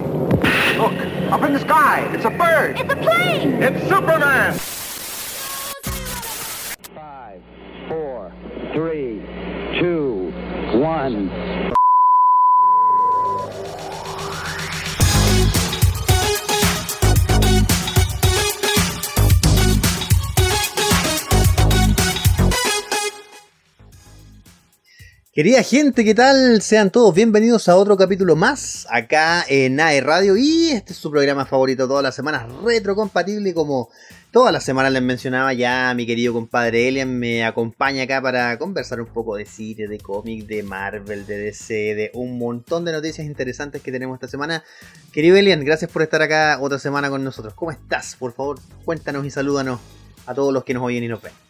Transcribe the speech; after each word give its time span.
Look, 0.00 0.92
up 1.30 1.42
in 1.42 1.52
the 1.52 1.60
sky. 1.60 2.10
It's 2.12 2.24
a 2.24 2.30
bird. 2.30 2.80
It's 2.80 2.92
a 2.92 2.96
plane! 2.96 3.62
It's 3.62 3.88
Superman. 3.88 4.54
Five, 6.94 7.42
four, 7.88 8.32
three, 8.72 9.22
two, 9.78 10.32
one. 10.78 11.43
Querida 25.34 25.64
gente, 25.64 26.04
¿qué 26.04 26.14
tal? 26.14 26.62
Sean 26.62 26.90
todos 26.90 27.12
bienvenidos 27.12 27.68
a 27.68 27.74
otro 27.74 27.96
capítulo 27.96 28.36
más 28.36 28.86
acá 28.88 29.44
en 29.48 29.80
AE 29.80 30.00
Radio 30.00 30.36
y 30.36 30.68
este 30.68 30.92
es 30.92 30.98
su 31.00 31.10
programa 31.10 31.44
favorito 31.44 31.88
todas 31.88 32.04
las 32.04 32.14
semanas, 32.14 32.46
retrocompatible 32.62 33.52
como 33.52 33.90
todas 34.30 34.52
las 34.52 34.62
semanas 34.62 34.92
les 34.92 35.02
mencionaba 35.02 35.52
ya 35.52 35.92
mi 35.96 36.06
querido 36.06 36.32
compadre 36.32 36.86
Elian 36.86 37.18
me 37.18 37.44
acompaña 37.44 38.04
acá 38.04 38.22
para 38.22 38.56
conversar 38.60 39.00
un 39.00 39.08
poco 39.08 39.34
de 39.34 39.44
cine, 39.44 39.88
de 39.88 39.98
cómic, 39.98 40.46
de 40.46 40.62
Marvel, 40.62 41.26
de 41.26 41.36
DC, 41.36 41.74
de 41.74 42.10
un 42.14 42.38
montón 42.38 42.84
de 42.84 42.92
noticias 42.92 43.26
interesantes 43.26 43.82
que 43.82 43.90
tenemos 43.90 44.14
esta 44.14 44.28
semana. 44.28 44.62
Querido 45.10 45.36
Elian, 45.36 45.64
gracias 45.64 45.90
por 45.90 46.02
estar 46.02 46.22
acá 46.22 46.58
otra 46.60 46.78
semana 46.78 47.10
con 47.10 47.24
nosotros. 47.24 47.54
¿Cómo 47.54 47.72
estás? 47.72 48.14
Por 48.14 48.32
favor, 48.34 48.60
cuéntanos 48.84 49.26
y 49.26 49.32
salúdanos 49.32 49.80
a 50.26 50.32
todos 50.34 50.54
los 50.54 50.62
que 50.62 50.74
nos 50.74 50.84
oyen 50.84 51.02
y 51.02 51.08
nos 51.08 51.20
ven. 51.20 51.43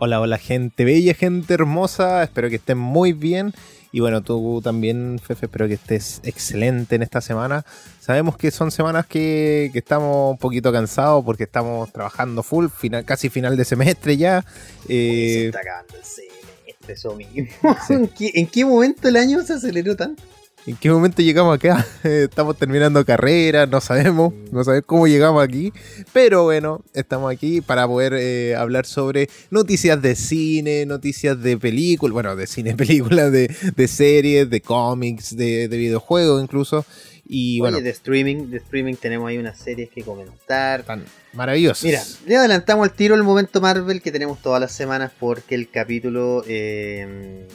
Hola, 0.00 0.20
hola 0.20 0.38
gente 0.38 0.84
bella, 0.84 1.12
gente 1.12 1.54
hermosa, 1.54 2.22
espero 2.22 2.48
que 2.48 2.54
estén 2.54 2.78
muy 2.78 3.12
bien. 3.12 3.52
Y 3.90 3.98
bueno, 3.98 4.22
tú 4.22 4.60
también, 4.62 5.18
Fefe, 5.18 5.46
espero 5.46 5.66
que 5.66 5.74
estés 5.74 6.20
excelente 6.22 6.94
en 6.94 7.02
esta 7.02 7.20
semana. 7.20 7.64
Sabemos 7.98 8.36
que 8.36 8.52
son 8.52 8.70
semanas 8.70 9.06
que, 9.06 9.70
que 9.72 9.80
estamos 9.80 10.30
un 10.30 10.38
poquito 10.38 10.70
cansados 10.70 11.24
porque 11.24 11.42
estamos 11.42 11.92
trabajando 11.92 12.44
full, 12.44 12.68
final, 12.68 13.04
casi 13.04 13.28
final 13.28 13.56
de 13.56 13.64
semestre 13.64 14.16
ya. 14.16 14.44
Se 14.86 14.94
Eh, 14.94 15.46
está 15.46 15.62
acabando 15.62 15.96
el 15.96 16.04
semestre, 16.04 16.94
eso 16.94 17.16
mismo. 17.16 17.48
¿En, 17.88 18.06
qué, 18.06 18.30
en 18.34 18.46
qué 18.46 18.64
momento 18.64 19.08
el 19.08 19.16
año 19.16 19.42
se 19.42 19.54
aceleró 19.54 19.96
tanto? 19.96 20.22
¿En 20.66 20.76
qué 20.76 20.90
momento 20.90 21.22
llegamos 21.22 21.54
acá? 21.56 21.86
estamos 22.04 22.58
terminando 22.58 23.04
carrera, 23.04 23.66
no 23.66 23.80
sabemos, 23.80 24.34
no 24.52 24.62
sabemos 24.64 24.84
cómo 24.86 25.06
llegamos 25.06 25.42
aquí. 25.42 25.72
Pero 26.12 26.44
bueno, 26.44 26.84
estamos 26.92 27.32
aquí 27.32 27.60
para 27.62 27.86
poder 27.86 28.12
eh, 28.14 28.54
hablar 28.54 28.84
sobre 28.84 29.30
noticias 29.50 30.00
de 30.02 30.14
cine, 30.14 30.84
noticias 30.84 31.40
de 31.42 31.56
películas, 31.56 32.12
bueno, 32.12 32.36
de 32.36 32.46
cine, 32.46 32.74
películas, 32.76 33.32
de, 33.32 33.54
de 33.74 33.88
series, 33.88 34.50
de 34.50 34.60
cómics, 34.60 35.36
de, 35.36 35.68
de 35.68 35.76
videojuegos 35.76 36.42
incluso. 36.42 36.84
Y 37.30 37.60
bueno, 37.60 37.76
Oye, 37.76 37.84
de 37.84 37.90
streaming, 37.90 38.50
de 38.50 38.56
streaming 38.56 38.94
tenemos 38.94 39.28
ahí 39.28 39.36
unas 39.36 39.58
series 39.58 39.90
que 39.90 40.02
comentar. 40.02 40.82
tan 40.84 41.04
maravillosos. 41.34 41.84
Mira, 41.84 42.02
le 42.26 42.36
adelantamos 42.36 42.88
al 42.88 42.94
tiro 42.94 43.14
el 43.14 43.22
momento 43.22 43.60
Marvel 43.60 44.00
que 44.00 44.10
tenemos 44.10 44.40
todas 44.40 44.60
las 44.60 44.72
semanas 44.72 45.12
porque 45.20 45.54
el 45.54 45.68
capítulo, 45.70 46.42
eh, 46.48 47.46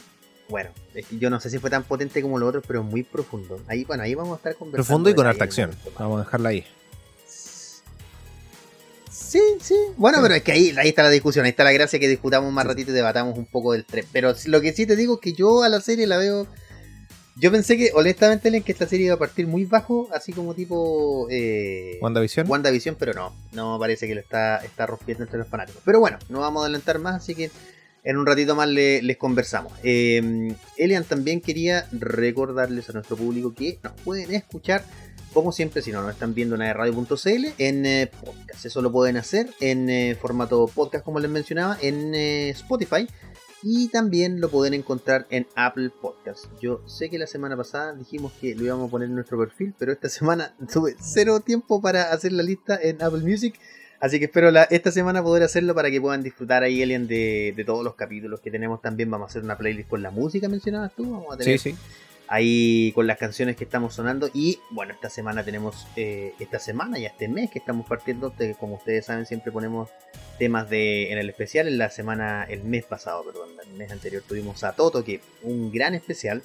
bueno, 0.48 0.70
es 0.94 1.06
que 1.06 1.18
yo 1.18 1.30
no 1.30 1.40
sé 1.40 1.50
si 1.50 1.58
fue 1.58 1.70
tan 1.70 1.84
potente 1.84 2.20
como 2.20 2.38
los 2.38 2.48
otros, 2.48 2.64
pero 2.66 2.82
muy 2.82 3.02
profundo. 3.02 3.60
Ahí, 3.66 3.84
bueno, 3.84 4.02
ahí 4.02 4.14
vamos 4.14 4.34
a 4.34 4.36
estar 4.36 4.54
conversando. 4.54 4.86
profundo 4.86 5.10
y 5.10 5.14
con 5.14 5.26
harta 5.26 5.44
acción. 5.44 5.70
Vamos 5.98 6.20
a 6.20 6.24
dejarla 6.24 6.50
ahí. 6.50 6.64
Sí, 9.10 9.40
sí. 9.60 9.74
Bueno, 9.96 10.18
pero 10.22 10.34
es 10.34 10.42
que 10.42 10.52
ahí, 10.52 10.74
ahí 10.76 10.90
está 10.90 11.02
la 11.02 11.10
discusión, 11.10 11.44
ahí 11.44 11.50
está 11.50 11.64
la 11.64 11.72
gracia 11.72 11.98
que 11.98 12.08
discutamos 12.08 12.52
más 12.52 12.66
ratito 12.66 12.90
y 12.90 12.94
debatamos 12.94 13.36
un 13.36 13.46
poco 13.46 13.72
del 13.72 13.84
3. 13.84 14.06
Pero 14.12 14.34
lo 14.46 14.60
que 14.60 14.72
sí 14.72 14.86
te 14.86 14.96
digo 14.96 15.14
es 15.14 15.20
que 15.20 15.32
yo 15.32 15.62
a 15.62 15.68
la 15.68 15.80
serie 15.80 16.06
la 16.06 16.18
veo. 16.18 16.46
Yo 17.36 17.50
pensé 17.50 17.76
que, 17.76 17.90
honestamente, 17.94 18.46
Ellen, 18.46 18.62
que 18.62 18.70
esta 18.70 18.86
serie 18.86 19.06
iba 19.06 19.16
a 19.16 19.18
partir 19.18 19.48
muy 19.48 19.64
bajo, 19.64 20.08
así 20.12 20.32
como 20.32 20.54
tipo. 20.54 21.26
Eh, 21.30 21.98
¿WandaVision? 22.00 22.48
WandaVision, 22.48 22.94
pero 22.96 23.12
no. 23.12 23.34
No 23.50 23.76
parece 23.80 24.06
que 24.06 24.14
lo 24.14 24.20
está, 24.20 24.58
está 24.58 24.86
rompiendo 24.86 25.24
entre 25.24 25.38
los 25.38 25.48
fanáticos. 25.48 25.82
Pero 25.84 25.98
bueno, 25.98 26.18
no 26.28 26.40
vamos 26.40 26.60
a 26.62 26.66
adelantar 26.66 27.00
más, 27.00 27.16
así 27.16 27.34
que 27.34 27.50
en 28.04 28.16
un 28.18 28.26
ratito 28.26 28.54
más 28.54 28.68
le- 28.68 29.02
les 29.02 29.16
conversamos. 29.16 29.72
Eh, 29.82 30.54
Elian 30.76 31.04
también 31.04 31.40
quería 31.40 31.86
recordarles 31.90 32.88
a 32.90 32.92
nuestro 32.92 33.16
público 33.16 33.52
que 33.54 33.78
nos 33.82 33.92
pueden 34.02 34.32
escuchar, 34.34 34.84
como 35.32 35.50
siempre, 35.50 35.82
si 35.82 35.90
no 35.90 36.02
nos 36.02 36.12
están 36.12 36.34
viendo 36.34 36.54
en 36.54 36.60
radio.cl, 36.74 37.46
en 37.58 37.86
eh, 37.86 38.10
podcast. 38.24 38.64
Eso 38.66 38.82
lo 38.82 38.92
pueden 38.92 39.16
hacer 39.16 39.48
en 39.60 39.90
eh, 39.90 40.16
formato 40.20 40.66
podcast, 40.72 41.04
como 41.04 41.18
les 41.18 41.30
mencionaba, 41.30 41.76
en 41.80 42.14
Spotify. 42.14 43.08
Y 43.66 43.88
también 43.88 44.42
lo 44.42 44.50
pueden 44.50 44.74
encontrar 44.74 45.26
en 45.30 45.46
Apple 45.56 45.88
Podcast. 45.88 46.44
Yo 46.60 46.82
sé 46.86 47.08
que 47.08 47.18
la 47.18 47.26
semana 47.26 47.56
pasada 47.56 47.94
dijimos 47.94 48.30
que 48.38 48.54
lo 48.54 48.62
íbamos 48.64 48.88
a 48.88 48.90
poner 48.90 49.08
en 49.08 49.14
nuestro 49.14 49.38
perfil, 49.38 49.74
pero 49.78 49.90
esta 49.90 50.08
semana 50.10 50.54
tuve 50.70 50.94
cero 51.00 51.40
tiempo 51.40 51.80
para 51.80 52.12
hacer 52.12 52.32
la 52.32 52.42
lista 52.42 52.78
en 52.80 53.00
Apple 53.02 53.22
Music. 53.22 53.58
Así 54.04 54.18
que 54.18 54.26
espero 54.26 54.50
la- 54.50 54.64
esta 54.64 54.90
semana 54.92 55.22
poder 55.22 55.42
hacerlo 55.44 55.74
para 55.74 55.90
que 55.90 55.98
puedan 55.98 56.22
disfrutar 56.22 56.62
ahí, 56.62 56.82
Elian, 56.82 57.06
de, 57.06 57.54
de 57.56 57.64
todos 57.64 57.82
los 57.82 57.94
capítulos 57.94 58.38
que 58.40 58.50
tenemos 58.50 58.82
también. 58.82 59.10
Vamos 59.10 59.28
a 59.28 59.30
hacer 59.30 59.42
una 59.42 59.56
playlist 59.56 59.88
con 59.88 60.02
la 60.02 60.10
música 60.10 60.46
mencionabas 60.46 60.94
tú. 60.94 61.10
Vamos 61.10 61.32
a 61.34 61.38
tener 61.38 61.58
Sí, 61.58 61.70
sí. 61.70 61.76
ahí 62.28 62.92
con 62.94 63.06
las 63.06 63.16
canciones 63.16 63.56
que 63.56 63.64
estamos 63.64 63.94
sonando. 63.94 64.28
Y 64.34 64.58
bueno, 64.70 64.92
esta 64.92 65.08
semana 65.08 65.42
tenemos, 65.42 65.86
eh, 65.96 66.34
esta 66.38 66.58
semana 66.58 66.98
y 66.98 67.06
este 67.06 67.28
mes 67.28 67.50
que 67.50 67.58
estamos 67.58 67.86
partiendo, 67.86 68.28
de- 68.28 68.54
como 68.56 68.74
ustedes 68.74 69.06
saben, 69.06 69.24
siempre 69.24 69.50
ponemos 69.52 69.88
temas 70.38 70.68
de 70.68 71.10
en 71.10 71.16
el 71.16 71.30
especial. 71.30 71.66
En 71.66 71.78
la 71.78 71.88
semana, 71.88 72.44
el 72.44 72.62
mes 72.62 72.84
pasado, 72.84 73.24
perdón, 73.24 73.48
el 73.66 73.72
mes 73.78 73.90
anterior 73.90 74.22
tuvimos 74.28 74.64
a 74.64 74.72
Toto, 74.74 75.02
que 75.02 75.20
un 75.42 75.72
gran 75.72 75.94
especial. 75.94 76.42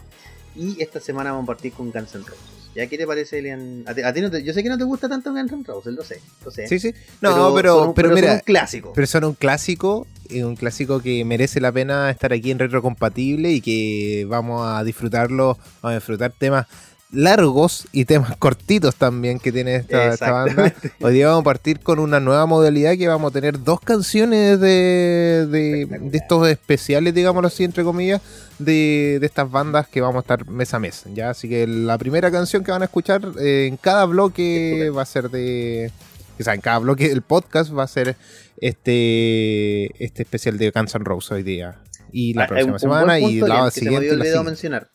Y 0.55 0.81
esta 0.81 1.01
semana 1.01 1.31
vamos 1.31 1.43
a 1.43 1.47
partir 1.47 1.73
con 1.73 1.91
Guns 1.91 2.15
N' 2.15 2.23
Roses. 2.25 2.58
¿Ya 2.79 2.87
qué 2.87 2.97
te 2.97 3.05
parece, 3.05 3.39
Elian? 3.39 3.83
A 3.87 3.93
ti, 3.93 4.01
a 4.03 4.13
ti 4.13 4.21
no 4.21 4.31
te- 4.31 4.41
yo 4.41 4.53
sé 4.53 4.63
que 4.63 4.69
no 4.69 4.77
te 4.77 4.85
gusta 4.85 5.09
tanto 5.09 5.33
Guns 5.33 5.51
Roses, 5.67 5.93
lo 5.93 6.01
sé, 6.01 6.21
lo 6.45 6.49
sé. 6.49 6.65
Sí, 6.65 6.79
sí. 6.79 6.93
No, 7.19 7.53
pero, 7.53 7.83
son- 7.83 7.93
pero, 7.93 8.07
son 8.07 8.15
mira, 8.15 8.33
un 8.35 8.39
clásico. 8.39 8.93
Pero 8.95 9.05
son 9.05 9.25
un 9.25 9.33
clásico, 9.33 10.07
y 10.29 10.43
un 10.43 10.55
clásico 10.55 11.01
que 11.01 11.25
merece 11.25 11.59
la 11.59 11.73
pena 11.73 12.09
estar 12.09 12.31
aquí 12.31 12.51
en 12.51 12.59
Retrocompatible 12.59 13.51
y 13.51 13.59
que 13.59 14.25
vamos 14.29 14.65
a 14.65 14.81
disfrutarlo, 14.85 15.57
vamos 15.81 15.91
a 15.91 15.95
disfrutar 15.95 16.31
temas 16.37 16.67
largos 17.11 17.87
y 17.91 18.05
temas 18.05 18.35
cortitos 18.39 18.95
también 18.95 19.39
que 19.39 19.51
tiene 19.51 19.75
esta, 19.77 20.13
esta 20.13 20.31
banda. 20.31 20.73
Hoy 21.01 21.13
día 21.13 21.27
vamos 21.27 21.41
a 21.41 21.43
partir 21.45 21.79
con 21.79 21.99
una 21.99 22.19
nueva 22.19 22.45
modalidad 22.45 22.95
que 22.97 23.07
vamos 23.07 23.31
a 23.31 23.33
tener 23.33 23.63
dos 23.63 23.79
canciones 23.81 24.59
de, 24.59 25.47
de, 25.49 25.85
de 26.01 26.17
estos 26.17 26.47
especiales, 26.47 27.13
digámoslo 27.13 27.47
así, 27.47 27.63
entre 27.63 27.83
comillas, 27.83 28.21
de, 28.59 29.17
de 29.19 29.25
estas 29.25 29.49
bandas 29.49 29.87
que 29.87 30.01
vamos 30.01 30.17
a 30.17 30.19
estar 30.21 30.47
mes 30.47 30.73
a 30.73 30.79
mes. 30.79 31.03
¿ya? 31.13 31.31
Así 31.31 31.49
que 31.49 31.65
la 31.67 31.97
primera 31.97 32.29
canción 32.31 32.63
que 32.63 32.71
van 32.71 32.81
a 32.81 32.85
escuchar 32.85 33.21
eh, 33.39 33.65
en 33.67 33.77
cada 33.77 34.05
bloque 34.05 34.91
va 34.95 35.01
a 35.01 35.05
ser 35.05 35.29
de... 35.29 35.91
O 36.39 36.43
sea, 36.43 36.53
en 36.53 36.61
cada 36.61 36.77
bloque 36.79 37.09
del 37.09 37.21
podcast 37.21 37.75
va 37.75 37.83
a 37.83 37.87
ser 37.87 38.15
este, 38.57 40.03
este 40.03 40.23
especial 40.23 40.57
de 40.57 40.71
Guns 40.71 40.95
N' 40.95 41.03
Roses 41.03 41.31
hoy 41.31 41.43
día. 41.43 41.79
Y 42.11 42.33
la 42.33 42.45
Ah, 42.45 42.47
próxima 42.47 42.79
semana 42.79 43.19
y 43.19 43.39
la 43.41 43.45
Elian, 43.47 43.65
que 43.65 43.71
se 43.71 43.81
me 43.81 43.85
siguiente. 43.85 43.97
había 43.97 44.11
olvidado 44.13 44.25
siguiente. 44.43 44.49
mencionar. 44.49 44.89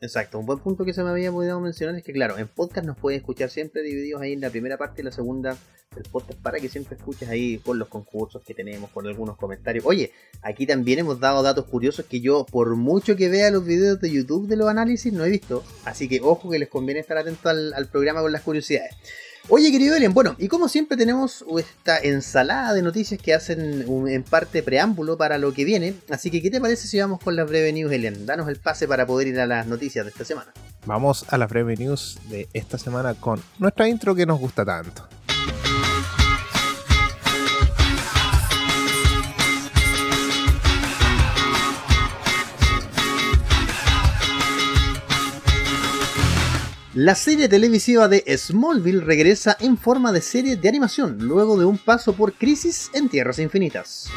Exacto, 0.00 0.38
un 0.38 0.46
buen 0.46 0.58
punto 0.58 0.84
que 0.84 0.92
se 0.92 1.02
me 1.02 1.10
había 1.10 1.32
olvidado 1.32 1.60
mencionar 1.60 1.96
es 1.96 2.02
que, 2.02 2.12
claro, 2.12 2.38
en 2.38 2.48
podcast 2.48 2.86
nos 2.86 2.98
pueden 2.98 3.20
escuchar 3.20 3.50
siempre 3.50 3.82
divididos 3.82 4.22
ahí 4.22 4.32
en 4.32 4.40
la 4.40 4.50
primera 4.50 4.76
parte 4.76 5.02
y 5.02 5.04
la 5.04 5.12
segunda 5.12 5.56
del 5.94 6.04
podcast 6.10 6.40
para 6.40 6.58
que 6.58 6.68
siempre 6.68 6.96
escuches 6.96 7.28
ahí 7.28 7.58
con 7.58 7.78
los 7.78 7.88
concursos 7.88 8.42
que 8.44 8.52
tenemos, 8.54 8.90
con 8.90 9.06
algunos 9.06 9.36
comentarios. 9.36 9.84
Oye, 9.86 10.12
aquí 10.42 10.66
también 10.66 10.98
hemos 10.98 11.20
dado 11.20 11.42
datos 11.42 11.66
curiosos 11.66 12.04
que 12.06 12.20
yo, 12.20 12.44
por 12.44 12.74
mucho 12.76 13.16
que 13.16 13.28
vea 13.28 13.50
los 13.50 13.64
videos 13.64 14.00
de 14.00 14.10
YouTube 14.10 14.48
de 14.48 14.56
los 14.56 14.68
análisis, 14.68 15.12
no 15.12 15.24
he 15.24 15.30
visto. 15.30 15.62
Así 15.84 16.08
que 16.08 16.20
ojo 16.20 16.50
que 16.50 16.58
les 16.58 16.68
conviene 16.68 17.00
estar 17.00 17.16
atentos 17.16 17.46
al, 17.46 17.72
al 17.74 17.88
programa 17.88 18.22
con 18.22 18.32
las 18.32 18.42
curiosidades. 18.42 18.94
Oye, 19.50 19.70
querido 19.70 19.94
Elian, 19.94 20.14
bueno, 20.14 20.34
y 20.38 20.48
como 20.48 20.68
siempre 20.68 20.96
tenemos 20.96 21.44
esta 21.58 21.98
ensalada 21.98 22.72
de 22.72 22.80
noticias 22.80 23.20
que 23.20 23.34
hacen 23.34 23.84
un- 23.86 24.08
en 24.08 24.22
parte 24.22 24.62
preámbulo 24.62 25.18
para 25.18 25.36
lo 25.36 25.52
que 25.52 25.66
viene. 25.66 25.94
Así 26.10 26.30
que, 26.30 26.40
¿qué 26.40 26.50
te 26.50 26.60
parece 26.62 26.88
si 26.88 26.98
vamos 26.98 27.20
con 27.20 27.36
las 27.36 27.46
breve 27.46 27.70
news, 27.72 27.92
Elian? 27.92 28.24
Danos 28.24 28.48
el 28.48 28.56
pase 28.56 28.88
para 28.88 29.04
poder 29.06 29.28
ir 29.28 29.38
a 29.40 29.46
las 29.46 29.66
noticias 29.66 30.06
de 30.06 30.10
esta 30.12 30.24
semana. 30.24 30.50
Vamos 30.86 31.26
a 31.28 31.36
las 31.36 31.50
breve 31.50 31.76
news 31.76 32.18
de 32.30 32.48
esta 32.54 32.78
semana 32.78 33.14
con 33.14 33.42
nuestra 33.58 33.86
intro 33.86 34.14
que 34.14 34.24
nos 34.24 34.38
gusta 34.40 34.64
tanto. 34.64 35.06
La 46.94 47.16
serie 47.16 47.48
televisiva 47.48 48.06
de 48.06 48.22
Smallville 48.38 49.00
regresa 49.00 49.56
en 49.58 49.76
forma 49.76 50.12
de 50.12 50.20
serie 50.20 50.54
de 50.54 50.68
animación 50.68 51.18
luego 51.18 51.58
de 51.58 51.64
un 51.64 51.76
paso 51.76 52.12
por 52.12 52.34
Crisis 52.34 52.88
en 52.94 53.08
Tierras 53.08 53.40
Infinitas. 53.40 54.08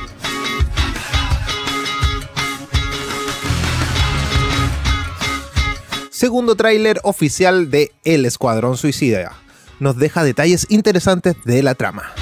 Segundo 6.11 6.55
tráiler 6.55 6.99
oficial 7.01 7.71
de 7.71 7.93
El 8.03 8.27
Escuadrón 8.27 8.77
Suicida. 8.77 9.33
Nos 9.79 9.97
deja 9.97 10.23
detalles 10.23 10.67
interesantes 10.69 11.35
de 11.45 11.63
la 11.63 11.73
trama. 11.73 12.13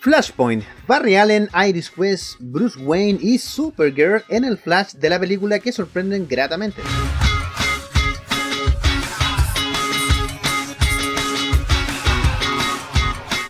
Flashpoint, 0.00 0.64
Barry 0.86 1.16
Allen, 1.16 1.48
Iris 1.54 1.92
West, 1.96 2.36
Bruce 2.40 2.78
Wayne 2.78 3.18
y 3.20 3.38
Supergirl 3.38 4.24
en 4.30 4.44
el 4.44 4.56
flash 4.56 4.92
de 4.94 5.10
la 5.10 5.20
película 5.20 5.58
que 5.58 5.72
sorprenden 5.72 6.26
gratamente. 6.26 6.80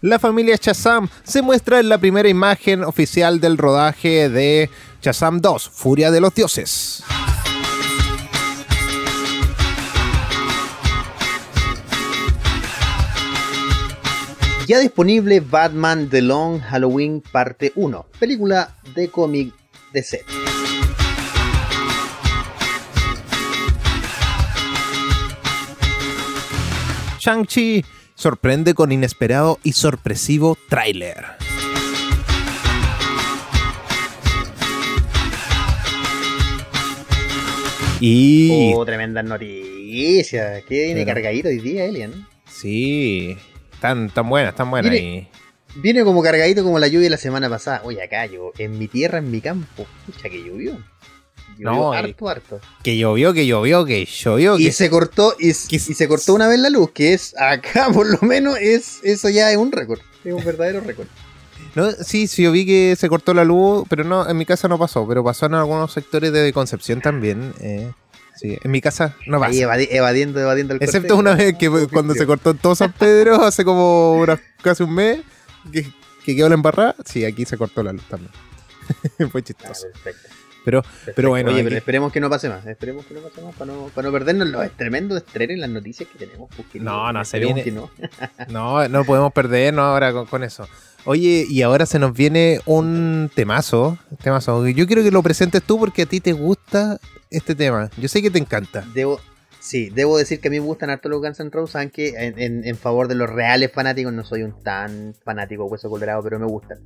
La 0.00 0.18
familia 0.18 0.56
Shazam 0.60 1.08
se 1.22 1.42
muestra 1.42 1.78
en 1.78 1.88
la 1.88 1.98
primera 1.98 2.28
imagen 2.28 2.82
oficial 2.82 3.38
del 3.38 3.56
rodaje 3.56 4.28
de 4.28 4.70
Shazam 5.02 5.40
2, 5.40 5.68
Furia 5.68 6.10
de 6.10 6.20
los 6.20 6.34
Dioses. 6.34 7.04
Ya 14.70 14.78
disponible 14.78 15.40
Batman 15.40 16.08
The 16.08 16.22
Long 16.22 16.60
Halloween 16.60 17.20
parte 17.32 17.72
1, 17.74 18.06
película 18.20 18.76
de 18.94 19.08
cómic 19.08 19.52
de 19.92 20.02
set. 20.04 20.24
Shang-Chi 27.18 27.84
sorprende 28.14 28.74
con 28.74 28.92
inesperado 28.92 29.58
y 29.64 29.72
sorpresivo 29.72 30.56
tráiler. 30.68 31.16
Y 38.00 38.72
Oh, 38.76 38.84
tremendas 38.86 39.24
noticias. 39.24 40.62
Que 40.62 40.84
viene 40.84 41.04
cargadito 41.04 41.48
hoy 41.48 41.58
día, 41.58 41.86
Elian. 41.86 42.28
sí, 42.48 43.36
están 43.80 44.10
tan 44.10 44.28
buenas, 44.28 44.54
tan 44.54 44.70
buenas. 44.70 44.92
Mire, 44.92 45.02
y- 45.04 45.28
Viene 45.76 46.02
como 46.04 46.20
cargadito 46.22 46.64
como 46.64 46.78
la 46.80 46.88
lluvia 46.88 47.04
de 47.04 47.10
la 47.10 47.16
semana 47.16 47.48
pasada. 47.48 47.80
Oye, 47.84 48.02
acá 48.02 48.26
yo, 48.26 48.50
en 48.58 48.76
mi 48.78 48.88
tierra, 48.88 49.18
en 49.18 49.30
mi 49.30 49.40
campo. 49.40 49.86
Pucha, 50.04 50.28
que 50.28 50.42
llovió. 50.42 50.72
Llovió 51.56 51.72
No, 51.80 51.92
harto, 51.92 52.28
harto. 52.28 52.60
Que 52.82 52.98
llovió, 52.98 53.32
que 53.32 53.46
llovió, 53.46 53.84
que 53.84 54.04
llovió. 54.04 54.58
Y 54.58 54.64
que- 54.64 54.72
se 54.72 54.90
cortó, 54.90 55.34
y, 55.38 55.52
que- 55.52 55.76
y 55.76 55.78
se 55.78 56.08
cortó 56.08 56.34
una 56.34 56.48
vez 56.48 56.58
la 56.58 56.70
luz, 56.70 56.90
que 56.92 57.12
es 57.14 57.34
acá 57.38 57.88
por 57.94 58.06
lo 58.08 58.18
menos, 58.26 58.56
es 58.60 58.98
eso 59.04 59.28
ya 59.28 59.50
es 59.52 59.56
un 59.56 59.70
récord. 59.70 60.00
Es 60.24 60.32
un 60.32 60.44
verdadero 60.44 60.80
récord. 60.80 61.06
No, 61.76 61.90
sí, 61.92 62.26
sí, 62.26 62.42
yo 62.42 62.50
vi 62.50 62.66
que 62.66 62.96
se 62.98 63.08
cortó 63.08 63.32
la 63.32 63.44
luz, 63.44 63.84
pero 63.88 64.02
no, 64.02 64.28
en 64.28 64.36
mi 64.36 64.44
casa 64.44 64.66
no 64.66 64.76
pasó, 64.76 65.06
pero 65.06 65.22
pasó 65.22 65.46
en 65.46 65.54
algunos 65.54 65.92
sectores 65.92 66.32
de 66.32 66.52
Concepción 66.52 67.00
también. 67.00 67.54
eh, 67.60 67.92
sí, 68.40 68.58
en 68.62 68.70
mi 68.70 68.80
casa 68.80 69.14
no 69.26 69.38
pasa. 69.38 69.50
Ahí 69.52 69.58
evadi- 69.60 69.88
evadiendo, 69.90 70.40
evadiendo 70.40 70.74
el 70.74 70.82
Excepto 70.82 71.14
corte. 71.16 71.30
una 71.30 71.34
vez 71.34 71.56
que 71.58 71.68
cuando 71.92 72.14
se 72.14 72.26
cortó 72.26 72.50
en 72.50 72.58
todo 72.58 72.74
San 72.74 72.92
Pedro, 72.92 73.36
hace 73.44 73.64
como 73.64 74.24
casi 74.62 74.82
un 74.82 74.94
mes, 74.94 75.20
que, 75.72 75.86
que 76.24 76.36
quedó 76.36 76.48
la 76.48 76.54
embarrada, 76.54 76.94
sí, 77.04 77.24
aquí 77.24 77.44
se 77.44 77.56
cortó 77.56 77.82
la 77.82 77.92
luz 77.92 78.02
también. 78.08 78.32
Fue 79.30 79.40
Ah, 79.40 79.44
chistoso. 79.44 79.86
perfecto, 79.92 80.28
Pero, 80.64 80.82
perfecto. 80.82 81.12
pero 81.16 81.28
bueno, 81.30 81.50
Oye, 81.50 81.60
aquí- 81.60 81.64
pero 81.64 81.76
esperemos 81.76 82.12
que 82.12 82.20
no 82.20 82.28
pase 82.30 82.48
más. 82.48 82.66
Esperemos 82.66 83.06
que 83.06 83.14
no 83.14 83.20
pase 83.20 83.40
más 83.42 83.54
para 83.54 83.72
no, 83.72 83.84
para 83.94 84.06
no 84.08 84.12
perdernos 84.12 84.48
los 84.48 84.70
tremendos 84.72 85.18
estrenos 85.18 85.54
en 85.54 85.60
las 85.60 85.70
noticias 85.70 86.08
que 86.10 86.18
tenemos. 86.26 86.48
porque 86.56 86.80
No, 86.80 87.12
no, 87.12 87.24
se 87.24 87.38
viene- 87.38 87.62
que 87.62 87.70
no. 87.72 87.90
no, 88.48 88.88
no 88.88 89.04
podemos 89.04 89.32
perdernos 89.32 89.82
ahora 89.84 90.12
con, 90.12 90.26
con 90.26 90.42
eso. 90.42 90.66
Oye, 91.06 91.46
y 91.48 91.62
ahora 91.62 91.86
se 91.86 91.98
nos 91.98 92.12
viene 92.12 92.60
un 92.66 93.30
temazo, 93.34 93.96
temazo. 94.22 94.66
Yo 94.68 94.86
quiero 94.86 95.02
que 95.02 95.10
lo 95.10 95.22
presentes 95.22 95.62
tú 95.62 95.78
porque 95.78 96.02
a 96.02 96.06
ti 96.06 96.20
te 96.20 96.32
gusta 96.34 96.98
este 97.30 97.54
tema. 97.54 97.90
Yo 97.96 98.08
sé 98.08 98.22
que 98.22 98.30
te 98.30 98.38
encanta. 98.38 98.84
Debo, 98.94 99.20
sí, 99.60 99.90
debo 99.90 100.18
decir 100.18 100.40
que 100.40 100.48
a 100.48 100.50
mí 100.50 100.60
me 100.60 100.66
gustan 100.66 100.90
harto 100.90 101.08
los 101.08 101.20
Guns 101.20 101.40
N' 101.40 101.50
Roses, 101.50 101.76
aunque 101.76 102.12
en, 102.16 102.76
favor 102.76 103.08
de 103.08 103.14
los 103.14 103.30
reales 103.30 103.72
fanáticos 103.72 104.12
no 104.12 104.24
soy 104.24 104.42
un 104.42 104.60
tan 104.62 105.14
fanático 105.24 105.64
hueso 105.66 105.88
colorado, 105.88 106.22
pero 106.22 106.38
me 106.38 106.46
gustan. 106.46 106.78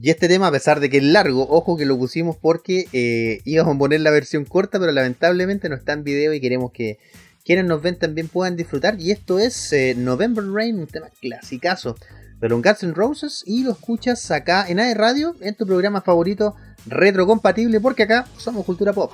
Y 0.00 0.10
este 0.10 0.26
tema, 0.26 0.48
a 0.48 0.50
pesar 0.52 0.80
de 0.80 0.88
que 0.88 0.96
es 0.96 1.02
largo, 1.02 1.46
ojo 1.48 1.76
que 1.76 1.84
lo 1.84 1.98
pusimos 1.98 2.36
porque 2.36 2.86
eh, 2.92 3.40
íbamos 3.44 3.76
a 3.76 3.78
poner 3.78 4.00
la 4.00 4.10
versión 4.10 4.46
corta, 4.46 4.80
pero 4.80 4.90
lamentablemente 4.90 5.68
no 5.68 5.76
está 5.76 5.92
en 5.92 6.02
video 6.02 6.32
y 6.32 6.40
queremos 6.40 6.72
que 6.72 6.98
quienes 7.44 7.66
nos 7.66 7.82
ven 7.82 7.98
también 7.98 8.28
puedan 8.28 8.56
disfrutar. 8.56 8.98
Y 8.98 9.10
esto 9.10 9.38
es 9.38 9.72
eh, 9.72 9.94
November 9.96 10.44
Rain, 10.44 10.78
un 10.78 10.86
tema 10.86 11.08
clasicazo 11.20 11.96
de 12.40 12.48
los 12.48 12.62
Guns 12.62 12.82
N' 12.82 12.94
Roses 12.94 13.44
y 13.46 13.64
lo 13.64 13.72
escuchas 13.72 14.30
acá 14.30 14.66
en 14.66 14.80
AE 14.80 14.94
Radio, 14.94 15.36
en 15.40 15.54
tu 15.54 15.66
programa 15.66 16.00
favorito 16.00 16.56
retrocompatible, 16.86 17.80
porque 17.80 18.04
acá 18.04 18.26
somos 18.38 18.64
cultura 18.64 18.92
pop. 18.92 19.12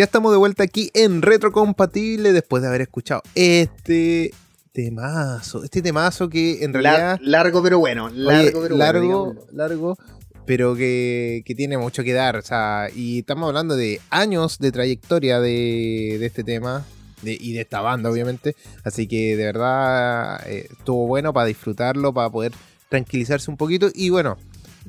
Ya 0.00 0.04
estamos 0.04 0.32
de 0.32 0.38
vuelta 0.38 0.62
aquí 0.62 0.90
en 0.94 1.20
Retrocompatible 1.20 2.32
después 2.32 2.62
de 2.62 2.68
haber 2.68 2.80
escuchado 2.80 3.20
este 3.34 4.32
temazo. 4.72 5.62
Este 5.62 5.82
temazo 5.82 6.30
que 6.30 6.64
en 6.64 6.72
realidad. 6.72 7.18
Lar- 7.18 7.20
largo 7.20 7.62
pero 7.62 7.80
bueno. 7.80 8.06
Oye, 8.06 8.14
Largo 8.16 8.62
pero 8.62 8.76
largo, 8.78 9.24
bueno. 9.26 9.40
largo, 9.52 9.98
pero 10.46 10.74
que, 10.74 11.42
que 11.44 11.54
tiene 11.54 11.76
mucho 11.76 12.02
que 12.02 12.14
dar. 12.14 12.36
O 12.36 12.40
sea, 12.40 12.88
y 12.96 13.18
estamos 13.18 13.48
hablando 13.48 13.76
de 13.76 14.00
años 14.08 14.58
de 14.58 14.72
trayectoria 14.72 15.38
de, 15.38 16.16
de 16.18 16.24
este 16.24 16.44
tema 16.44 16.82
de- 17.20 17.36
y 17.38 17.52
de 17.52 17.60
esta 17.60 17.82
banda, 17.82 18.10
obviamente. 18.10 18.56
Así 18.84 19.06
que 19.06 19.36
de 19.36 19.44
verdad 19.44 20.40
eh, 20.48 20.66
estuvo 20.78 21.06
bueno 21.08 21.34
para 21.34 21.44
disfrutarlo, 21.44 22.14
para 22.14 22.30
poder 22.30 22.52
tranquilizarse 22.88 23.50
un 23.50 23.58
poquito. 23.58 23.90
Y 23.94 24.08
bueno, 24.08 24.38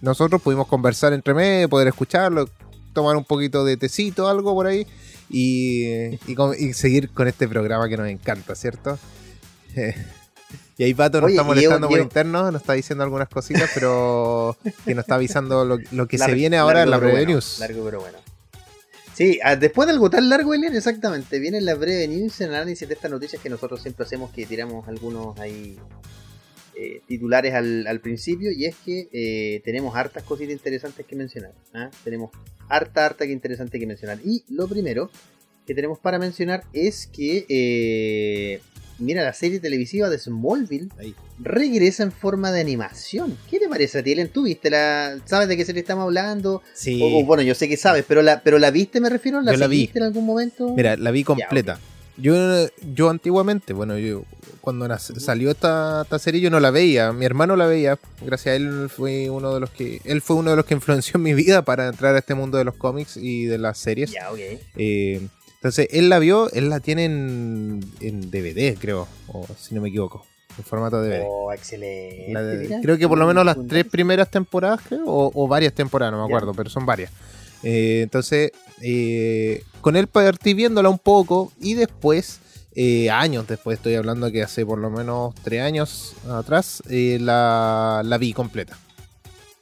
nosotros 0.01 0.41
pudimos 0.41 0.68
conversar 0.68 1.12
entre 1.12 1.34
medio, 1.34 1.68
poder 1.68 1.89
escucharlo, 1.89 2.48
tomar 2.94 3.16
un 3.16 3.24
poquito 3.26 3.64
de 3.66 3.78
tecito, 3.78 4.28
algo 4.28 4.54
por 4.54 4.68
ahí. 4.68 4.86
Y, 5.30 6.16
y 6.30 6.36
con- 6.36 6.56
y 6.58 6.74
seguir 6.74 7.10
con 7.12 7.28
este 7.28 7.48
programa 7.48 7.88
que 7.88 7.98
nos 7.98 8.08
encanta, 8.10 8.56
¿cierto? 8.56 8.98
Y 10.78 10.84
ahí 10.84 10.94
Pato 10.96 11.22
nos 11.22 11.28
Oye, 11.28 11.36
está 11.36 11.44
molestando 11.44 11.88
Diego- 11.88 11.90
por 11.90 11.98
Diego- 11.98 12.04
interno, 12.04 12.52
nos 12.52 12.62
está 12.62 12.74
diciendo 12.74 13.04
algunas 13.04 13.30
cositas, 13.30 13.70
pero 13.74 14.58
que 14.86 14.96
nos 14.96 15.04
está 15.04 15.16
avisando 15.16 15.64
lo, 15.64 15.78
lo 15.92 16.08
que 16.08 16.18
se 16.18 16.34
viene 16.34 16.58
ahora 16.58 16.82
en 16.82 16.90
la 16.90 16.98
breve 16.98 17.14
bueno, 17.20 17.32
news. 17.34 17.60
Largo 17.60 17.86
pero 17.86 18.00
bueno. 18.02 18.18
Sí, 19.14 19.40
ah, 19.44 19.56
después 19.56 19.86
de 19.88 19.94
algo 19.94 20.10
tan 20.10 20.28
largo, 20.30 20.54
Elian, 20.56 20.76
exactamente, 20.76 21.38
viene 21.38 21.62
la 21.62 21.76
breve 21.76 22.08
news, 22.08 22.42
el 22.42 22.56
análisis 22.56 22.88
de 22.88 22.96
estas 22.96 23.12
noticias 23.12 23.40
que 23.42 23.50
nosotros 23.50 23.80
siempre 23.82 24.06
hacemos, 24.06 24.32
que 24.32 24.46
tiramos 24.48 24.88
algunos 24.88 25.38
ahí 25.40 25.77
eh, 26.83 27.01
titulares 27.07 27.53
al, 27.53 27.85
al 27.87 28.00
principio, 28.01 28.51
y 28.51 28.65
es 28.65 28.75
que 28.85 29.07
eh, 29.11 29.61
tenemos 29.63 29.96
hartas 29.96 30.24
cositas 30.24 30.53
interesantes 30.53 31.05
que 31.05 31.15
mencionar. 31.15 31.51
¿ah? 31.74 31.89
Tenemos 32.03 32.31
harta, 32.70 33.05
harta 33.05 33.25
que 33.25 33.31
interesante 33.31 33.79
que 33.79 33.85
mencionar. 33.87 34.20
Y 34.25 34.44
lo 34.50 34.67
primero 34.67 35.09
que 35.67 35.75
tenemos 35.75 36.00
para 36.00 36.17
mencionar 36.17 36.63
es 36.74 37.07
que, 37.07 37.46
eh, 37.50 38.59
mira, 39.00 39.24
la 39.24 39.33
serie 39.33 39.59
televisiva 39.59 40.09
de 40.09 40.17
Smallville 40.17 40.89
Ahí. 40.98 41.13
regresa 41.39 42.03
en 42.03 42.11
forma 42.11 42.51
de 42.51 42.61
animación. 42.61 43.37
¿Qué 43.50 43.59
te 43.59 43.67
parece 43.70 44.00
a 44.00 44.03
ti, 44.03 44.11
Elian? 44.13 44.29
¿Tú 44.29 44.44
viste 44.44 44.70
la... 44.70 45.20
¿Sabes 45.25 45.48
de 45.48 45.57
qué 45.57 45.63
serie 45.65 45.81
estamos 45.81 46.03
hablando? 46.03 46.61
Sí. 46.74 47.00
O- 47.01 47.20
o, 47.20 47.25
bueno, 47.25 47.44
yo 47.44 47.53
sé 47.55 47.67
que 47.70 47.77
sabes, 47.77 48.05
pero 48.07 48.22
la, 48.22 48.41
pero 48.41 48.57
la 48.59 48.72
viste, 48.72 49.00
me 49.00 49.09
refiero, 49.09 49.41
¿la 49.41 49.51
Yo 49.51 49.57
la 49.59 49.67
vi. 49.67 49.89
en 49.94 50.03
algún 50.03 50.25
momento? 50.25 50.74
Mira, 50.75 50.98
la 50.98 51.11
vi 51.11 51.24
completa. 51.24 51.79
Yo, 52.22 52.34
yo 52.94 53.10
antiguamente, 53.10 53.74
bueno, 53.74 53.98
yo 53.98 54.24
cuando 54.62 54.88
nac- 54.88 55.18
salió 55.20 55.50
esta, 55.51 56.03
esta 56.03 56.20
serie 56.20 56.40
yo 56.42 56.50
no 56.51 56.60
la 56.60 56.70
veía, 56.70 57.12
mi 57.14 57.25
hermano 57.25 57.55
la 57.55 57.66
veía, 57.66 57.98
gracias 58.24 58.53
a 58.53 58.55
él 58.55 58.90
fue 58.96 59.29
uno 59.29 59.53
de 59.53 59.60
los 59.60 59.70
que 59.72 60.01
él 60.05 60.22
fue 60.22 60.36
uno 60.36 60.51
de 60.51 60.55
los 60.55 60.66
que 60.66 60.74
influenció 60.75 61.14
en 61.18 61.24
mi 61.24 61.34
vida 61.34 61.64
para 61.64 61.88
entrar 61.88 62.14
a 62.16 62.20
este 62.20 62.36
mundo 62.36 62.57
de 62.57 62.64
los 62.66 62.75
cómics 62.75 63.18
y 63.18 63.46
de 63.46 63.57
las 63.57 63.77
series. 63.79 64.12
Ya, 64.12 64.31
ok. 64.31 64.40
Eh, 64.77 65.27
entonces 65.55 65.88
él 65.92 66.10
la 66.10 66.20
vio, 66.20 66.51
él 66.51 66.70
la 66.70 66.79
tiene 66.79 67.05
en, 67.05 67.79
en 68.01 68.29
DVD, 68.31 68.75
creo, 68.79 69.07
o 69.27 69.46
si 69.60 69.74
no 69.75 69.81
me 69.81 69.90
equivoco, 69.90 70.25
en 70.57 70.64
formato 70.64 71.01
DVD. 71.01 71.24
Oh, 71.27 71.51
excelente. 71.53 72.34
De- 72.34 72.81
creo 72.81 72.98
que 72.98 73.07
por 73.07 73.18
lo 73.18 73.25
menos 73.27 73.46
las 73.46 73.55
tres 73.68 73.86
primeras 73.86 74.29
temporadas, 74.29 74.81
creo, 74.88 75.05
o, 75.05 75.31
o 75.34 75.48
varias 75.48 75.74
temporadas, 75.74 76.12
no 76.14 76.20
me 76.20 76.25
acuerdo, 76.25 76.53
pero 76.53 76.70
son 76.70 76.86
varias. 76.86 77.12
Eh, 77.64 78.02
entonces, 78.04 78.52
eh, 78.82 79.64
con 79.82 79.96
él 79.96 80.08
partí 80.08 80.54
viéndola 80.54 80.90
un 80.90 81.00
poco 81.00 81.52
y 81.60 81.74
después, 81.76 82.40
eh, 82.76 83.10
años 83.10 83.48
después, 83.48 83.78
estoy 83.78 83.96
hablando 83.96 84.32
que 84.32 84.44
hace 84.44 84.66
por 84.66 84.80
lo 84.80 84.90
menos 84.90 85.36
tres 85.44 85.62
años 85.62 86.14
atrás, 86.30 86.84
la, 86.88 88.02
la 88.04 88.18
vi 88.18 88.34
completa. 88.34 88.78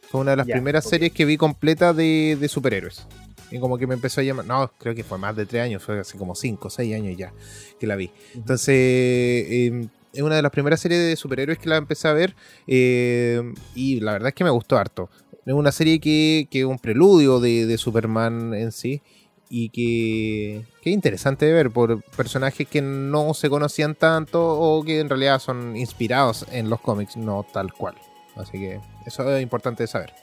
Fue 0.10 0.22
una 0.22 0.32
de 0.32 0.38
las 0.38 0.48
primeras 0.48 0.86
series 0.86 1.12
que 1.12 1.26
vi 1.26 1.38
completa 1.38 1.94
de, 1.94 2.38
de 2.40 2.48
superhéroes. 2.48 3.06
Y 3.52 3.60
como 3.60 3.78
que 3.78 3.88
me 3.88 3.96
empezó 3.96 4.22
a 4.22 4.24
llamar, 4.24 4.46
no, 4.46 4.72
creo 4.78 4.94
que 4.94 5.04
fue 5.04 5.18
más 5.18 5.36
de 5.36 5.46
tres 5.46 5.64
años, 5.64 5.84
fue 5.84 6.00
hace 6.00 6.18
como 6.18 6.36
cinco 6.36 6.68
o 6.68 6.72
seis 6.72 6.94
años 6.96 7.18
ya 7.18 7.34
que 7.80 7.88
la 7.88 7.96
vi. 7.96 8.12
Entonces, 8.36 8.76
eh, 8.76 9.88
es 10.14 10.22
una 10.22 10.36
de 10.36 10.42
las 10.42 10.52
primeras 10.52 10.80
series 10.80 11.02
de 11.02 11.16
superhéroes 11.16 11.58
que 11.58 11.70
la 11.70 11.78
empecé 11.78 12.08
a 12.08 12.14
ver 12.14 12.36
eh, 12.68 13.42
y 13.76 14.00
la 14.00 14.14
verdad 14.14 14.30
es 14.30 14.36
que 14.36 14.44
me 14.44 14.50
gustó 14.50 14.78
harto. 14.78 15.10
Es 15.50 15.56
una 15.56 15.72
serie 15.72 16.00
que, 16.00 16.48
es 16.52 16.64
un 16.64 16.78
preludio 16.78 17.40
de, 17.40 17.66
de 17.66 17.78
Superman 17.80 18.54
en 18.54 18.72
sí 18.72 19.02
y 19.50 19.70
que, 19.70 20.64
que 20.84 20.92
es 20.92 20.94
interesante 20.94 21.48
de 21.48 21.54
ver 21.54 21.72
por 21.72 22.04
personajes 22.16 22.68
que 22.68 22.84
no 22.84 23.34
se 23.34 23.50
conocían 23.50 23.96
tanto 23.96 24.40
o 24.48 24.84
que 24.84 25.00
en 25.00 25.10
realidad 25.10 25.40
son 25.40 25.76
inspirados 25.76 26.46
en 26.52 26.70
los 26.70 26.80
cómics, 26.82 27.18
no 27.18 27.44
tal 27.52 27.74
cual. 27.74 27.96
Así 28.36 28.60
que 28.60 28.80
eso 29.08 29.36
es 29.36 29.42
importante 29.42 29.82
de 29.82 29.88
saber. 29.88 30.14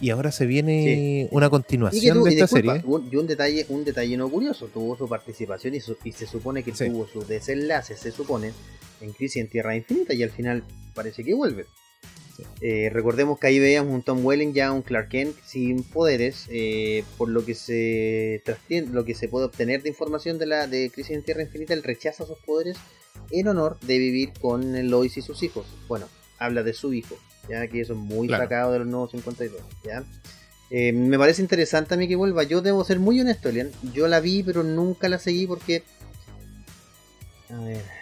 Y 0.00 0.10
ahora 0.10 0.32
se 0.32 0.46
viene 0.46 1.28
una 1.30 1.48
continuación 1.48 2.24
de 2.24 2.30
esta 2.30 2.46
disculpa, 2.46 2.72
serie. 2.80 2.88
un- 2.92 3.08
y 3.12 3.14
un 3.14 3.28
detalle, 3.28 3.66
un 3.68 3.84
detalle 3.84 4.16
no 4.16 4.28
curioso, 4.28 4.66
tuvo 4.66 4.96
su 4.96 5.08
participación 5.08 5.76
y, 5.76 5.80
su- 5.80 5.96
y 6.02 6.10
se 6.10 6.26
supone 6.26 6.64
que 6.64 6.74
Sí. 6.74 6.88
tuvo 6.88 7.06
su 7.06 7.24
desenlace, 7.24 7.96
se 7.96 8.10
supone, 8.10 8.50
en 9.00 9.12
Crisis 9.12 9.42
en 9.42 9.48
Tierra 9.48 9.76
Infinita 9.76 10.12
y 10.12 10.24
al 10.24 10.30
final 10.30 10.64
parece 10.92 11.22
que 11.22 11.34
vuelve. 11.34 11.66
Eh, 12.60 12.90
recordemos 12.92 13.38
que 13.38 13.46
ahí 13.46 13.58
veíamos 13.58 13.92
un 13.94 14.02
Tom 14.02 14.24
Welling 14.24 14.52
ya 14.52 14.72
un 14.72 14.82
Clark 14.82 15.08
Kent 15.08 15.36
sin 15.44 15.82
poderes, 15.82 16.46
eh, 16.50 17.04
por 17.18 17.28
lo 17.28 17.44
que 17.44 17.54
se 17.54 18.42
lo 18.90 19.04
que 19.04 19.14
se 19.14 19.28
puede 19.28 19.46
obtener 19.46 19.82
de 19.82 19.88
información 19.88 20.38
de 20.38 20.46
la 20.46 20.66
de 20.66 20.90
Crisis 20.90 21.16
en 21.16 21.22
Tierra 21.22 21.42
Infinita, 21.42 21.74
él 21.74 21.82
rechaza 21.82 22.26
sus 22.26 22.38
poderes 22.38 22.76
en 23.30 23.48
honor 23.48 23.78
de 23.80 23.98
vivir 23.98 24.32
con 24.40 24.88
Lois 24.90 25.16
y 25.16 25.22
sus 25.22 25.42
hijos. 25.42 25.66
Bueno, 25.88 26.08
habla 26.38 26.62
de 26.62 26.72
su 26.72 26.92
hijo, 26.92 27.16
ya 27.48 27.66
que 27.68 27.80
eso 27.80 27.92
es 27.94 27.98
muy 27.98 28.28
Claro. 28.28 28.44
sacado 28.44 28.72
de 28.72 28.78
los 28.80 28.88
nuevos 28.88 29.10
52, 29.12 29.60
ya. 29.84 30.04
Eh, 30.72 30.92
me 30.92 31.18
parece 31.18 31.42
interesante 31.42 31.94
a 31.94 31.96
mí 31.96 32.06
que 32.06 32.14
vuelva. 32.14 32.44
Yo 32.44 32.60
debo 32.62 32.84
ser 32.84 33.00
muy 33.00 33.20
honesto, 33.20 33.48
Elian. 33.48 33.70
Yo 33.92 34.06
la 34.06 34.20
vi, 34.20 34.42
pero 34.44 34.62
nunca 34.62 35.08
la 35.08 35.18
seguí 35.18 35.46
porque. 35.46 35.82
A 37.48 37.58
ver. 37.64 37.99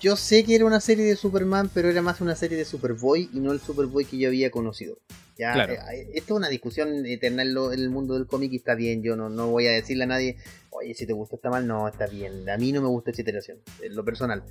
Yo 0.00 0.16
sé 0.16 0.44
que 0.44 0.54
era 0.54 0.64
una 0.64 0.80
serie 0.80 1.04
de 1.04 1.16
Superman, 1.16 1.70
pero 1.74 1.90
era 1.90 2.02
más 2.02 2.20
una 2.20 2.36
serie 2.36 2.56
de 2.56 2.64
Superboy 2.64 3.28
y 3.32 3.40
no 3.40 3.52
el 3.52 3.60
Superboy 3.60 4.04
que 4.04 4.16
yo 4.18 4.28
había 4.28 4.50
conocido. 4.50 4.98
Ya, 5.36 5.52
Claro. 5.54 5.72
eh, 5.74 6.10
esto 6.14 6.34
es 6.34 6.38
una 6.38 6.48
discusión 6.48 7.04
eterna 7.06 7.42
en, 7.42 7.54
lo- 7.54 7.72
en 7.72 7.80
el 7.80 7.90
mundo 7.90 8.14
del 8.14 8.26
cómic 8.26 8.52
y 8.52 8.56
está 8.56 8.74
bien. 8.74 9.02
Yo 9.02 9.16
no, 9.16 9.28
no 9.28 9.48
voy 9.48 9.66
a 9.66 9.70
decirle 9.72 10.04
a 10.04 10.08
nadie, 10.08 10.36
oye, 10.70 10.94
si 10.94 11.06
te 11.06 11.12
gusta 11.12 11.36
está 11.36 11.50
mal. 11.50 11.66
No, 11.66 11.88
está 11.88 12.06
bien. 12.06 12.48
A 12.48 12.56
mí 12.58 12.72
no 12.72 12.80
me 12.82 12.88
gusta 12.88 13.10
esa 13.10 13.22
iteración, 13.22 13.58
en 13.82 13.94
lo 13.96 14.04
personal. 14.04 14.44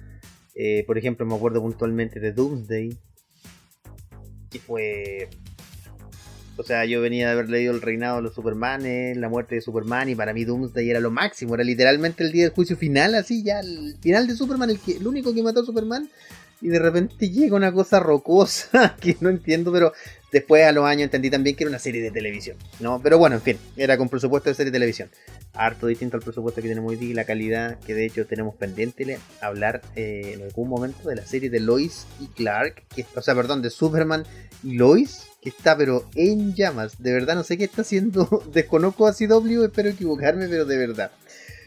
Eh, 0.55 0.83
por 0.85 0.97
ejemplo, 0.97 1.25
me 1.25 1.35
acuerdo 1.35 1.61
puntualmente 1.61 2.19
de 2.19 2.31
Doomsday, 2.33 2.97
que 4.49 4.59
fue 4.59 5.29
o 6.57 6.63
sea, 6.63 6.85
yo 6.85 7.01
venía 7.01 7.27
de 7.27 7.33
haber 7.33 7.49
leído 7.49 7.73
El 7.73 7.81
reinado 7.81 8.17
de 8.17 8.23
los 8.23 8.33
Supermanes, 8.33 9.15
la 9.17 9.29
muerte 9.29 9.55
de 9.55 9.61
Superman, 9.61 10.09
y 10.09 10.15
para 10.15 10.33
mí 10.33 10.43
Doomsday 10.43 10.89
era 10.89 10.99
lo 10.99 11.11
máximo, 11.11 11.55
era 11.55 11.63
literalmente 11.63 12.23
el 12.23 12.31
día 12.31 12.45
del 12.45 12.53
juicio 12.53 12.75
final, 12.75 13.15
así 13.15 13.43
ya, 13.43 13.59
el 13.59 13.95
final 14.01 14.27
de 14.27 14.35
Superman, 14.35 14.69
el, 14.69 14.79
que, 14.79 14.97
el 14.97 15.07
único 15.07 15.33
que 15.33 15.43
mató 15.43 15.61
a 15.61 15.65
Superman, 15.65 16.09
y 16.61 16.69
de 16.69 16.79
repente 16.79 17.29
llega 17.29 17.55
una 17.55 17.71
cosa 17.71 17.99
rocosa 17.99 18.95
que 19.01 19.15
no 19.19 19.29
entiendo, 19.29 19.71
pero 19.71 19.93
después 20.31 20.65
a 20.65 20.71
los 20.71 20.85
años 20.85 21.03
entendí 21.03 21.29
también 21.29 21.55
que 21.55 21.63
era 21.63 21.69
una 21.69 21.79
serie 21.79 22.01
de 22.01 22.11
televisión, 22.11 22.57
¿no? 22.79 22.99
Pero 23.01 23.17
bueno, 23.17 23.35
en 23.35 23.41
fin, 23.41 23.57
era 23.75 23.97
con 23.97 24.09
presupuesto 24.09 24.49
de 24.49 24.55
serie 24.55 24.71
de 24.71 24.75
televisión. 24.75 25.09
Harto 25.53 25.87
distinto 25.87 26.17
al 26.17 26.23
presupuesto 26.23 26.61
que 26.61 26.67
tenemos 26.67 26.91
hoy 26.91 26.97
día 26.97 27.09
y 27.09 27.13
la 27.13 27.25
calidad 27.25 27.79
que 27.79 27.93
de 27.93 28.05
hecho 28.05 28.25
tenemos 28.25 28.55
pendiente 28.55 29.19
hablar 29.41 29.81
eh, 29.95 30.33
en 30.35 30.43
algún 30.43 30.69
momento 30.69 31.07
de 31.09 31.15
la 31.15 31.25
serie 31.25 31.49
de 31.49 31.59
Lois 31.59 32.07
y 32.19 32.27
Clark, 32.27 32.83
o 33.15 33.21
sea, 33.21 33.35
perdón, 33.35 33.61
de 33.61 33.69
Superman 33.69 34.23
y 34.63 34.73
Lois, 34.75 35.27
está 35.47 35.77
pero 35.77 36.09
en 36.15 36.53
llamas. 36.55 37.01
De 37.01 37.13
verdad 37.13 37.35
no 37.35 37.43
sé 37.43 37.57
qué 37.57 37.65
está 37.65 37.81
haciendo. 37.81 38.43
Desconozco 38.53 39.07
a 39.07 39.13
CW, 39.13 39.63
espero 39.65 39.89
equivocarme, 39.89 40.47
pero 40.47 40.65
de 40.65 40.77
verdad. 40.77 41.11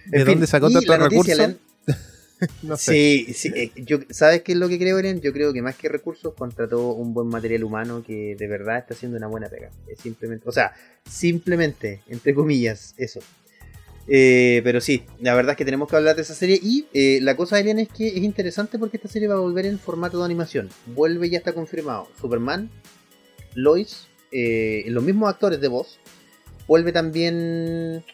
¿De 0.06 0.20
En 0.20 0.24
dónde 0.26 0.46
fin, 0.46 0.50
sacó 0.50 0.70
y 0.70 0.74
tanto 0.74 0.92
la 0.92 0.98
noticia, 0.98 1.34
recurso? 1.34 1.46
Len- 1.46 1.58
No 2.62 2.76
sé. 2.78 2.92
Sí, 3.26 3.34
sí. 3.34 3.52
eh, 3.54 3.70
yo, 3.76 3.98
¿Sabes 4.08 4.40
qué 4.42 4.52
es 4.52 4.58
lo 4.58 4.66
que 4.68 4.78
creo, 4.78 4.98
Eren? 4.98 5.20
Yo 5.20 5.30
creo 5.32 5.52
que 5.52 5.60
más 5.60 5.76
que 5.76 5.90
recursos 5.90 6.32
contrató 6.32 6.92
un 6.94 7.12
buen 7.12 7.28
material 7.28 7.64
humano 7.64 8.02
que 8.06 8.34
de 8.34 8.46
verdad 8.46 8.78
está 8.78 8.94
haciendo 8.94 9.18
una 9.18 9.26
buena 9.26 9.48
pega. 9.50 9.68
Es 9.86 10.00
simplemente, 10.00 10.48
o 10.48 10.52
sea, 10.52 10.72
simplemente, 11.06 12.00
entre 12.08 12.34
comillas, 12.34 12.94
eso. 12.96 13.20
Eh, 14.08 14.60
pero 14.64 14.80
sí, 14.80 15.04
la 15.20 15.34
verdad 15.34 15.52
es 15.52 15.58
que 15.58 15.64
tenemos 15.66 15.88
que 15.88 15.96
hablar 15.96 16.16
de 16.16 16.22
esa 16.22 16.34
serie. 16.34 16.58
Y 16.62 16.86
eh, 16.94 17.18
la 17.20 17.36
cosa, 17.36 17.60
Elian, 17.60 17.78
es 17.78 17.88
que 17.88 18.08
es 18.08 18.16
interesante 18.16 18.78
porque 18.78 18.96
esta 18.96 19.08
serie 19.08 19.28
va 19.28 19.34
a 19.34 19.40
volver 19.40 19.66
en 19.66 19.78
formato 19.78 20.18
de 20.18 20.24
animación. 20.24 20.70
Vuelve, 20.86 21.28
ya 21.28 21.38
está 21.38 21.52
confirmado. 21.52 22.08
Superman, 22.20 22.70
Lois, 23.54 24.06
eh, 24.32 24.84
los 24.88 25.02
mismos 25.02 25.28
actores 25.30 25.60
de 25.60 25.68
voz. 25.68 25.98
Vuelve 26.66 26.92
también 26.92 28.04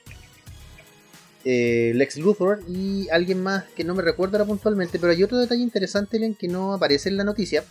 eh, 1.45 1.93
Lex 1.95 2.17
Luthor 2.19 2.61
y 2.69 3.09
alguien 3.11 3.43
más 3.43 3.65
que 3.77 3.85
no 3.85 3.95
me 3.95 4.03
recuerdo 4.03 4.37
ahora 4.37 4.47
puntualmente. 4.47 4.99
Pero 4.99 5.13
hay 5.13 5.23
otro 5.23 5.39
detalle 5.39 5.63
interesante, 5.63 6.17
Elian, 6.17 6.35
que 6.35 6.49
no 6.49 6.73
aparece 6.75 7.09
en 7.09 7.17
la 7.17 7.25
noticia. 7.25 7.65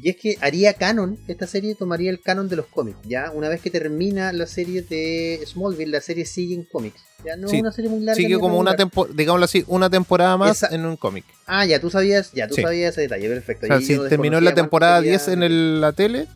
Y 0.00 0.10
es 0.10 0.16
que 0.16 0.36
haría 0.40 0.74
canon, 0.74 1.18
esta 1.26 1.48
serie 1.48 1.74
tomaría 1.74 2.10
el 2.10 2.20
canon 2.20 2.48
de 2.48 2.54
los 2.54 2.66
cómics, 2.66 2.98
¿ya? 3.02 3.32
Una 3.32 3.48
vez 3.48 3.60
que 3.60 3.68
termina 3.68 4.32
la 4.32 4.46
serie 4.46 4.82
de 4.82 5.40
Smallville, 5.44 5.90
la 5.90 6.00
serie 6.00 6.24
sigue 6.24 6.54
en 6.54 6.62
cómics. 6.62 7.00
Ya 7.24 7.34
no 7.34 7.48
Sí, 7.48 7.56
es 7.56 7.62
una 7.62 7.72
serie 7.72 7.90
muy 7.90 8.00
larga. 8.04 8.14
Sigue 8.14 8.38
como 8.38 8.58
una 8.60 8.76
temporada, 8.76 9.12
digámoslo 9.16 9.46
así, 9.46 9.64
una 9.66 9.90
temporada 9.90 10.36
más 10.36 10.58
Esa- 10.62 10.72
en 10.72 10.86
un 10.86 10.96
cómic. 10.96 11.24
Ah, 11.46 11.66
ya 11.66 11.80
tú 11.80 11.90
sabías, 11.90 12.30
ya 12.32 12.46
tú 12.46 12.54
Sí. 12.54 12.62
sabías 12.62 12.92
ese 12.92 13.00
detalle, 13.00 13.28
perfecto. 13.28 13.66
O 13.66 13.66
sea, 13.66 13.78
Y 13.80 13.84
si 13.84 13.98
terminó 14.08 14.38
en 14.38 14.44
la 14.44 14.54
temporada 14.54 14.98
sería- 14.98 15.10
10 15.12 15.26
en 15.28 15.42
el- 15.42 15.80
la 15.80 15.92
tele, 15.92 16.28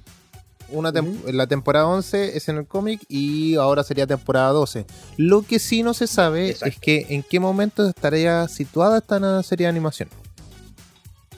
una 0.73 0.93
tem- 0.93 1.09
Ujú. 1.23 1.33
la 1.33 1.47
temporada 1.47 1.87
11 1.87 2.37
es 2.37 2.49
en 2.49 2.57
el 2.59 2.67
cómic 2.67 3.01
y 3.09 3.55
ahora 3.57 3.83
sería 3.85 4.07
temporada 4.07 4.51
12. 4.51 4.87
Lo 5.17 5.43
que 5.43 5.59
sí 5.59 5.83
no 5.83 5.95
se 5.95 6.07
sabe 6.07 6.51
Exacto. 6.51 6.67
es 6.75 6.79
que 6.81 7.07
en 7.11 7.23
qué 7.23 7.39
momento 7.41 7.89
estaría 7.89 8.49
situada 8.49 8.99
esta 8.99 9.43
serie 9.43 9.67
de 9.67 9.71
animación. 9.71 10.09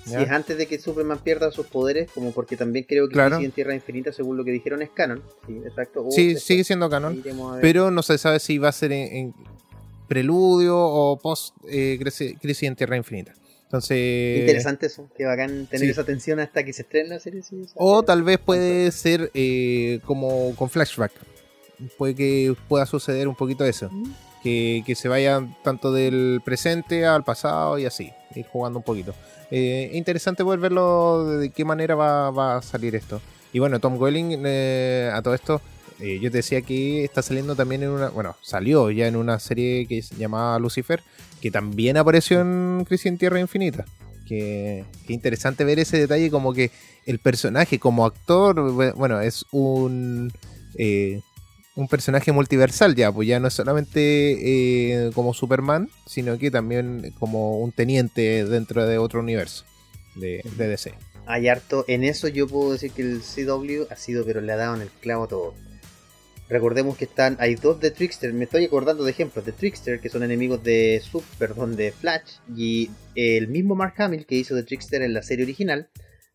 Si 0.04 0.10
¿Ya? 0.10 0.20
es 0.22 0.30
antes 0.30 0.58
de 0.58 0.66
que 0.66 0.78
Superman 0.78 1.18
pierda 1.24 1.50
sus 1.50 1.66
poderes, 1.66 2.10
como 2.12 2.32
porque 2.32 2.56
también 2.58 2.84
creo 2.86 3.08
que 3.08 3.14
Claro. 3.14 3.38
En 3.38 3.50
Tierra 3.52 3.74
Infinita, 3.74 4.12
según 4.12 4.36
lo 4.36 4.44
que 4.44 4.50
dijeron, 4.50 4.82
es 4.82 4.90
canon. 4.90 5.22
Sí, 5.46 5.56
exacto. 5.66 6.06
Sí, 6.10 6.26
después. 6.28 6.44
sigue 6.44 6.64
siendo 6.64 6.90
canon. 6.90 7.22
Pero 7.62 7.90
no 7.90 8.02
se 8.02 8.18
sabe 8.18 8.38
si 8.38 8.58
va 8.58 8.68
a 8.68 8.72
ser 8.72 8.92
en, 8.92 9.16
en 9.16 9.34
preludio 10.06 10.78
o 10.78 11.18
post 11.18 11.56
eh, 11.68 11.98
Crisis 11.98 12.62
en 12.64 12.76
Tierra 12.76 12.96
Infinita. 12.98 13.32
Entonces. 13.74 14.40
Interesante 14.40 14.86
eso, 14.86 15.08
que 15.16 15.24
bacán 15.24 15.66
tener 15.66 15.86
sí. 15.86 15.90
esa 15.90 16.04
tensión 16.04 16.38
hasta 16.38 16.62
que 16.62 16.72
se 16.72 16.82
estrene 16.82 17.08
la 17.08 17.18
serie. 17.18 17.42
sí, 17.42 17.60
O 17.74 18.04
tal 18.04 18.22
vez 18.22 18.38
puede 18.38 18.92
ser 18.92 19.32
eh, 19.34 19.98
como 20.04 20.54
con 20.54 20.70
flashback. 20.70 21.10
Puede 21.98 22.14
que 22.14 22.54
pueda 22.68 22.86
suceder 22.86 23.26
un 23.26 23.34
poquito 23.34 23.64
eso. 23.64 23.90
Mm. 23.90 24.12
Que, 24.44 24.84
que 24.86 24.94
se 24.94 25.08
vaya 25.08 25.42
tanto 25.64 25.92
del 25.92 26.40
presente 26.44 27.04
al 27.04 27.24
pasado 27.24 27.76
y 27.78 27.86
así. 27.86 28.12
Ir 28.36 28.46
jugando 28.46 28.78
un 28.78 28.84
poquito. 28.84 29.12
Eh, 29.50 29.90
interesante 29.94 30.44
poder 30.44 30.60
verlo 30.60 31.38
de 31.38 31.50
qué 31.50 31.64
manera 31.64 31.96
va, 31.96 32.30
va 32.30 32.58
a 32.58 32.62
salir 32.62 32.94
esto. 32.94 33.20
Y 33.52 33.58
bueno, 33.58 33.80
Tom 33.80 34.00
Welling, 34.00 34.42
eh, 34.44 35.10
a 35.12 35.20
todo 35.20 35.34
esto, 35.34 35.60
eh, 36.00 36.18
yo 36.20 36.30
te 36.30 36.38
decía 36.38 36.62
que 36.62 37.04
está 37.04 37.22
saliendo 37.22 37.54
también 37.56 37.82
en 37.82 37.90
una. 37.90 38.08
Bueno, 38.10 38.36
salió 38.42 38.90
ya 38.90 39.06
en 39.06 39.16
una 39.16 39.38
serie 39.38 39.86
que 39.86 40.02
se 40.02 40.16
llamaba 40.16 40.58
Lucifer, 40.58 41.02
que 41.40 41.50
también 41.50 41.96
apareció 41.96 42.40
en 42.40 42.84
Crisis 42.86 43.06
en 43.06 43.18
Tierra 43.18 43.40
Infinita. 43.40 43.84
Que, 44.26 44.84
que 45.06 45.12
interesante 45.12 45.64
ver 45.64 45.78
ese 45.78 45.98
detalle, 45.98 46.30
como 46.30 46.54
que 46.54 46.70
el 47.04 47.18
personaje 47.18 47.78
como 47.78 48.06
actor, 48.06 48.56
bu- 48.56 48.94
bueno, 48.94 49.20
es 49.20 49.44
un. 49.52 50.32
eh, 50.78 51.20
un 51.76 51.88
personaje 51.88 52.30
multiversal 52.30 52.94
ya, 52.94 53.10
pues 53.10 53.26
ya 53.26 53.40
no 53.40 53.48
es 53.48 53.54
solamente 53.54 53.98
eh, 55.08 55.10
como 55.12 55.34
Superman, 55.34 55.88
sino 56.06 56.38
que 56.38 56.50
también 56.52 57.12
como 57.18 57.58
un 57.58 57.72
teniente 57.72 58.44
dentro 58.44 58.86
de 58.86 58.96
otro 58.98 59.18
universo 59.18 59.64
de, 60.14 60.40
de 60.56 60.68
DC. 60.68 60.94
Hay 61.26 61.48
harto. 61.48 61.84
En 61.88 62.04
eso 62.04 62.28
yo 62.28 62.46
puedo 62.46 62.72
decir 62.72 62.92
que 62.92 63.02
el 63.02 63.20
CW 63.22 63.90
ha 63.90 63.96
sido, 63.96 64.24
pero 64.24 64.40
le 64.40 64.52
ha 64.52 64.56
dado 64.56 64.76
en 64.76 64.82
el 64.82 64.88
clavo 65.00 65.26
todo. 65.26 65.54
Recordemos 66.54 66.96
que 66.96 67.06
están, 67.06 67.36
hay 67.40 67.56
dos 67.56 67.80
de 67.80 67.90
Trickster, 67.90 68.32
me 68.32 68.44
estoy 68.44 68.64
acordando 68.64 69.02
de 69.02 69.10
ejemplos 69.10 69.44
de 69.44 69.50
Trickster, 69.50 69.98
que 69.98 70.08
son 70.08 70.22
enemigos 70.22 70.62
de 70.62 71.02
Sub, 71.02 71.24
perdón, 71.36 71.74
de 71.74 71.90
Flash, 71.90 72.34
y 72.56 72.90
el 73.16 73.48
mismo 73.48 73.74
Mark 73.74 73.94
Hamill 73.98 74.24
que 74.24 74.36
hizo 74.36 74.54
de 74.54 74.62
Trickster 74.62 75.02
en 75.02 75.14
la 75.14 75.22
serie 75.24 75.44
original, 75.44 75.88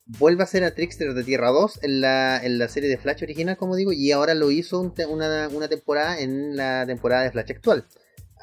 vuelve 0.06 0.44
a 0.44 0.46
ser 0.46 0.66
a 0.66 0.76
Trickster 0.76 1.14
de 1.14 1.24
Tierra 1.24 1.52
2 1.52 1.84
en 1.84 2.02
la, 2.02 2.38
en 2.44 2.58
la 2.60 2.68
serie 2.68 2.90
de 2.90 2.98
Flash 2.98 3.24
original, 3.24 3.56
como 3.56 3.78
digo, 3.78 3.94
y 3.94 4.12
ahora 4.12 4.34
lo 4.36 4.52
hizo 4.52 4.82
un 4.82 4.94
te- 4.94 5.06
una, 5.06 5.48
una 5.48 5.70
temporada 5.70 6.20
en 6.20 6.58
la 6.58 6.86
temporada 6.86 7.24
de 7.24 7.32
Flash 7.32 7.52
actual. 7.52 7.86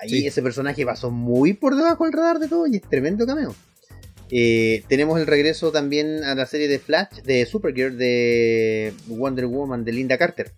Ahí 0.01 0.09
Sí. 0.09 0.27
ese 0.27 0.41
personaje 0.41 0.87
pasó 0.87 1.11
muy 1.11 1.53
por 1.53 1.77
debajo 1.77 2.05
del 2.05 2.15
radar 2.15 2.39
de 2.39 2.49
todo 2.49 2.67
y 2.67 2.77
es 2.77 2.83
tremendo 2.89 3.27
cameo. 3.27 3.55
Eh, 4.31 4.83
tenemos 4.89 5.21
el 5.21 5.27
regreso 5.27 5.71
también 5.73 6.25
a 6.25 6.35
la 6.35 6.47
serie 6.47 6.69
de 6.69 6.79
Flash, 6.79 7.21
de 7.23 7.45
Supergirl, 7.45 7.99
de 7.99 8.95
Wonder 9.09 9.45
Woman, 9.47 9.85
de 9.85 9.93
Linda 9.93 10.17
Carter, 10.19 10.53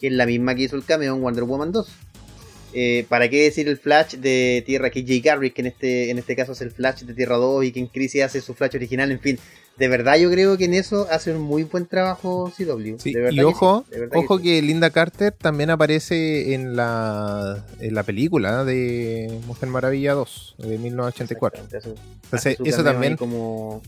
que 0.00 0.06
es 0.08 0.12
la 0.12 0.26
misma 0.26 0.54
que 0.54 0.62
hizo 0.62 0.76
el 0.76 0.84
cameo 0.84 1.14
en 1.14 1.22
Wonder 1.22 1.44
Woman 1.44 1.72
2. 1.72 1.88
Eh, 2.72 3.04
¿Para 3.08 3.28
qué 3.28 3.42
decir 3.42 3.68
el 3.68 3.76
Flash 3.78 4.14
de 4.14 4.62
Tierra 4.64 4.90
que 4.90 5.04
Jay 5.04 5.20
Garrick, 5.20 5.54
que 5.54 5.60
en 5.62 5.66
este, 5.66 6.10
en 6.10 6.18
este 6.18 6.36
caso 6.36 6.52
es 6.52 6.60
el 6.60 6.70
Flash 6.70 7.02
de 7.02 7.14
Tierra 7.14 7.36
2 7.36 7.64
y 7.64 7.72
que 7.72 7.80
en 7.80 7.88
Crisis 7.88 8.22
hace 8.22 8.40
su 8.40 8.54
Flash 8.54 8.76
original? 8.76 9.10
En 9.10 9.18
fin, 9.18 9.38
de 9.76 9.88
verdad 9.88 10.16
yo 10.18 10.30
creo 10.30 10.56
que 10.56 10.66
en 10.66 10.74
eso 10.74 11.08
hace 11.10 11.32
un 11.34 11.42
muy 11.42 11.64
buen 11.64 11.86
trabajo 11.86 12.52
CW. 12.56 12.96
Sí, 12.98 13.12
de 13.12 13.20
verdad 13.22 13.32
y 13.32 13.36
que 13.38 13.44
ojo, 13.44 13.84
sí, 13.88 13.94
de 13.94 14.00
verdad 14.00 14.18
ojo 14.18 14.36
sí. 14.38 14.44
que, 14.44 14.62
Linda 14.62 14.90
Carter 14.90 15.32
también 15.32 15.70
aparece 15.70 16.54
en 16.54 16.76
la, 16.76 17.66
en 17.80 17.92
la 17.92 18.04
película 18.04 18.64
de 18.64 19.40
Mujer 19.48 19.68
Maravilla 19.68 20.12
2 20.14 20.54
de 20.58 20.78
1984. 20.78 21.64
Exactamente, 21.64 21.76
hace- 21.76 22.00
Entonces, 22.22 22.60
hace 22.60 22.68
eso 22.68 22.84
también 22.84 23.16
Como... 23.16 23.82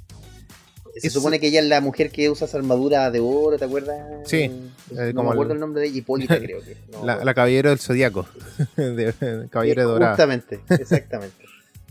Se 1.00 1.10
supone 1.10 1.40
que 1.40 1.48
ella 1.48 1.60
es 1.60 1.66
la 1.66 1.80
mujer 1.80 2.10
que 2.10 2.28
usa 2.30 2.46
esa 2.46 2.58
armadura 2.58 3.10
de 3.10 3.20
oro, 3.20 3.58
¿te 3.58 3.64
acuerdas? 3.64 3.98
Sí, 4.28 4.48
no 4.90 5.02
eh, 5.02 5.14
como 5.14 5.30
me 5.30 5.34
acuerdo 5.34 5.52
el- 5.52 5.56
el 5.56 5.60
nombre 5.60 5.80
de 5.82 5.88
ella, 5.88 5.98
Hipólita 5.98 6.38
creo 6.40 6.60
que. 6.62 6.76
No, 6.92 7.04
la, 7.06 7.24
la 7.24 7.34
Caballero 7.34 7.70
del 7.70 7.78
Zodíaco, 7.78 8.26
de, 8.76 9.14
Caballero 9.50 9.82
de 9.82 9.88
Eh, 9.88 9.90
Dorada. 9.92 10.12
Justamente, 10.12 10.60
exactamente. 10.68 11.44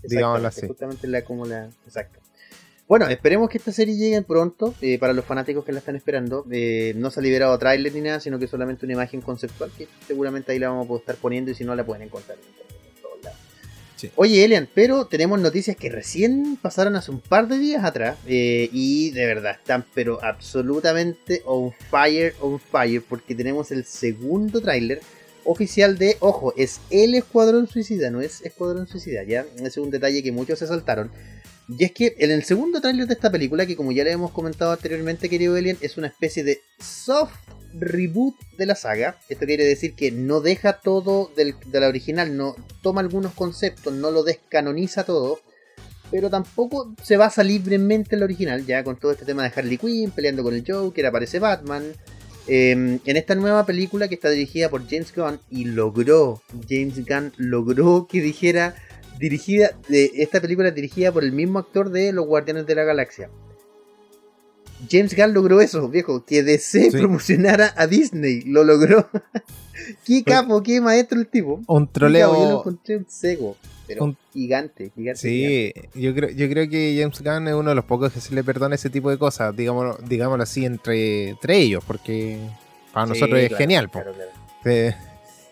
Digámoslo 0.04 0.48
así. 0.48 0.68
Justamente 0.68 1.08
la, 1.08 1.24
como 1.24 1.46
la. 1.46 1.70
Exacto. 1.86 2.20
Bueno, 2.88 3.08
esperemos 3.08 3.50
que 3.50 3.58
esta 3.58 3.72
serie 3.72 3.96
llegue 3.96 4.22
pronto 4.22 4.74
eh, 4.82 5.00
para 5.00 5.14
los 5.14 5.24
fanáticos 5.24 5.64
que 5.64 5.72
la 5.72 5.80
están 5.80 5.96
esperando. 5.96 6.46
Eh, 6.52 6.94
no 6.98 7.10
se 7.10 7.22
ha 7.22 7.24
liberado 7.24 7.58
tráiler 7.58 7.94
ni 7.96 8.02
nada, 8.02 8.20
sino 8.20 8.38
que 8.38 8.48
solamente 8.48 8.86
una 8.86 8.94
imagen 8.94 9.22
conceptual 9.22 9.72
que 9.78 9.88
seguramente 10.06 10.52
ahí 10.52 10.60
la 10.60 10.70
vamos 10.70 10.90
a 10.90 10.96
estar 10.98 11.16
poniendo 11.16 11.52
y 11.52 11.56
si 11.56 11.64
no 11.64 11.74
la 11.74 11.86
pueden 11.86 12.04
encontrar 12.04 12.38
en 12.38 12.44
Oye, 14.16 14.44
Elian, 14.44 14.68
pero 14.74 15.06
tenemos 15.06 15.40
noticias 15.40 15.76
que 15.78 15.90
recién 15.90 16.58
pasaron 16.62 16.96
hace 16.96 17.12
un 17.12 17.20
par 17.20 17.48
de 17.48 17.58
días 17.58 17.84
atrás 17.84 18.18
eh, 18.28 18.70
y 18.72 19.12
de 19.12 19.26
verdad 19.26 19.58
están 19.60 19.86
pero 19.94 20.24
absolutamente 20.24 21.42
on 21.46 21.72
fire, 21.90 22.34
on 22.42 22.60
fire, 22.60 23.02
porque 23.08 23.36
tenemos 23.36 23.72
el 23.72 23.86
segundo 23.86 24.62
tráiler 24.62 25.02
oficial 25.44 25.98
de, 25.98 26.18
ojo, 26.20 26.54
es 26.56 26.80
el 26.90 27.16
Escuadrón 27.16 27.68
Suicida, 27.68 28.10
no 28.10 28.22
es 28.22 28.42
Escuadrón 28.42 28.88
Suicida, 28.88 29.24
ya, 29.24 29.46
es 29.64 29.78
un 29.78 29.90
detalle 29.90 30.24
que 30.24 30.32
muchos 30.32 30.60
se 30.60 30.68
saltaron. 30.68 31.12
Y 31.69 31.84
es 31.86 31.91
que 31.91 32.15
en 32.19 32.32
el 32.32 32.43
segundo 32.43 32.82
tráiler 32.82 33.08
de 33.08 33.13
esta 33.13 33.32
película, 33.32 33.65
que 33.65 33.76
como 33.76 33.91
ya 33.91 34.04
le 34.04 34.12
hemos 34.12 34.32
comentado 34.32 34.71
anteriormente, 34.71 35.30
querido 35.30 35.56
Alien, 35.56 35.78
es 35.82 35.97
una 35.97 36.08
especie 36.08 36.43
de 36.43 36.60
soft 36.80 37.34
reboot 37.74 38.36
de 38.58 38.65
la 38.65 38.76
saga. 38.76 39.17
Esto 39.30 39.45
quiere 39.45 39.63
decir 39.63 39.93
que 39.95 40.12
no 40.12 40.41
deja 40.41 40.74
todo 40.82 41.32
del- 41.38 41.56
de 41.65 41.80
la 41.80 41.88
original, 41.88 42.36
no 42.36 42.56
toma 42.82 43.00
algunos 43.02 43.34
conceptos, 43.34 43.93
no 43.93 44.12
lo 44.12 44.24
descanoniza 44.24 45.06
todo, 45.06 45.39
pero 46.10 46.30
tampoco 46.30 46.93
se 47.02 47.15
basa 47.15 47.43
libremente 47.43 48.15
en 48.15 48.19
la 48.19 48.26
original, 48.26 48.65
ya 48.65 48.84
con 48.84 48.97
todo 49.00 49.13
este 49.13 49.24
tema 49.24 49.43
de 49.43 49.54
Harley 49.56 49.78
Quinn 49.78 50.12
peleando 50.12 50.43
con 50.43 50.54
el 50.54 50.65
Joker, 50.67 51.06
aparece 51.06 51.39
Batman. 51.39 51.93
Eh, 52.47 52.71
en 52.71 53.17
esta 53.17 53.36
nueva 53.36 53.65
película 53.65 54.10
que 54.10 54.15
está 54.15 54.30
dirigida 54.30 54.67
por 54.67 54.86
James 54.89 55.13
Gunn 55.15 55.39
y 55.50 55.63
logró, 55.65 56.41
James 56.67 57.06
Gunn 57.06 57.32
logró 57.38 58.08
que 58.12 58.19
dijera 58.19 58.76
dirigida 59.22 59.72
de 59.88 60.12
esta 60.16 60.42
película 60.42 60.68
es 60.70 60.76
dirigida 60.76 61.12
por 61.14 61.24
el 61.24 61.32
mismo 61.32 61.60
actor 61.60 61.90
de 61.92 62.12
Los 62.12 62.26
Guardianes 62.26 62.66
de 62.66 62.76
la 62.76 62.84
Galaxia. 62.84 63.30
James 64.90 65.16
Gunn 65.16 65.34
logró 65.34 65.62
eso, 65.62 65.88
viejo, 65.90 66.26
que 66.26 66.42
DC 66.44 66.90
Sí. 66.92 66.98
promocionara 66.98 67.74
a 67.78 67.86
Disney, 67.88 68.42
lo 68.42 68.64
logró. 68.64 69.08
qué 70.06 70.24
capo, 70.24 70.64
qué 70.64 70.82
maestro 70.82 71.20
el 71.20 71.28
tipo. 71.28 71.56
Un 71.56 71.64
capo, 71.64 71.70
Yo 71.78 71.80
lo 71.84 71.92
troleo. 71.92 72.60
encontré 72.60 72.98
un 72.98 73.06
seco, 73.08 73.56
pero 73.86 74.06
Un- 74.06 74.18
gigante, 74.34 74.92
gigante. 74.96 75.22
gigante. 75.30 75.90
Sí, 75.94 76.00
yo 76.02 76.16
creo, 76.16 76.30
yo 76.32 76.50
creo 76.50 76.68
que 76.68 76.98
James 77.00 77.22
Gunn 77.22 77.48
es 77.48 77.54
uno 77.54 77.70
de 77.70 77.76
los 77.76 77.86
pocos 77.86 78.12
que 78.12 78.20
se 78.22 78.34
le 78.34 78.44
perdona 78.44 78.74
ese 78.74 78.90
tipo 78.90 79.12
de 79.12 79.20
cosas, 79.20 79.56
digámoslo, 79.56 80.00
digámoslo 80.08 80.42
así, 80.44 80.66
entre, 80.66 81.30
entre 81.30 81.58
ellos, 81.58 81.84
porque 81.86 82.40
para 82.92 83.06
Sí, 83.06 83.14
nosotros 83.14 83.40
es 83.40 83.48
claro, 83.50 83.58
genial. 83.60 83.92
claro, 83.92 84.14
claro. 84.14 84.32
Eh, 84.66 84.96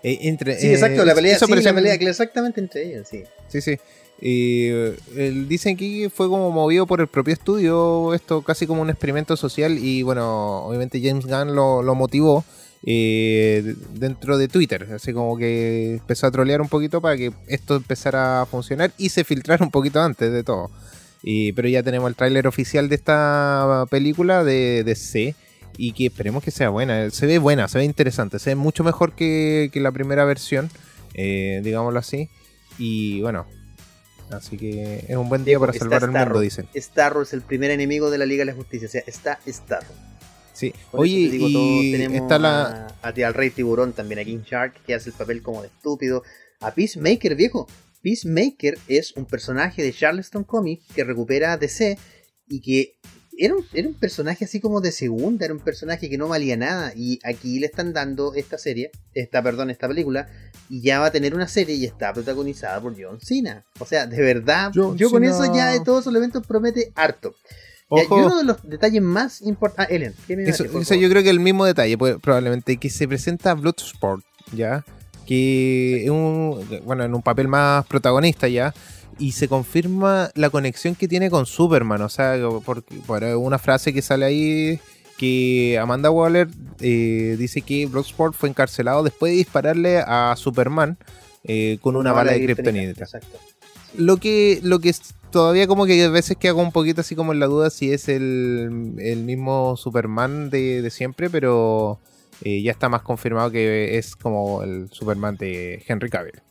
eh, 0.02 0.18
entre, 0.24 0.60
Sí, 0.60 0.68
eh, 0.70 0.74
exacto, 0.74 1.06
la 1.06 1.14
pelea, 1.14 1.36
eso 1.36 1.46
sí, 1.46 1.54
la 1.62 1.74
pelea, 1.74 1.94
exactamente 1.94 2.60
entre 2.62 2.84
ellos, 2.88 3.08
sí. 3.08 3.24
Sí, 3.50 3.62
sí. 3.62 3.78
Y 4.22 4.68
eh, 4.68 5.46
dicen 5.48 5.78
que 5.78 6.10
fue 6.14 6.28
como 6.28 6.52
movido 6.52 6.86
por 6.86 7.00
el 7.00 7.08
propio 7.08 7.34
estudio, 7.34 8.14
esto 8.14 8.42
casi 8.42 8.68
como 8.68 8.82
un 8.82 8.90
experimento 8.90 9.38
social 9.38 9.78
y 9.78 10.04
bueno, 10.04 10.66
obviamente 10.66 11.02
James 11.02 11.26
Gunn 11.26 11.56
lo, 11.56 11.82
lo 11.82 11.96
motivó 11.96 12.44
eh, 12.86 13.76
dentro 13.94 14.38
de 14.38 14.50
Twitter, 14.50 14.88
así 14.94 15.14
como 15.14 15.38
que 15.38 15.94
empezó 15.96 16.28
a 16.28 16.32
trolear 16.32 16.62
un 16.62 16.68
poquito 16.68 17.00
para 17.02 17.16
que 17.16 17.32
esto 17.48 17.78
empezara 17.78 18.42
a 18.42 18.46
funcionar 18.46 18.92
y 18.98 19.10
se 19.10 19.24
filtrara 19.24 19.64
un 19.64 19.72
poquito 19.72 20.02
antes 20.02 20.32
de 20.32 20.44
todo. 20.44 20.70
Y, 21.24 21.54
pero 21.54 21.68
ya 21.70 21.84
tenemos 21.84 22.10
el 22.10 22.16
tráiler 22.16 22.48
oficial 22.48 22.90
de 22.90 22.96
esta 22.96 23.86
película 23.90 24.44
de, 24.44 24.84
de 24.84 24.96
C 24.96 25.36
y 25.78 25.94
que 25.94 26.08
esperemos 26.08 26.44
que 26.44 26.52
sea 26.52 26.70
buena. 26.70 27.10
Se 27.10 27.26
ve 27.26 27.38
buena, 27.38 27.70
se 27.70 27.78
ve 27.78 27.86
interesante, 27.86 28.40
se 28.40 28.52
ve 28.52 28.56
mucho 28.56 28.84
mejor 28.84 29.14
que, 29.14 29.70
que 29.72 29.80
la 29.80 29.92
primera 29.92 30.26
versión, 30.26 30.70
eh, 31.14 31.62
digámoslo 31.64 32.00
así. 32.00 32.30
Y 32.80 33.22
bueno, 33.22 33.46
así 34.32 34.58
que 34.58 35.06
es 35.08 35.16
un 35.16 35.30
buen 35.30 35.44
día 35.44 35.60
para 35.60 35.74
salvar 35.74 36.04
al 36.04 36.10
Starro. 36.10 36.26
mundo, 36.26 36.40
dicen. 36.40 36.68
Starro 36.76 37.22
es 37.22 37.34
el 37.34 37.42
primer 37.42 37.70
enemigo 37.70 38.10
de 38.10 38.18
la 38.18 38.26
Liga 38.26 38.42
de 38.42 38.46
la 38.52 38.54
Justicia, 38.54 38.88
o 38.88 38.92
sea, 38.92 39.04
está 39.06 39.40
Starro. 39.46 39.94
Sí. 40.54 40.74
Por 40.92 41.02
Oye, 41.02 41.30
digo, 41.30 41.48
y 41.50 41.92
tenemos 41.92 42.22
está 42.22 42.40
la... 42.40 42.88
a, 43.02 43.08
a 43.10 43.28
al 43.28 43.34
Rey 43.34 43.50
Tiburón 43.50 43.94
también, 43.94 44.20
a 44.20 44.26
King 44.26 44.42
Shark, 44.44 44.82
que 44.86 44.94
hace 44.94 45.10
el 45.10 45.16
papel 45.16 45.42
como 45.42 45.62
de 45.62 45.68
estúpido. 45.68 46.24
A 46.62 46.74
Peacemaker, 46.74 47.36
viejo. 47.36 47.68
Peacemaker 48.02 48.78
es 48.88 49.14
un 49.16 49.26
personaje 49.26 49.84
de 49.84 49.94
Charleston 49.94 50.44
Comics 50.44 50.86
que 50.94 51.04
recupera 51.04 51.54
a 51.54 51.58
DC 51.58 51.98
y 52.48 52.62
que 52.62 52.96
era 53.40 53.56
un, 53.56 53.66
era 53.74 53.88
un 53.88 53.94
personaje 53.94 54.46
así 54.46 54.60
como 54.60 54.82
de 54.82 54.92
segunda, 54.92 55.46
era 55.46 55.54
un 55.54 55.62
personaje 55.62 56.10
que 56.10 56.18
no 56.18 56.28
valía 56.28 56.58
nada. 56.58 56.92
Y 56.94 57.20
aquí 57.24 57.60
le 57.60 57.68
están 57.68 57.94
dando 57.94 58.34
esta 58.34 58.58
serie, 58.58 58.92
esta, 59.14 59.42
perdón, 59.42 59.70
esta 59.70 59.88
película, 59.88 60.28
y 60.70 60.82
ya 60.82 61.00
va 61.00 61.08
a 61.08 61.12
tener 61.12 61.34
una 61.34 61.48
serie 61.48 61.76
y 61.76 61.86
está 61.86 62.12
protagonizada 62.14 62.82
por 62.82 63.02
John 63.02 63.20
Cena. 63.22 63.64
O 63.80 63.86
sea, 63.86 64.06
de 64.08 64.22
verdad, 64.22 64.72
John 64.76 64.98
yo 64.98 65.10
con 65.10 65.24
eso 65.24 65.54
ya 65.56 65.72
de 65.72 65.80
todos 65.80 66.06
los 66.06 66.16
eventos 66.16 66.46
promete 66.46 66.92
harto. 66.96 67.34
Ya, 67.92 68.04
y 68.04 68.08
uno 68.12 68.38
de 68.38 68.44
los 68.44 68.70
detalles 68.70 69.02
más 69.02 69.42
importantes. 69.42 69.92
Ah, 69.92 69.96
Elian, 69.96 70.14
¿qué 70.28 70.36
me 70.36 70.44
Eso, 70.44 70.66
eso 70.66 70.96
yo 70.96 71.10
creo 71.10 71.24
que 71.24 71.32
el 71.32 71.40
mismo 71.40 71.66
detalle, 71.66 71.98
pues, 71.98 72.18
probablemente, 72.22 72.78
que 72.78 72.90
se 72.90 73.08
presenta 73.08 73.56
Bloodsport, 73.56 74.24
¿ya? 74.52 74.86
Que 75.26 76.04
es 76.04 76.10
un, 76.10 76.64
bueno, 76.84 77.04
en 77.04 77.16
un 77.16 77.24
papel 77.24 77.48
más 77.48 77.88
protagonista 77.88 78.48
ya, 78.48 78.76
y 79.20 79.34
se 79.34 79.48
confirma 79.48 80.32
la 80.36 80.50
conexión 80.50 80.96
que 80.96 81.08
tiene 81.08 81.30
con 81.30 81.46
Superman, 81.46 82.02
o 82.02 82.10
sea, 82.10 82.36
por, 82.66 82.84
por 82.84 83.24
una 83.24 83.60
frase 83.60 83.94
que 83.94 84.02
sale 84.02 84.26
ahí, 84.26 84.80
que 85.18 85.78
Amanda 85.78 86.10
Waller 86.10 86.48
eh, 86.80 87.36
dice 87.38 87.62
que 87.62 87.86
Bloodsport 87.86 88.34
fue 88.34 88.48
encarcelado 88.48 89.04
después 89.04 89.34
de 89.34 89.38
dispararle 89.38 90.00
a 90.00 90.34
Superman 90.38 90.98
eh, 91.44 91.78
con 91.82 91.98
una, 91.98 92.14
bala 92.14 92.32
de 92.32 92.46
kriptonita. 92.46 93.04
Exacto. 93.04 93.38
Lo 93.98 94.18
que, 94.18 94.60
lo 94.64 94.80
que 94.80 94.96
todavía 95.30 95.68
como 95.68 95.86
que 95.86 96.02
a 96.04 96.10
veces 96.10 96.38
que 96.38 96.48
hago 96.48 96.62
un 96.62 96.72
poquito 96.72 97.02
así 97.02 97.16
como 97.16 97.34
en 97.34 97.40
la 97.40 97.48
duda 97.48 97.70
si 97.70 97.92
es 97.92 98.08
el, 98.08 98.96
el 98.98 99.24
mismo 99.26 99.76
Superman 99.76 100.50
de, 100.50 100.82
de 100.82 100.90
siempre, 100.90 101.30
pero 101.30 102.00
eh, 102.44 102.62
ya 102.62 102.72
está 102.72 102.88
más 102.88 103.02
confirmado 103.02 103.52
que 103.52 103.98
es 103.98 104.16
como 104.16 104.64
el 104.64 104.90
Superman 104.92 105.36
de 105.36 105.84
Henry 105.86 106.10
Cavill. 106.10 106.42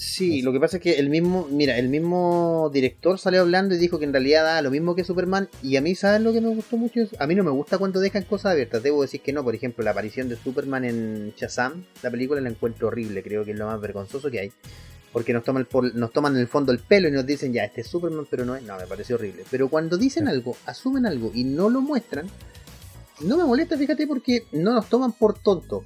Sí, 0.00 0.42
lo 0.42 0.52
que 0.52 0.60
pasa 0.60 0.76
es 0.76 0.82
que 0.84 0.92
el 1.00 1.10
mismo, 1.10 1.48
mira, 1.50 1.76
el 1.76 1.88
mismo 1.88 2.70
director 2.72 3.18
salió 3.18 3.40
hablando 3.40 3.74
y 3.74 3.78
dijo 3.78 3.98
que 3.98 4.04
en 4.04 4.12
realidad 4.12 4.44
da 4.44 4.62
lo 4.62 4.70
mismo 4.70 4.94
que 4.94 5.02
Superman. 5.02 5.48
Y 5.60 5.74
a 5.76 5.80
mí, 5.80 5.96
¿sabes 5.96 6.20
lo 6.20 6.32
que 6.32 6.40
me 6.40 6.48
gustó 6.50 6.76
mucho? 6.76 7.00
A 7.18 7.26
mí 7.26 7.34
no 7.34 7.42
me 7.42 7.50
gusta 7.50 7.78
cuando 7.78 7.98
dejan 7.98 8.22
cosas 8.22 8.52
abiertas. 8.52 8.80
Debo 8.84 9.02
decir 9.02 9.20
que 9.22 9.32
no. 9.32 9.42
Por 9.42 9.56
ejemplo, 9.56 9.82
la 9.82 9.90
aparición 9.90 10.28
de 10.28 10.36
Superman 10.36 10.84
en 10.84 11.32
Shazam, 11.36 11.84
la 12.00 12.12
película 12.12 12.40
la 12.40 12.48
encuentro 12.48 12.86
horrible. 12.86 13.24
Creo 13.24 13.44
que 13.44 13.50
es 13.50 13.58
lo 13.58 13.66
más 13.66 13.80
vergonzoso 13.80 14.30
que 14.30 14.38
hay. 14.38 14.52
Porque 15.12 15.32
nos 15.32 15.42
toman, 15.42 15.62
el 15.62 15.66
por- 15.66 15.92
nos 15.92 16.12
toman 16.12 16.34
en 16.36 16.42
el 16.42 16.46
fondo 16.48 16.70
el 16.70 16.78
pelo 16.78 17.08
y 17.08 17.10
nos 17.10 17.26
dicen, 17.26 17.52
ya, 17.52 17.64
este 17.64 17.80
es 17.80 17.88
Superman, 17.88 18.26
pero 18.30 18.44
no 18.44 18.54
es. 18.54 18.62
No, 18.62 18.76
me 18.76 18.86
parece 18.86 19.14
horrible. 19.14 19.42
Pero 19.50 19.68
cuando 19.68 19.96
dicen 19.96 20.28
algo, 20.28 20.56
asumen 20.66 21.06
algo 21.06 21.32
y 21.34 21.42
no 21.42 21.68
lo 21.70 21.80
muestran, 21.80 22.28
no 23.24 23.36
me 23.36 23.42
molesta, 23.44 23.76
fíjate, 23.76 24.06
porque 24.06 24.44
no 24.52 24.74
nos 24.74 24.88
toman 24.88 25.10
por 25.10 25.36
tonto. 25.40 25.84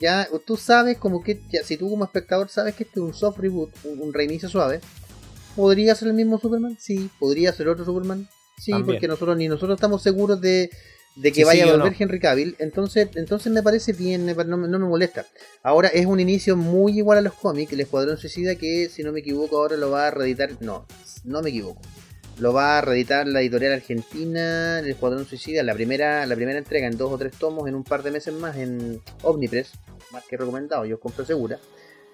Ya 0.00 0.28
tú 0.44 0.56
sabes 0.56 0.98
como 0.98 1.22
que, 1.22 1.40
ya, 1.50 1.62
si 1.64 1.76
tú 1.76 1.88
como 1.90 2.04
espectador 2.04 2.48
sabes 2.48 2.74
que 2.74 2.84
este 2.84 3.00
es 3.00 3.04
un 3.06 3.14
soft 3.14 3.38
reboot, 3.38 3.70
un, 3.84 4.00
un 4.00 4.12
reinicio 4.12 4.48
suave, 4.48 4.80
¿podría 5.54 5.94
ser 5.94 6.08
el 6.08 6.14
mismo 6.14 6.38
Superman? 6.38 6.76
Sí, 6.78 7.10
podría 7.18 7.52
ser 7.52 7.68
otro 7.68 7.84
Superman. 7.84 8.28
Sí, 8.58 8.70
También. 8.72 8.86
porque 8.96 9.08
nosotros 9.08 9.36
ni 9.36 9.48
nosotros 9.48 9.76
estamos 9.76 10.02
seguros 10.02 10.40
de, 10.40 10.70
de 11.14 11.32
que 11.32 11.40
Sí, 11.40 11.44
vaya 11.44 11.64
sí 11.64 11.68
a 11.70 11.72
volver 11.76 11.92
no. 11.92 11.96
Henry 11.98 12.20
Cavill. 12.20 12.56
Entonces, 12.58 13.08
entonces 13.14 13.52
me 13.52 13.62
parece 13.62 13.92
bien, 13.92 14.26
no, 14.26 14.56
me- 14.56 14.68
no 14.68 14.78
me 14.78 14.86
molesta. 14.86 15.26
Ahora 15.62 15.88
es 15.88 16.06
un 16.06 16.20
inicio 16.20 16.56
muy 16.56 16.98
igual 16.98 17.18
a 17.18 17.22
los 17.22 17.34
cómics, 17.34 17.72
el 17.72 17.80
Escuadrón 17.80 18.16
Suicida, 18.18 18.54
que 18.54 18.88
si 18.88 19.02
no 19.02 19.12
me 19.12 19.20
equivoco 19.20 19.58
ahora 19.58 19.76
lo 19.76 19.90
va 19.90 20.08
a 20.08 20.10
reeditar. 20.10 20.50
No, 20.60 20.86
no 21.24 21.42
me 21.42 21.50
equivoco. 21.50 21.80
Lo 22.38 22.52
va 22.52 22.78
a 22.78 22.80
reeditar 22.82 23.26
la 23.26 23.40
editorial 23.40 23.72
argentina, 23.72 24.80
el 24.80 24.90
Escuadrón 24.90 25.24
Suicida, 25.24 25.62
la 25.62 25.72
primera, 25.72 26.26
la 26.26 26.36
primera 26.36 26.58
entrega 26.58 26.86
en 26.86 26.98
dos 26.98 27.10
o 27.10 27.16
tres 27.16 27.32
tomos 27.38 27.66
en 27.66 27.74
un 27.74 27.82
par 27.82 28.02
de 28.02 28.10
meses 28.10 28.34
más 28.34 28.56
en 28.56 29.00
Omnipress, 29.22 29.72
más 30.12 30.22
que 30.26 30.36
recomendado, 30.36 30.84
yo 30.84 31.00
compro 31.00 31.24
segura. 31.24 31.58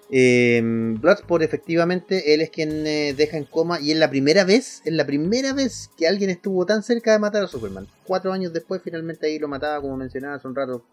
Eh, 0.09 0.61
Bloodsport, 0.63 1.43
efectivamente, 1.43 2.33
él 2.33 2.41
es 2.41 2.49
quien 2.49 2.85
eh, 2.85 3.13
deja 3.15 3.37
en 3.37 3.45
coma 3.45 3.79
y 3.79 3.91
es 3.91 3.97
la 3.97 4.09
primera 4.09 4.43
vez, 4.43 4.81
es 4.85 4.93
la 4.93 5.05
primera 5.05 5.53
vez 5.53 5.89
que 5.97 6.07
alguien 6.07 6.29
estuvo 6.29 6.65
tan 6.65 6.83
cerca 6.83 7.13
de 7.13 7.19
matar 7.19 7.43
a 7.43 7.47
Superman. 7.47 7.87
Cuatro 8.05 8.31
años 8.31 8.53
después, 8.53 8.81
finalmente 8.83 9.27
ahí 9.27 9.39
lo 9.39 9.47
mataba, 9.47 9.81
como 9.81 9.97
mencionaba 9.97 10.35
hace 10.35 10.47
un 10.47 10.55
rato, 10.55 10.85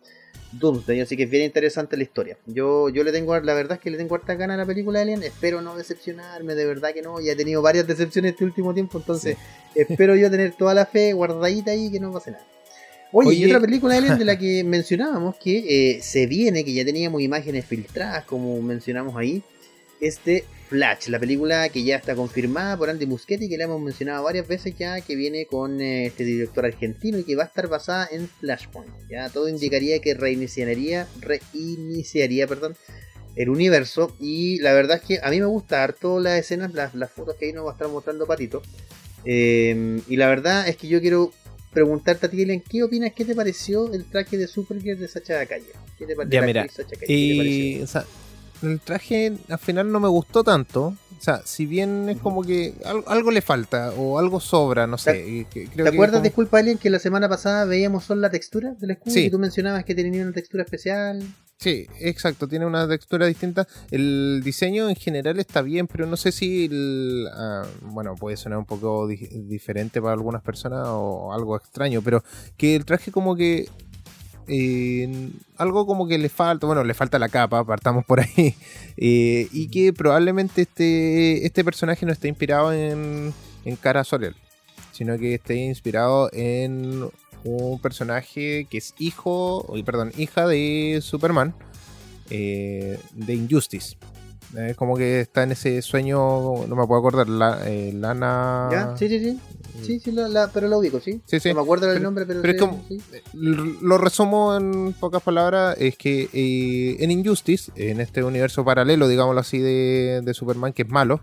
Doomsday, 0.53 1.01
así 1.01 1.17
que 1.17 1.25
es 1.25 1.31
bien 1.31 1.45
interesante 1.45 1.97
la 1.97 2.03
historia. 2.03 2.39
Yo, 2.47 2.89
yo 2.89 3.05
le 3.05 3.13
tengo, 3.13 3.39
la 3.39 3.55
verdad 3.55 3.77
es 3.77 3.81
que 3.81 3.91
le 3.91 3.99
tengo 3.99 4.15
harta 4.15 4.35
ganas 4.35 4.55
a 4.55 4.59
la 4.59 4.67
película 4.67 4.99
de 4.99 5.03
Alien, 5.05 5.23
espero 5.23 5.61
no 5.61 5.77
decepcionarme, 5.77 6.55
de 6.55 6.65
verdad 6.65 6.93
que 6.93 7.03
no, 7.03 7.21
ya 7.21 7.33
he 7.33 7.37
tenido 7.37 7.63
varias 7.63 7.87
decepciones 7.87 8.33
este 8.33 8.45
último 8.45 8.75
tiempo, 8.75 8.99
entonces 8.99 9.37
espero 9.75 10.17
yo 10.17 10.31
tener 10.31 10.53
toda 10.57 10.75
la 10.75 10.87
fe 10.87 11.13
guardadita 11.13 11.71
ahí 11.73 11.91
que 11.91 12.01
no 12.01 12.13
pase 12.13 12.33
nada. 12.33 12.45
Oye, 13.13 13.35
y 13.35 13.45
otra 13.47 13.61
película 13.61 13.97
Alien 13.97 14.19
de 14.19 14.25
la 14.25 14.39
que 14.39 14.65
mencionábamos 14.65 15.37
que 15.37 15.97
eh, 15.97 16.03
se 16.03 16.27
viene, 16.27 16.65
que 16.65 16.73
ya 16.73 16.85
teníamos 16.85 17.21
imágenes 17.23 17.67
filtradas, 17.67 18.25
como 18.25 18.61
mencionamos 18.63 19.17
ahí, 19.17 19.43
es 20.01 20.25
de 20.25 20.45
Flash, 20.69 21.09
la 21.09 21.19
película 21.19 21.69
que 21.69 21.83
ya 21.83 21.97
está 21.97 22.15
confirmada 22.15 22.77
por 22.77 22.91
Andy 22.91 23.05
Muschietti, 23.05 23.49
que 23.49 23.59
la 23.59 23.65
hemos 23.65 23.81
mencionado 23.81 24.23
varias 24.23 24.47
veces 24.47 24.75
ya, 24.79 25.01
que 25.01 25.17
viene 25.17 25.47
con 25.47 25.81
eh, 25.81 26.07
este 26.07 26.25
director 26.25 26.65
argentino 26.65 27.19
y 27.19 27.25
que 27.25 27.35
va 27.35 27.43
a 27.43 27.47
estar 27.47 27.67
basada 27.67 28.09
en 28.11 28.29
Flashpoint. 28.29 28.93
Ya 29.11 29.29
todo 29.31 29.49
indicaría 29.49 29.99
que 30.01 30.15
reiniciaría, 30.15 31.09
reiniciaría, 31.21 32.47
perdón, 32.47 32.77
el 33.35 33.51
universo. 33.51 34.15
Y 34.21 34.61
la 34.61 34.73
verdad 34.73 34.99
es 34.99 35.03
que 35.03 35.21
a 35.21 35.31
mí 35.31 35.41
me 35.41 35.47
gusta 35.47 35.83
harto 35.83 36.21
las 36.21 36.39
escenas, 36.39 36.73
las, 36.73 36.95
las 36.95 37.11
fotos 37.11 37.35
que 37.35 37.47
ahí 37.47 37.53
nos 37.53 37.67
va 37.67 37.71
a 37.71 37.73
estar 37.73 37.89
mostrando 37.89 38.27
Patito. 38.27 38.63
Eh, 39.25 40.01
y 40.09 40.17
la 40.17 40.29
verdad 40.29 40.69
es 40.69 40.77
que 40.77 40.87
yo 40.87 41.01
quiero 41.01 41.33
preguntarte 41.73 42.27
a 42.27 42.31
ti, 42.31 42.43
Elian, 42.43 42.61
¿qué 42.61 42.83
opinas? 42.83 43.13
¿Qué 43.15 43.25
te 43.25 43.35
pareció 43.35 43.93
el 43.93 44.05
traje 44.05 44.37
de 44.37 44.47
Supergirl 44.47 44.99
de 44.99 45.09
Sacha 45.09 45.45
Calle? 45.47 45.67
¿Qué 45.99 46.07
te? 46.07 46.15
Ya, 46.29 46.43
mira, 46.43 46.63
actriz 46.63 46.77
Sacha 46.77 46.97
Calle? 47.01 47.07
¿Qué 47.07 47.29
te 47.33 47.37
pareció? 47.39 47.79
Y, 47.79 47.83
o 47.83 47.87
sea, 47.87 48.05
el 48.63 48.81
traje 48.81 49.33
al 49.49 49.59
final 49.59 49.91
no 49.91 50.01
me 50.01 50.09
gustó 50.09 50.45
tanto. 50.45 50.95
O 51.19 51.23
sea, 51.23 51.43
si 51.45 51.67
bien 51.67 52.09
es 52.09 52.19
como 52.19 52.43
que 52.43 52.75
al- 52.85 53.05
algo 53.07 53.31
le 53.31 53.43
falta 53.43 53.93
o 53.93 54.19
algo 54.19 54.41
sobra, 54.41 54.87
no 54.87 54.97
sé. 54.99 55.47
que- 55.51 55.67
creo 55.69 55.85
¿Te 55.85 55.91
acuerdas, 55.93 56.17
como- 56.19 56.25
disculpa, 56.25 56.59
Alien, 56.59 56.79
que 56.79 56.89
la 56.91 56.99
semana 56.99 57.29
pasada 57.29 57.65
veíamos 57.67 58.05
solo 58.05 58.23
la 58.23 58.31
textura 58.31 58.75
del 58.81 58.93
escudo 58.93 59.13
Sí. 59.15 59.27
y 59.27 59.31
tú 59.31 59.39
mencionabas 59.39 59.85
que 59.85 59.95
tenía 59.95 60.23
una 60.23 60.33
textura 60.33 60.63
especial? 60.65 61.23
Sí, 61.61 61.87
exacto, 61.99 62.49
tiene 62.49 62.65
una 62.65 62.89
textura 62.89 63.27
distinta. 63.27 63.69
El 63.91 64.41
diseño 64.43 64.89
en 64.89 64.97
general 64.97 65.39
está 65.39 65.61
bien, 65.61 65.87
pero 65.87 66.07
no 66.07 66.17
sé 66.17 66.33
si, 66.33 66.65
el, 66.65 67.29
ah, 67.35 67.65
bueno, 67.83 68.15
puede 68.15 68.39
sonar 68.39 68.59
un 68.59 68.65
poco 68.65 69.07
di- 69.07 69.29
diferente 69.47 70.01
para 70.01 70.15
algunas 70.15 70.41
personas 70.43 70.87
o 70.89 71.35
algo 71.35 71.55
extraño, 71.57 72.01
pero 72.01 72.25
que 72.57 72.77
el 72.77 72.87
traje 72.87 73.13
como 73.13 73.37
que... 73.37 73.69
eh, 74.49 75.29
algo 75.59 75.87
como 75.87 76.09
que 76.09 76.17
le 76.19 76.31
falta, 76.31 76.67
bueno, 76.67 76.83
le 76.83 76.95
falta 76.95 77.19
la 77.19 77.29
capa, 77.29 77.63
partamos 77.65 78.07
por 78.07 78.21
ahí, 78.21 78.55
eh, 78.97 79.47
y 79.53 79.69
que 79.69 79.93
probablemente 79.93 80.63
este, 80.63 81.45
este 81.47 81.63
personaje 81.63 82.07
no 82.07 82.13
esté 82.13 82.29
inspirado 82.29 82.73
en, 82.73 83.35
Cara 83.83 84.03
Soler, 84.05 84.35
sino 84.93 85.19
que 85.19 85.35
esté 85.35 85.57
inspirado 85.57 86.31
en 86.33 87.09
un 87.45 87.81
personaje 87.81 88.67
que 88.71 88.79
es 88.79 88.95
hijo, 88.99 89.67
perdón, 89.85 90.13
hija 90.17 90.47
de 90.47 91.01
Superman, 91.03 91.55
eh, 92.31 92.99
de 93.15 93.35
Injustice. 93.35 93.97
Es 94.57 94.77
como 94.77 94.97
que 94.97 95.21
está 95.21 95.45
en 95.45 95.53
ese 95.53 95.81
sueño, 95.81 96.19
no 96.67 96.75
me 96.75 96.85
puedo 96.87 96.99
acordar, 96.99 97.29
la, 97.29 97.61
eh, 97.71 97.93
Lana... 97.95 98.69
¿Ya? 98.73 98.97
Sí, 98.97 99.09
sí, 99.09 99.21
sí. 99.21 99.41
Sí, 99.81 100.01
sí, 100.01 100.11
la, 100.11 100.27
la- 100.29 100.49
pero 100.53 100.67
la 100.67 100.77
ubico, 100.77 100.99
¿sí? 100.99 101.23
Sí, 101.25 101.39
sí. 101.39 101.51
No 101.51 101.55
me 101.55 101.61
acuerdo 101.63 101.87
Pero- 101.87 102.01
nombre, 102.01 102.27
pero, 102.27 102.43
pero 102.43 102.53
sí, 102.53 102.57
es 102.57 102.61
como- 102.61 102.85
sí. 102.89 103.01
L- 103.35 103.75
Lo 103.81 103.97
resumo 103.97 104.57
en 104.57 104.93
pocas 104.99 105.23
palabras, 105.23 105.77
es 105.79 105.97
que 105.97 106.29
eh, 106.33 106.97
en 106.99 107.13
Injustice, 107.13 107.71
en 107.77 108.01
este 108.01 108.25
universo 108.25 108.65
paralelo, 108.65 109.07
digámoslo 109.07 109.41
así, 109.41 109.59
de, 109.61 110.21
de 110.25 110.35
Superman, 110.35 110.73
que 110.73 110.83
es 110.83 110.89
malo, 110.89 111.21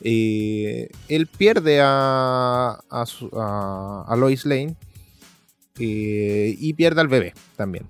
eh, 0.00 0.88
él 1.08 1.26
pierde 1.26 1.80
a, 1.82 2.80
a, 2.88 3.04
su- 3.06 3.30
a- 3.38 4.06
a 4.08 4.16
Lois 4.16 4.46
Lane 4.46 4.74
eh, 5.80 6.54
y 6.58 6.74
pierde 6.74 7.00
al 7.00 7.08
bebé 7.08 7.32
también. 7.56 7.86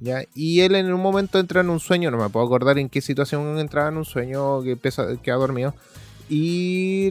¿ya? 0.00 0.24
Y 0.34 0.60
él 0.60 0.76
en 0.76 0.92
un 0.92 1.00
momento 1.00 1.38
entra 1.38 1.60
en 1.60 1.70
un 1.70 1.80
sueño, 1.80 2.10
no 2.10 2.18
me 2.18 2.28
puedo 2.28 2.46
acordar 2.46 2.78
en 2.78 2.88
qué 2.88 3.00
situación 3.00 3.58
entraba 3.58 3.88
en 3.88 3.96
un 3.96 4.04
sueño 4.04 4.62
que 4.62 4.72
empieza, 4.72 5.16
queda 5.22 5.36
dormido, 5.36 5.74
y 6.28 7.10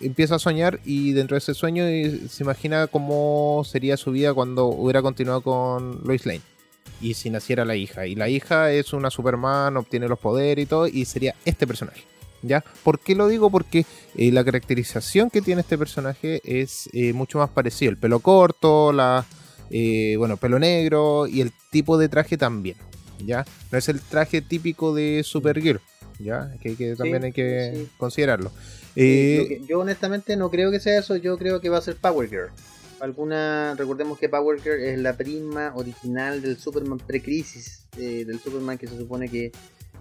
empieza 0.00 0.36
a 0.36 0.38
soñar 0.38 0.80
y 0.84 1.12
dentro 1.12 1.34
de 1.34 1.38
ese 1.38 1.54
sueño 1.54 1.84
eh, 1.84 2.22
se 2.28 2.42
imagina 2.42 2.86
cómo 2.86 3.62
sería 3.64 3.96
su 3.96 4.12
vida 4.12 4.32
cuando 4.32 4.66
hubiera 4.66 5.02
continuado 5.02 5.42
con 5.42 6.00
Lois 6.04 6.24
Lane. 6.24 6.42
Y 7.00 7.12
si 7.12 7.28
naciera 7.28 7.66
la 7.66 7.76
hija. 7.76 8.06
Y 8.06 8.14
la 8.14 8.30
hija 8.30 8.72
es 8.72 8.94
una 8.94 9.10
Superman, 9.10 9.76
obtiene 9.76 10.08
los 10.08 10.18
poderes 10.18 10.64
y 10.64 10.66
todo, 10.66 10.86
y 10.86 11.04
sería 11.04 11.34
este 11.44 11.66
personaje. 11.66 12.02
¿Ya? 12.42 12.64
¿Por 12.82 13.00
qué 13.00 13.14
lo 13.14 13.28
digo? 13.28 13.50
Porque 13.50 13.84
eh, 14.14 14.32
la 14.32 14.44
caracterización 14.44 15.30
que 15.30 15.42
tiene 15.42 15.60
este 15.60 15.76
personaje 15.76 16.40
es 16.44 16.88
mucho 17.12 17.38
más 17.38 17.50
parecido. 17.50 17.90
El 17.90 17.98
pelo 17.98 18.20
corto, 18.20 18.92
la, 18.92 19.26
eh, 19.70 20.14
bueno, 20.18 20.36
pelo 20.36 20.58
negro 20.58 21.26
y 21.26 21.40
el 21.40 21.52
tipo 21.70 21.98
de 21.98 22.08
traje 22.08 22.36
también. 22.36 22.76
¿Ya? 23.24 23.44
No 23.72 23.78
es 23.78 23.88
el 23.88 24.00
traje 24.00 24.42
típico 24.42 24.94
de 24.94 25.22
Supergirl. 25.24 25.80
¿Ya? 26.18 26.50
Que, 26.62 26.76
que 26.76 26.96
también 26.96 27.24
hay 27.24 27.32
que 27.32 27.72
sí. 27.74 27.88
considerarlo. 27.98 28.50
Eh, 28.94 29.46
que- 29.48 29.62
yo 29.66 29.80
honestamente 29.80 30.36
no 30.36 30.50
creo 30.50 30.70
que 30.70 30.80
sea 30.80 30.98
eso, 30.98 31.16
yo 31.16 31.36
creo 31.38 31.60
que 31.60 31.68
va 31.68 31.78
a 31.78 31.82
ser 31.82 31.96
Power 31.96 32.28
Girl. 32.28 32.48
Alguna, 33.00 33.74
recordemos 33.76 34.18
que 34.18 34.28
Power 34.28 34.58
Girl 34.62 34.80
es 34.82 34.98
la 34.98 35.14
prima 35.16 35.72
original 35.74 36.40
del 36.40 36.56
Superman 36.56 36.98
pre-crisis, 36.98 37.86
eh, 37.98 38.24
del 38.26 38.40
Superman 38.40 38.78
que 38.78 38.86
se 38.86 38.96
supone 38.96 39.28
que 39.28 39.52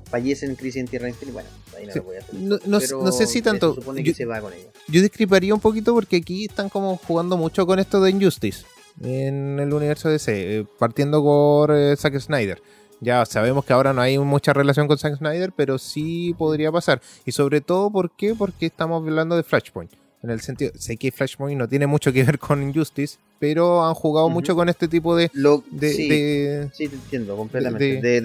fallece 0.10 0.46
en 0.46 0.56
Crisis 0.56 0.78
en 0.82 0.88
Tierra 0.88 1.10
Infinita. 1.10 1.34
Bueno, 1.34 1.50
ahí 1.78 1.88
no 1.88 1.92
Sí. 1.92 2.00
lo 2.00 2.06
voy 2.06 2.16
a 2.16 2.20
hacer. 2.20 2.36
No- 2.36 2.60
no- 2.66 3.12
sé 3.12 3.28
si 3.28 3.34
se 3.34 3.42
tanto- 3.42 3.76
supone 3.76 4.02
yo- 4.02 4.12
que 4.12 4.16
se 4.16 4.24
va 4.26 4.40
con 4.40 4.54
ella. 4.54 4.70
Yo 4.88 5.02
discreparía 5.02 5.54
un 5.54 5.60
poquito 5.60 5.94
porque 5.94 6.16
aquí 6.18 6.46
están 6.46 6.70
como 6.70 6.96
jugando 6.96 7.36
mucho 7.36 7.66
con 7.66 7.80
esto 7.80 8.02
de 8.02 8.12
Injustice 8.12 8.64
en 9.02 9.60
el 9.60 9.74
universo 9.74 10.10
DC, 10.10 10.60
eh, 10.60 10.66
partiendo 10.80 11.22
por 11.22 11.72
eh, 11.72 11.96
Zack 11.98 12.20
Snyder. 12.20 12.62
Ya 13.02 13.26
sabemos 13.26 13.66
que 13.66 13.74
ahora 13.74 13.94
no 13.94 14.02
hay 14.02 14.18
mucha 14.18 14.54
relación 14.54 14.88
con 14.88 14.98
Zack 14.98 15.18
Snyder, 15.18 15.52
pero 15.52 15.78
sí 15.78 16.34
podría 16.38 16.72
pasar. 16.72 17.02
Y 17.26 17.32
sobre 17.32 17.62
todo, 17.62 17.92
¿por 17.92 18.12
qué? 18.12 18.34
Porque 18.36 18.68
estamos 18.68 19.04
hablando 19.04 19.36
de 19.36 19.44
Flashpoint. 19.44 20.05
En 20.26 20.32
el 20.32 20.42
sentido, 20.42 20.72
sé 20.76 20.98
que 20.98 21.12
Flashpoint 21.12 21.58
no 21.58 21.68
tiene 21.70 21.86
mucho 21.86 22.12
que 22.12 22.24
ver 22.24 22.40
con 22.40 22.64
Injustice, 22.64 23.18
pero 23.40 23.86
han 23.86 23.94
jugado 23.94 24.28
mucho 24.28 24.56
con 24.56 24.70
este 24.70 24.88
tipo 24.88 25.16
de. 25.16 25.30
Lo, 25.34 25.64
de, 25.70 25.94
sí, 25.94 26.10
de- 26.10 26.70
sí, 26.74 26.88
te 26.88 26.96
entiendo 26.96 27.38
completamente. 27.38 28.02
de- 28.02 28.22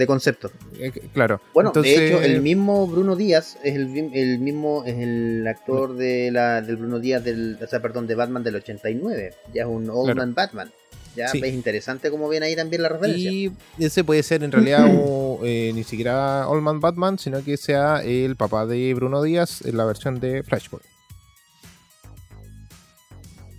eh, 0.78 0.92
claro. 1.12 1.40
Bueno, 1.52 1.68
Entonces, 1.70 1.98
de 1.98 2.06
hecho, 2.08 2.22
el 2.22 2.40
mismo 2.40 2.86
Bruno 2.86 3.16
Díaz 3.16 3.58
es 3.62 3.76
el, 3.76 3.86
mi- 3.88 4.10
el 4.18 4.38
mismo, 4.38 4.82
es 4.86 4.96
el 4.98 5.46
actor 5.46 5.94
de 5.96 6.30
la, 6.32 6.62
del 6.62 6.76
Bruno 6.76 6.98
Díaz, 7.00 7.22
del, 7.22 7.58
o 7.62 7.66
sea, 7.66 7.80
perdón, 7.82 8.06
de 8.06 8.14
Batman 8.14 8.42
del 8.42 8.56
89. 8.56 9.34
Ya 9.52 9.62
es 9.62 9.68
un 9.68 9.90
Old 9.90 10.04
Claro. 10.06 10.16
Man 10.16 10.34
Batman. 10.34 10.72
Ya 11.16 11.28
Sí. 11.28 11.40
es 11.44 11.52
interesante 11.52 12.08
como 12.10 12.28
ven 12.28 12.44
ahí 12.44 12.54
también 12.56 12.82
la 12.82 12.88
referencia. 12.88 13.30
Y 13.30 13.52
ese 13.78 14.04
puede 14.04 14.22
ser 14.22 14.42
en 14.44 14.52
realidad 14.52 14.84
un- 14.86 15.38
eh, 15.44 15.72
ni 15.74 15.84
siquiera 15.84 16.48
Old 16.48 16.62
Man 16.62 16.80
Batman, 16.80 17.18
sino 17.18 17.44
que 17.44 17.56
sea 17.56 18.02
el 18.02 18.36
papá 18.36 18.64
de 18.64 18.94
Bruno 18.94 19.22
Díaz 19.22 19.60
en 19.66 19.76
la 19.76 19.84
versión 19.84 20.18
de 20.20 20.42
Flashpoint. 20.44 20.84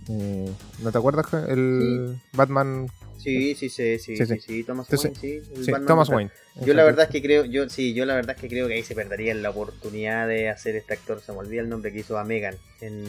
Eh, 0.08 0.50
¿No 0.82 0.90
te 0.92 0.98
acuerdas? 0.98 1.26
El 1.48 2.16
Batman. 2.32 2.88
Sí, 3.18 3.54
sí, 3.54 3.68
sí, 3.68 3.98
sí, 4.00 4.16
Sí, 4.16 4.26
sí, 4.26 4.40
sí. 4.40 4.64
Thomas 4.64 4.86
Entonces, 4.90 5.12
Wayne, 5.22 5.42
sí. 5.44 5.52
el 5.56 5.64
Sí, 5.64 5.70
Batman 5.70 5.86
Thomas 5.86 6.08
de- 6.08 6.14
Wayne. 6.16 6.30
Yo 6.64 6.74
la 6.74 6.82
verdad 6.84 7.04
es 7.04 7.10
que 7.10 7.22
creo, 7.22 7.44
yo 7.44 7.68
sí, 7.68 7.94
yo 7.94 8.04
la 8.04 8.14
verdad 8.16 8.34
es 8.34 8.40
que 8.42 8.48
creo 8.48 8.66
que 8.66 8.74
ahí 8.74 8.82
se 8.82 8.94
perdería 8.96 9.32
la 9.34 9.50
oportunidad 9.50 10.26
de 10.26 10.48
hacer 10.50 10.74
este 10.76 10.94
actor, 10.94 11.20
se 11.24 11.30
me 11.32 11.38
olvida 11.38 11.60
el 11.62 11.68
nombre 11.68 11.92
que 11.92 12.00
hizo 12.00 12.18
a 12.18 12.24
Megan 12.24 12.56
en 12.80 13.04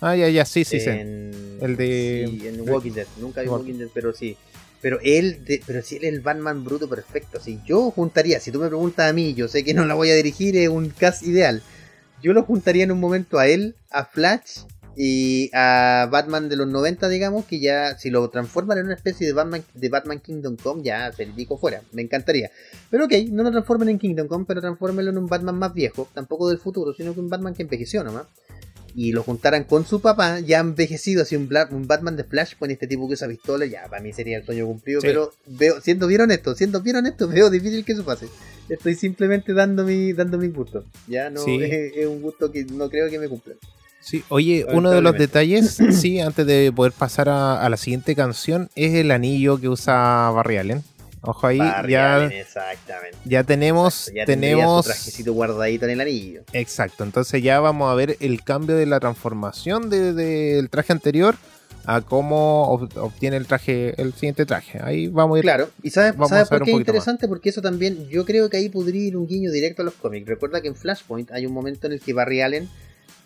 Ah, 0.00 0.14
ya, 0.14 0.28
ya, 0.28 0.44
sí, 0.44 0.64
sí, 0.64 0.78
sí. 0.78 0.90
El 0.90 1.74
de- 1.76 2.22
en 2.48 2.68
Walking 2.70 2.92
Dead, 2.92 3.06
nunca 3.18 3.40
vi 3.42 3.48
Walking- 3.48 3.60
Walking 3.72 3.78
Dead, 3.78 3.88
pero 3.92 4.12
sí. 4.12 4.36
Pero 4.80 5.00
él, 5.02 5.44
de- 5.44 5.60
pero 5.66 5.82
si 5.82 5.96
él 5.96 6.04
es 6.04 6.12
el 6.12 6.20
Batman 6.20 6.62
bruto 6.64 6.88
perfecto, 6.88 7.40
si 7.40 7.58
yo 7.66 7.90
juntaría, 7.90 8.38
si 8.38 8.52
tú 8.52 8.60
me 8.60 8.68
preguntas 8.68 9.10
a 9.10 9.12
mí, 9.12 9.34
yo 9.34 9.48
sé 9.48 9.64
que 9.64 9.74
no 9.74 9.84
la 9.86 9.94
voy 9.94 10.10
a 10.10 10.14
dirigir, 10.14 10.56
es 10.56 10.68
un 10.68 10.90
cast 10.90 11.24
ideal. 11.24 11.62
Yo 12.22 12.32
lo 12.32 12.44
juntaría 12.44 12.84
en 12.84 12.92
un 12.92 13.00
momento 13.00 13.40
a 13.40 13.48
él, 13.48 13.74
a 13.90 14.04
Flash 14.04 14.60
y 15.00 15.48
a 15.54 16.08
Batman 16.10 16.48
de 16.48 16.56
los 16.56 16.66
90, 16.66 17.08
digamos, 17.08 17.44
que 17.44 17.60
ya 17.60 17.96
si 17.96 18.10
lo 18.10 18.28
transforman 18.30 18.78
en 18.78 18.86
una 18.86 18.94
especie 18.96 19.28
de 19.28 19.32
Batman 19.32 19.62
de 19.72 19.88
Batman 19.88 20.18
Kingdom 20.18 20.56
Come, 20.56 20.82
ya 20.82 21.12
se 21.12 21.24
pico 21.26 21.56
fuera, 21.56 21.82
me 21.92 22.02
encantaría. 22.02 22.50
Pero 22.90 23.04
ok, 23.04 23.12
no 23.30 23.44
lo 23.44 23.52
transformen 23.52 23.90
en 23.90 24.00
Kingdom 24.00 24.26
Come, 24.26 24.44
pero 24.48 24.60
transfórmenlo 24.60 25.12
en 25.12 25.18
un 25.18 25.28
Batman 25.28 25.56
más 25.56 25.72
viejo, 25.72 26.08
tampoco 26.14 26.48
del 26.48 26.58
futuro, 26.58 26.92
sino 26.94 27.14
que 27.14 27.20
un 27.20 27.28
Batman 27.28 27.54
que 27.54 27.62
envejeció 27.62 28.02
nomás 28.02 28.24
y 28.92 29.12
lo 29.12 29.22
juntaran 29.22 29.62
con 29.62 29.86
su 29.86 30.00
papá, 30.00 30.40
ya 30.40 30.58
envejecido, 30.58 31.22
así 31.22 31.36
un, 31.36 31.48
Batman 31.48 32.16
de 32.16 32.24
Flash 32.24 32.54
con 32.58 32.72
este 32.72 32.88
tipo 32.88 33.06
que 33.06 33.14
usa 33.14 33.28
pistola, 33.28 33.66
ya 33.66 33.84
para 33.88 34.02
mí 34.02 34.12
sería 34.12 34.38
el 34.38 34.44
sueño 34.44 34.66
cumplido, 34.66 35.00
Sí. 35.00 35.06
pero 35.06 35.32
veo, 35.46 35.80
siendo 35.80 36.08
bien 36.08 36.22
honesto, 36.22 36.56
siendo 36.56 36.80
bien 36.82 36.96
honesto, 36.96 37.28
veo 37.28 37.50
difícil 37.50 37.84
que 37.84 37.92
eso 37.92 38.04
pase. 38.04 38.26
Estoy 38.68 38.96
simplemente 38.96 39.54
dando 39.54 39.84
mi, 39.84 40.12
dando 40.12 40.38
mi 40.38 40.48
gusto. 40.48 40.84
Ya 41.06 41.30
no 41.30 41.40
Sí. 41.44 41.62
es, 41.62 41.92
es 41.98 42.06
un 42.08 42.20
gusto 42.20 42.50
que 42.50 42.64
no 42.64 42.90
creo 42.90 43.08
que 43.08 43.20
me 43.20 43.28
cumpla. 43.28 43.54
Sí, 44.08 44.24
oye, 44.30 44.64
uno 44.72 44.90
de 44.90 45.02
los 45.02 45.16
detalles, 45.18 45.76
sí, 45.92 46.20
antes 46.20 46.46
de 46.46 46.72
poder 46.74 46.92
pasar 46.92 47.28
a, 47.28 47.62
a 47.62 47.68
la 47.68 47.76
siguiente 47.76 48.14
canción, 48.14 48.70
es 48.74 48.94
el 48.94 49.10
anillo 49.10 49.60
que 49.60 49.68
usa 49.68 50.30
Barry 50.34 50.56
Allen. 50.56 50.82
Ojo 51.20 51.46
ahí, 51.48 51.58
Barry 51.58 51.92
ya, 51.92 52.14
Allen, 52.14 52.32
exactamente. 52.32 53.18
ya 53.24 53.42
tenemos, 53.44 54.06
Ya 54.14 54.24
tendría 54.24 54.52
tenemos, 54.54 54.84
su 54.86 54.90
trajecito 54.92 55.32
guardadito 55.32 55.84
en 55.84 55.90
el 55.90 56.00
anillo. 56.00 56.42
exacto, 56.52 57.04
entonces 57.04 57.42
ya 57.42 57.58
vamos 57.60 57.90
a 57.90 57.94
ver 57.96 58.16
el 58.20 58.42
cambio 58.44 58.76
de 58.76 58.86
la 58.86 59.00
transformación 59.00 59.90
de- 59.90 60.12
del 60.14 60.70
traje 60.70 60.92
anterior 60.92 61.34
a 61.84 62.00
cómo 62.02 62.66
ob- 62.78 62.96
obtiene 62.98 63.36
el 63.36 63.46
traje, 63.46 64.00
el 64.00 64.12
siguiente 64.14 64.46
traje. 64.46 64.78
Ahí 64.82 65.08
vamos 65.08 65.36
a 65.36 65.38
ir. 65.38 65.42
Claro, 65.42 65.68
y 65.82 65.90
¿sabes, 65.90 66.12
Vamos 66.12 66.28
¿sabes 66.30 66.48
por 66.48 66.62
qué 66.64 66.70
es 66.70 66.74
más. 66.76 66.80
interesante? 66.80 67.26
Porque 67.28 67.48
eso 67.48 67.62
también, 67.62 68.08
yo 68.08 68.24
creo 68.24 68.48
que 68.48 68.58
ahí 68.58 68.68
podría 68.68 69.02
ir 69.08 69.16
un 69.16 69.26
guiño 69.26 69.50
directo 69.50 69.82
a 69.82 69.84
los 69.86 69.94
cómics. 69.94 70.26
Recuerda 70.28 70.60
que 70.60 70.68
en 70.68 70.76
Flashpoint 70.76 71.30
hay 71.32 71.46
un 71.46 71.52
momento 71.52 71.86
en 71.88 71.94
el 71.94 72.00
que 72.00 72.12
Barry 72.12 72.42
Allen 72.42 72.68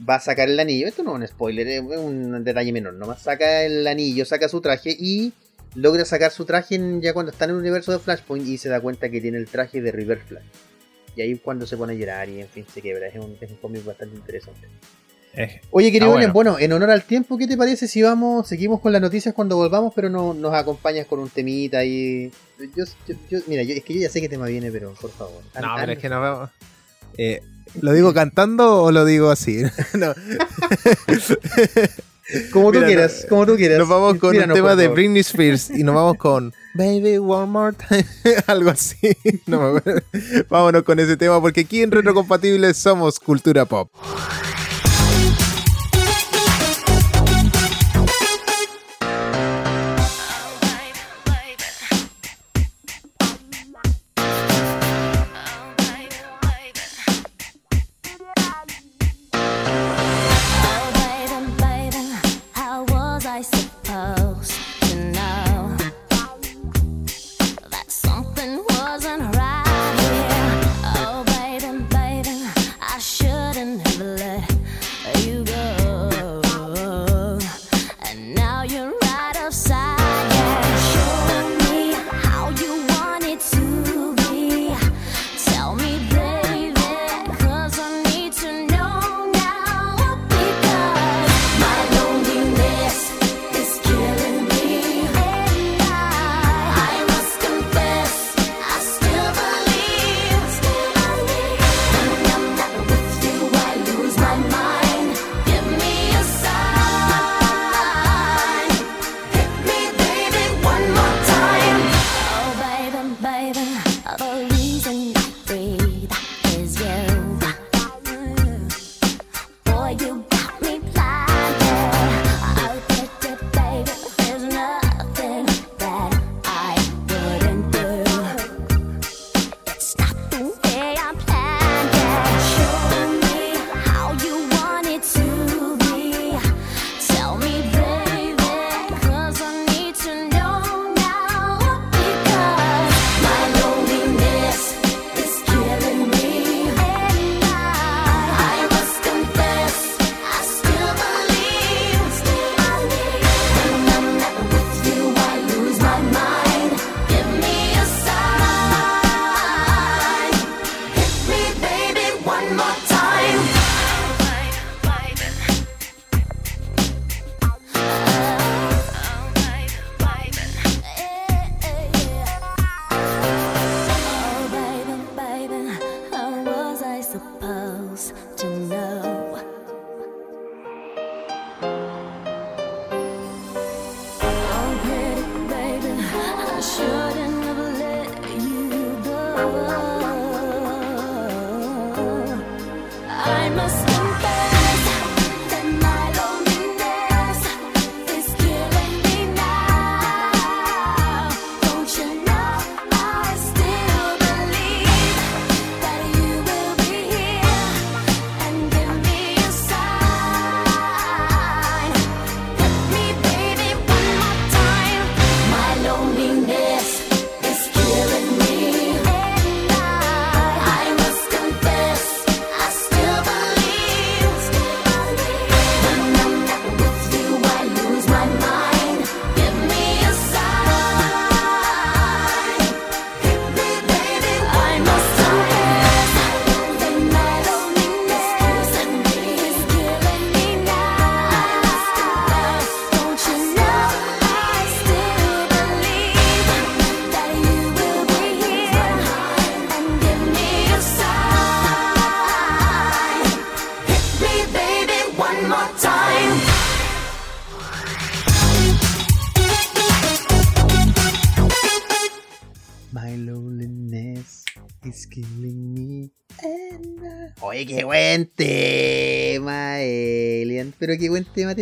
va 0.08 0.16
a 0.16 0.20
sacar 0.20 0.48
el 0.48 0.58
anillo. 0.60 0.86
Esto 0.86 1.02
no 1.02 1.12
es 1.16 1.20
un 1.20 1.26
spoiler, 1.28 1.66
es 1.68 1.80
un 1.80 2.42
detalle 2.44 2.72
menor. 2.72 2.94
Nomás 2.94 3.22
saca 3.22 3.62
el 3.62 3.86
anillo, 3.86 4.24
saca 4.24 4.48
su 4.48 4.60
traje 4.60 4.96
y 4.98 5.32
logra 5.74 6.04
sacar 6.04 6.30
su 6.30 6.44
traje 6.44 6.74
en- 6.74 7.00
ya 7.00 7.12
cuando 7.14 7.32
está 7.32 7.44
en 7.46 7.52
el 7.52 7.56
universo 7.56 7.92
de 7.92 7.98
Flashpoint 7.98 8.46
y 8.46 8.58
se 8.58 8.68
da 8.68 8.80
cuenta 8.80 9.08
que 9.10 9.20
tiene 9.20 9.38
el 9.38 9.46
traje 9.46 9.80
de 9.80 9.92
Reverse 9.92 10.24
Flash. 10.26 10.44
Y 11.16 11.22
ahí 11.22 11.32
es 11.32 11.40
cuando 11.40 11.66
se 11.66 11.76
pone 11.76 11.92
a 11.92 11.96
llorar 11.96 12.28
y 12.28 12.40
en 12.40 12.48
fin 12.48 12.64
se 12.72 12.80
quebra. 12.82 13.06
Es 13.06 13.14
un, 13.16 13.36
es 13.40 13.50
un 13.50 13.56
cómic 13.56 13.84
bastante 13.84 14.16
interesante. 14.16 14.66
Eh, 15.34 15.60
Oye, 15.70 15.90
querido 15.90 16.10
Ah, 16.10 16.14
bueno. 16.14 16.32
bueno. 16.34 16.58
en 16.58 16.72
honor 16.74 16.90
al 16.90 17.04
tiempo, 17.04 17.38
¿qué 17.38 17.46
te 17.46 17.56
parece 17.56 17.88
si 17.88 18.02
vamos, 18.02 18.46
seguimos 18.46 18.80
con 18.80 18.92
las 18.92 19.00
noticias 19.00 19.34
cuando 19.34 19.56
volvamos, 19.56 19.94
pero 19.94 20.10
no, 20.10 20.34
nos 20.34 20.52
acompañas 20.52 21.06
con 21.06 21.20
un 21.20 21.30
temita 21.30 21.82
y 21.86 22.30
yo, 22.76 22.84
yo- 23.08 23.14
yo- 23.30 23.38
mira, 23.46 23.62
yo, 23.62 23.74
es 23.74 23.82
que 23.82 23.94
yo 23.94 24.00
ya 24.00 24.10
sé 24.10 24.20
qué 24.20 24.28
tema 24.28 24.44
viene, 24.46 24.70
pero 24.70 24.92
por 25.00 25.10
favor. 25.10 25.42
no, 25.58 25.66
An- 25.74 25.80
pero 25.80 25.92
es 25.92 25.98
que 25.98 26.08
no 26.10 26.20
veo. 26.20 26.50
Eh, 27.16 27.40
¿Lo 27.80 27.92
digo 27.92 28.12
cantando 28.12 28.82
o 28.82 28.92
lo 28.92 29.04
digo 29.04 29.30
así? 29.30 29.62
no, 29.94 30.14
como 32.52 32.70
tú 32.70 32.78
mira, 32.78 32.86
quieras, 32.86 33.20
no, 33.22 33.28
como 33.28 33.46
tú 33.46 33.56
quieras. 33.56 33.78
nos 33.78 33.88
vamos 33.88 34.18
con 34.18 34.34
Inspíranos, 34.34 34.56
un 34.56 34.62
tema 34.62 34.76
de. 34.76 34.88
Britney 34.88 35.20
Spears 35.20 35.70
y 35.70 35.82
nos 35.82 35.94
vamos 35.94 36.16
con 36.16 36.52
Baby 36.74 37.18
One 37.18 37.46
More 37.46 37.76
Time, 37.76 38.06
algo 38.46 38.70
así. 38.70 38.96
No 39.46 39.60
me 39.60 39.78
acuerdo. 39.78 40.02
Vámonos 40.48 40.82
con 40.82 41.00
ese 41.00 41.16
tema 41.16 41.40
porque 41.40 41.62
aquí 41.62 41.82
en 41.82 41.90
Retrocompatibles 41.90 42.76
somos 42.76 43.18
cultura 43.18 43.64
pop. 43.64 43.90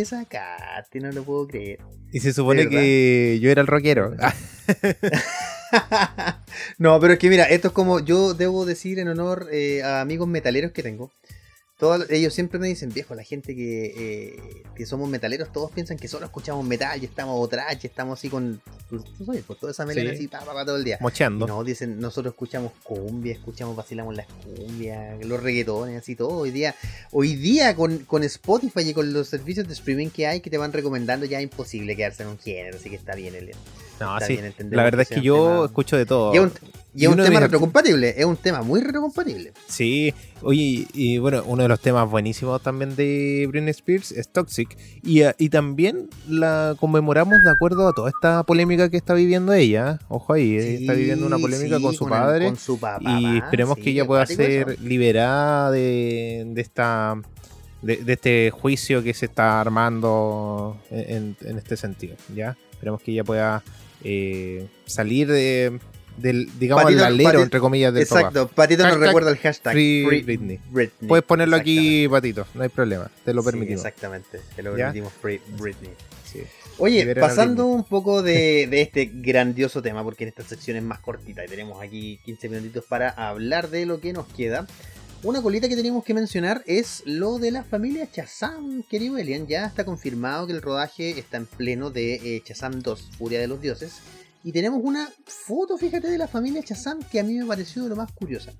Qué 0.09 0.15
buen 0.15 0.25
tema 0.25 0.41
te 0.49 0.65
sacaste, 0.65 0.99
no 0.99 1.11
lo 1.11 1.23
puedo 1.23 1.47
creer. 1.47 1.79
Y 2.11 2.19
se 2.19 2.33
supone 2.33 2.67
que 2.67 3.39
yo 3.41 3.51
era 3.51 3.61
el 3.61 3.67
rockero. 3.67 4.13
No, 6.77 6.99
pero 6.99 7.13
es 7.13 7.19
que 7.19 7.29
mira, 7.29 7.45
esto 7.45 7.69
es 7.69 7.73
como 7.73 8.01
yo 8.01 8.33
debo 8.33 8.65
decir 8.65 8.99
en 8.99 9.07
honor 9.07 9.47
eh, 9.53 9.83
a 9.83 10.01
amigos 10.01 10.27
metaleros 10.27 10.73
que 10.73 10.83
tengo. 10.83 11.11
Todos, 11.81 12.07
ellos 12.11 12.31
siempre 12.35 12.59
me 12.59 12.67
dicen, 12.67 12.93
viejo, 12.93 13.15
la 13.15 13.23
gente 13.23 13.55
que, 13.55 13.85
eh, 13.97 14.63
que 14.75 14.85
somos 14.85 15.09
metaleros, 15.09 15.51
todos 15.51 15.71
piensan 15.71 15.97
que 15.97 16.07
solo 16.07 16.25
escuchamos 16.27 16.63
metal 16.63 17.01
y 17.01 17.05
estamos 17.05 17.49
trash, 17.49 17.79
y 17.81 17.87
estamos 17.87 18.19
así 18.19 18.29
con, 18.29 18.61
tú, 18.87 19.03
tú 19.17 19.25
sabes, 19.25 19.41
por 19.43 19.57
toda 19.57 19.71
esa 19.71 19.83
melena 19.87 20.11
Sí. 20.11 20.15
así, 20.17 20.27
pa, 20.27 20.41
pa, 20.45 20.53
pa, 20.53 20.63
todo 20.63 20.77
el 20.77 20.83
día. 20.83 20.99
mocheando. 21.01 21.47
No, 21.47 21.63
dicen, 21.63 21.99
nosotros 21.99 22.33
escuchamos 22.35 22.71
cumbia, 22.83 23.33
escuchamos, 23.33 23.75
vacilamos 23.75 24.15
las 24.15 24.27
cumbias, 24.27 25.25
los 25.25 25.41
reggaetones, 25.41 25.97
así 25.99 26.15
todo. 26.15 26.29
Hoy 26.37 26.51
día, 26.51 26.75
hoy 27.11 27.33
día 27.35 27.75
con, 27.75 27.97
con 28.05 28.21
Spotify 28.25 28.81
y 28.89 28.93
con 28.93 29.11
los 29.11 29.27
servicios 29.29 29.67
de 29.67 29.73
streaming 29.73 30.09
que 30.09 30.27
hay 30.27 30.39
que 30.39 30.51
te 30.51 30.59
van 30.59 30.71
recomendando, 30.71 31.25
ya 31.25 31.39
es 31.39 31.43
imposible 31.45 31.95
quedarse 31.95 32.21
en 32.21 32.29
un 32.29 32.37
género, 32.37 32.77
así 32.77 32.91
que 32.91 32.95
está 32.95 33.15
bien, 33.15 33.33
Elian. 33.33 33.57
No, 33.99 34.13
Está 34.19 34.27
sí. 34.27 34.33
bien, 34.37 34.53
La 34.69 34.83
verdad 34.83 35.01
es 35.01 35.09
que 35.09 35.21
yo 35.21 35.35
tema- 35.35 35.65
escucho 35.65 35.97
de 35.97 36.05
todo. 36.05 36.35
Y 36.35 36.37
un, 36.37 36.51
y 36.93 37.01
Y 37.03 37.05
es 37.05 37.11
un 37.11 37.17
tema 37.23 37.39
retrocompatible, 37.39 38.13
es 38.17 38.25
un 38.25 38.35
tema 38.35 38.61
muy 38.63 38.81
retrocompatible. 38.81 39.53
Sí, 39.67 40.13
oye, 40.41 40.87
y 40.93 41.17
bueno, 41.19 41.41
uno 41.45 41.63
de 41.63 41.69
los 41.69 41.79
temas 41.79 42.09
buenísimos 42.09 42.61
también 42.61 42.95
de 42.97 43.45
Britney 43.49 43.71
Spears 43.71 44.11
es 44.11 44.27
Toxic. 44.29 44.77
Y, 45.03 45.21
eh, 45.21 45.33
y 45.37 45.47
también 45.49 46.09
la 46.27 46.75
conmemoramos 46.79 47.35
de 47.45 47.49
acuerdo 47.49 47.87
a 47.87 47.93
toda 47.93 48.09
esta 48.09 48.43
polémica 48.43 48.89
que 48.89 48.97
está 48.97 49.13
viviendo 49.13 49.53
ella. 49.53 49.99
Ojo 50.09 50.33
ahí, 50.33 50.55
eh, 50.57 50.75
está 50.81 50.93
viviendo 50.93 51.25
una 51.25 51.37
polémica 51.37 51.77
Sí, 51.77 51.81
con 51.83 51.93
su 51.93 52.03
el- 52.03 52.09
padre. 52.09 52.45
con 52.45 52.57
su 52.57 52.77
papá, 52.79 53.19
y 53.19 53.37
esperemos 53.37 53.75
sí, 53.77 53.83
que 53.83 53.89
ella 53.91 54.05
pueda 54.05 54.25
ser 54.25 54.71
eso. 54.71 54.81
liberada 54.83 55.71
de, 55.71 56.43
de 56.47 56.61
esta 56.61 57.15
de, 57.81 57.97
de 57.97 58.13
este 58.13 58.51
juicio 58.51 59.01
que 59.01 59.13
se 59.13 59.25
está 59.25 59.59
armando 59.59 60.77
en, 60.91 61.35
en 61.41 61.57
este 61.57 61.75
sentido 61.77 62.15
ya 62.35 62.55
esperemos 62.71 63.01
que 63.01 63.11
ella 63.11 63.23
pueda 63.23 63.63
eh, 64.03 64.67
salir 64.85 65.27
de 65.27 65.79
del 66.17 66.49
digamos 66.59 66.83
Patito- 66.85 66.99
el 66.99 67.03
alero 67.05 67.29
patito- 67.29 67.43
entre 67.43 67.59
comillas 67.59 67.93
del 67.93 68.05
papá. 68.07 68.19
Exacto, 68.21 68.47
Patito 68.49 68.83
nos 68.83 68.91
Hashtag 68.91 69.07
recuerda 69.07 69.31
el 69.31 69.37
hashtag 69.37 69.73
Free 69.73 70.05
Free 70.07 70.21
Britney. 70.23 70.59
Britney. 70.69 71.07
puedes 71.07 71.25
ponerlo 71.25 71.55
aquí 71.55 72.07
patito 72.09 72.45
no 72.53 72.63
hay 72.63 72.69
problema 72.69 73.09
te 73.25 73.33
lo 73.33 73.41
Sí, 73.41 73.45
permitimos 73.45 73.79
exactamente, 73.85 74.41
te 74.55 74.63
lo 74.63 74.71
¿Ya? 74.77 74.85
permitimos 74.85 75.13
Free 75.21 75.39
Britney. 75.57 75.91
Sí. 76.31 76.41
Oye, 76.77 77.13
pasando 77.15 77.65
un 77.67 77.83
poco 77.83 78.23
de, 78.23 78.65
de 78.67 78.81
este 78.81 79.11
grandioso 79.13 79.81
tema, 79.81 80.03
porque 80.03 80.23
en 80.23 80.29
esta 80.29 80.43
sección 80.43 80.77
es 80.77 80.83
más 80.83 80.99
cortita 80.99 81.43
y 81.43 81.47
tenemos 81.47 81.81
aquí 81.83 82.19
15 82.25 82.49
minutitos 82.49 82.85
para 82.85 83.09
hablar 83.09 83.69
de 83.69 83.85
lo 83.85 83.99
que 83.99 84.13
nos 84.13 84.25
queda. 84.27 84.65
Una 85.23 85.41
colita 85.41 85.69
que 85.69 85.75
tenemos 85.75 86.03
que 86.03 86.15
mencionar 86.15 86.63
es 86.65 87.03
lo 87.05 87.37
de 87.37 87.51
la 87.51 87.63
familia 87.63 88.09
Chazam, 88.11 88.81
querido 88.89 89.17
Elian. 89.19 89.45
Ya 89.45 89.65
está 89.67 89.85
confirmado 89.85 90.47
que 90.47 90.53
el 90.53 90.61
rodaje 90.63 91.19
está 91.19 91.37
en 91.37 91.45
pleno 91.45 91.91
de 91.91 92.15
eh, 92.37 92.41
Chazam 92.43 92.79
2, 92.81 93.09
Furia 93.19 93.39
de 93.39 93.47
los 93.47 93.61
Dioses. 93.61 93.97
Y 94.43 94.51
tenemos 94.51 94.81
una 94.83 95.07
foto, 95.25 95.77
fíjate, 95.77 96.09
de 96.09 96.17
la 96.17 96.27
familia 96.27 96.63
Chazam 96.63 96.99
que 97.03 97.19
a 97.19 97.23
mí 97.23 97.35
me 97.37 97.45
pareció 97.45 97.83
de 97.83 97.89
lo 97.89 97.95
más 97.95 98.11
curiosa. 98.11 98.51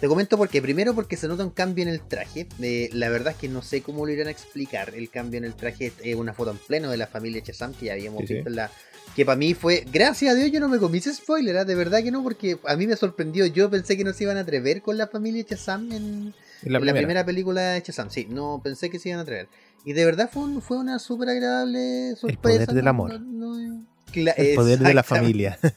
Te 0.00 0.08
comento 0.08 0.36
porque, 0.36 0.60
primero 0.60 0.94
porque 0.96 1.16
se 1.16 1.28
nota 1.28 1.44
un 1.44 1.50
cambio 1.50 1.82
en 1.82 1.88
el 1.88 2.00
traje. 2.00 2.48
Eh, 2.60 2.90
la 2.92 3.08
verdad 3.08 3.34
es 3.34 3.38
que 3.38 3.48
no 3.48 3.62
sé 3.62 3.82
cómo 3.82 4.04
lo 4.04 4.10
irán 4.10 4.26
a 4.26 4.32
explicar. 4.32 4.92
El 4.96 5.10
cambio 5.10 5.38
en 5.38 5.44
el 5.44 5.54
traje 5.54 5.92
es 6.02 6.16
una 6.16 6.32
foto 6.34 6.50
en 6.50 6.58
pleno 6.58 6.90
de 6.90 6.96
la 6.96 7.06
familia 7.06 7.40
Chazam 7.40 7.72
que 7.72 7.86
ya 7.86 7.92
habíamos 7.92 8.22
Sí, 8.26 8.34
visto 8.34 8.48
en 8.48 8.56
la. 8.56 8.70
Que 9.14 9.24
para 9.24 9.36
mí 9.36 9.54
fue. 9.54 9.84
Gracias 9.92 10.32
a 10.32 10.34
Dios 10.34 10.50
yo 10.50 10.58
no 10.58 10.68
me 10.68 10.78
comí 10.78 10.98
ese 10.98 11.14
spoiler, 11.14 11.56
¿ah? 11.58 11.64
de 11.64 11.74
verdad 11.76 12.02
que 12.02 12.10
no, 12.10 12.22
porque 12.24 12.58
a 12.66 12.74
mí 12.76 12.88
me 12.88 12.96
sorprendió. 12.96 13.46
Yo 13.46 13.70
pensé 13.70 13.96
que 13.96 14.02
no 14.02 14.12
se 14.12 14.24
iban 14.24 14.38
a 14.38 14.40
atrever 14.40 14.82
con 14.82 14.96
la 14.98 15.06
familia 15.06 15.44
Chazam 15.44 15.92
en, 15.92 16.02
En 16.02 16.72
la 16.72 16.78
en 16.78 16.80
primera. 16.80 16.84
la 16.86 16.94
primera 16.94 17.24
película 17.24 17.62
de 17.72 17.82
Chazam. 17.82 18.10
Sí, 18.10 18.26
no 18.28 18.60
pensé 18.64 18.90
que 18.90 18.98
se 18.98 19.10
iban 19.10 19.20
a 19.20 19.22
atrever. 19.22 19.48
Y 19.84 19.92
de 19.92 20.04
verdad 20.04 20.28
fue, 20.32 20.42
un- 20.42 20.62
fue 20.62 20.78
una 20.78 20.98
súper 20.98 21.28
agradable 21.28 22.16
sorpresa. 22.16 22.40
poder 22.42 22.66
del 22.72 22.88
amor. 22.88 23.20
no- 23.20 23.86
el 24.14 24.54
poder 24.54 24.78
de 24.78 24.94
la 24.94 25.02
familia. 25.02 25.58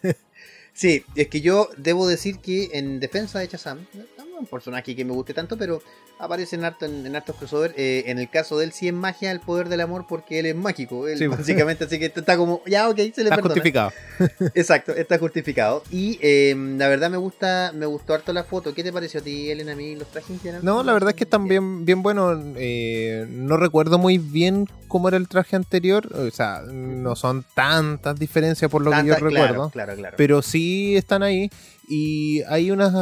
Sí, 0.78 1.06
es 1.16 1.30
que 1.30 1.40
yo 1.40 1.70
debo 1.78 2.06
decir 2.06 2.40
que 2.40 2.72
en 2.74 3.00
defensa 3.00 3.40
de 3.40 3.48
Chazam, 3.48 3.88
no 4.15 4.15
un 4.40 4.46
personaje 4.46 4.96
que 4.96 5.06
me 5.06 5.12
guste 5.14 5.34
tanto, 5.34 5.58
pero 5.58 5.82
aparece 6.20 6.56
en, 6.56 6.66
harto, 6.66 6.86
en, 6.86 7.06
en 7.06 7.16
hartos 7.16 7.36
crossover. 7.36 7.74
Eh, 7.78 8.04
en 8.08 8.20
el 8.20 8.30
caso 8.30 8.58
de 8.58 8.66
él 8.66 8.72
sí 8.72 8.88
es 8.88 8.94
magia 8.94 9.32
el 9.32 9.40
poder 9.40 9.70
del 9.70 9.82
amor 9.82 10.06
porque 10.08 10.40
él 10.40 10.46
es 10.46 10.56
mágico. 10.56 11.08
Él 11.08 11.18
Sí. 11.18 11.28
básicamente, 11.28 11.84
así 11.86 12.00
que 12.00 12.06
está 12.06 12.38
como, 12.38 12.62
ya 12.66 12.90
ok, 12.90 12.98
se 12.98 13.04
le 13.04 13.10
está 13.30 13.36
perdona. 13.36 13.42
justificado 13.54 13.92
Exacto, 14.56 14.94
está 14.96 15.18
justificado. 15.18 15.84
Y 15.92 16.20
eh, 16.22 16.56
la 16.78 16.88
verdad 16.88 17.10
me 17.10 17.18
gusta, 17.18 17.72
me 17.74 17.86
gustó 17.86 18.14
harto 18.14 18.34
la 18.34 18.44
foto. 18.44 18.74
¿Qué 18.74 18.84
te 18.84 18.92
pareció 18.94 19.20
a 19.20 19.24
ti, 19.24 19.50
Elena, 19.50 19.74
a 19.74 19.76
mí 19.76 19.96
los 19.96 20.08
trajes 20.10 20.32
en 20.32 20.40
general? 20.40 20.64
No, 20.66 20.84
la 20.84 20.94
verdad 20.94 21.10
es 21.12 21.16
que 21.16 21.24
están 21.26 21.48
bien, 21.48 21.86
bien 21.86 22.02
buenos. 22.04 22.40
Eh, 22.58 23.26
no 23.30 23.58
recuerdo 23.58 23.98
muy 23.98 24.18
bien 24.18 24.68
cómo 24.88 25.08
era 25.08 25.18
el 25.18 25.28
traje 25.28 25.56
anterior. 25.56 26.08
O 26.16 26.30
sea, 26.32 26.62
no 26.72 27.16
son 27.16 27.46
tantas 27.54 28.18
diferencias 28.20 28.70
por 28.72 28.82
lo 28.82 28.92
que 28.92 29.06
yo 29.06 29.16
recuerdo. 29.16 29.32
Claro, 29.32 29.70
claro, 29.72 29.96
claro. 29.96 30.16
Pero 30.18 30.42
sí 30.42 30.96
están 30.96 31.24
ahí. 31.24 31.50
Y 31.88 32.42
hay 32.44 32.72
unas. 32.72 32.94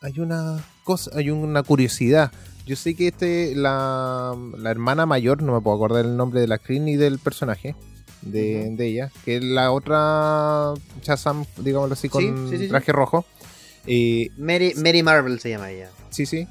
Hay 0.00 0.18
una 0.18 0.64
cosa. 0.84 1.10
Hay 1.14 1.30
una 1.30 1.62
curiosidad. 1.62 2.32
Yo 2.66 2.76
sé 2.76 2.94
que 2.94 3.08
este. 3.08 3.54
La, 3.54 4.36
la 4.56 4.70
hermana 4.70 5.06
mayor, 5.06 5.42
no 5.42 5.54
me 5.54 5.60
puedo 5.60 5.76
acordar 5.76 6.04
el 6.04 6.16
nombre 6.16 6.40
de 6.40 6.48
la 6.48 6.56
actriz 6.56 6.80
ni 6.80 6.96
del 6.96 7.18
personaje. 7.18 7.74
De, 8.22 8.74
ella. 8.78 9.10
Que 9.24 9.36
es 9.36 9.44
la 9.44 9.72
otra. 9.72 10.74
Shazam, 11.02 11.44
digámoslo 11.58 11.94
así, 11.94 12.08
con 12.08 12.22
Sí, 12.22 12.28
sí, 12.28 12.56
sí, 12.56 12.64
sí. 12.64 12.68
traje 12.68 12.92
rojo. 12.92 13.24
Eh, 13.86 14.30
Mary, 14.36 14.74
Mary 14.76 15.02
Marvel 15.02 15.40
se 15.40 15.50
llama 15.50 15.70
ella. 15.70 15.90
Sí, 16.10 16.26
sí. 16.26 16.46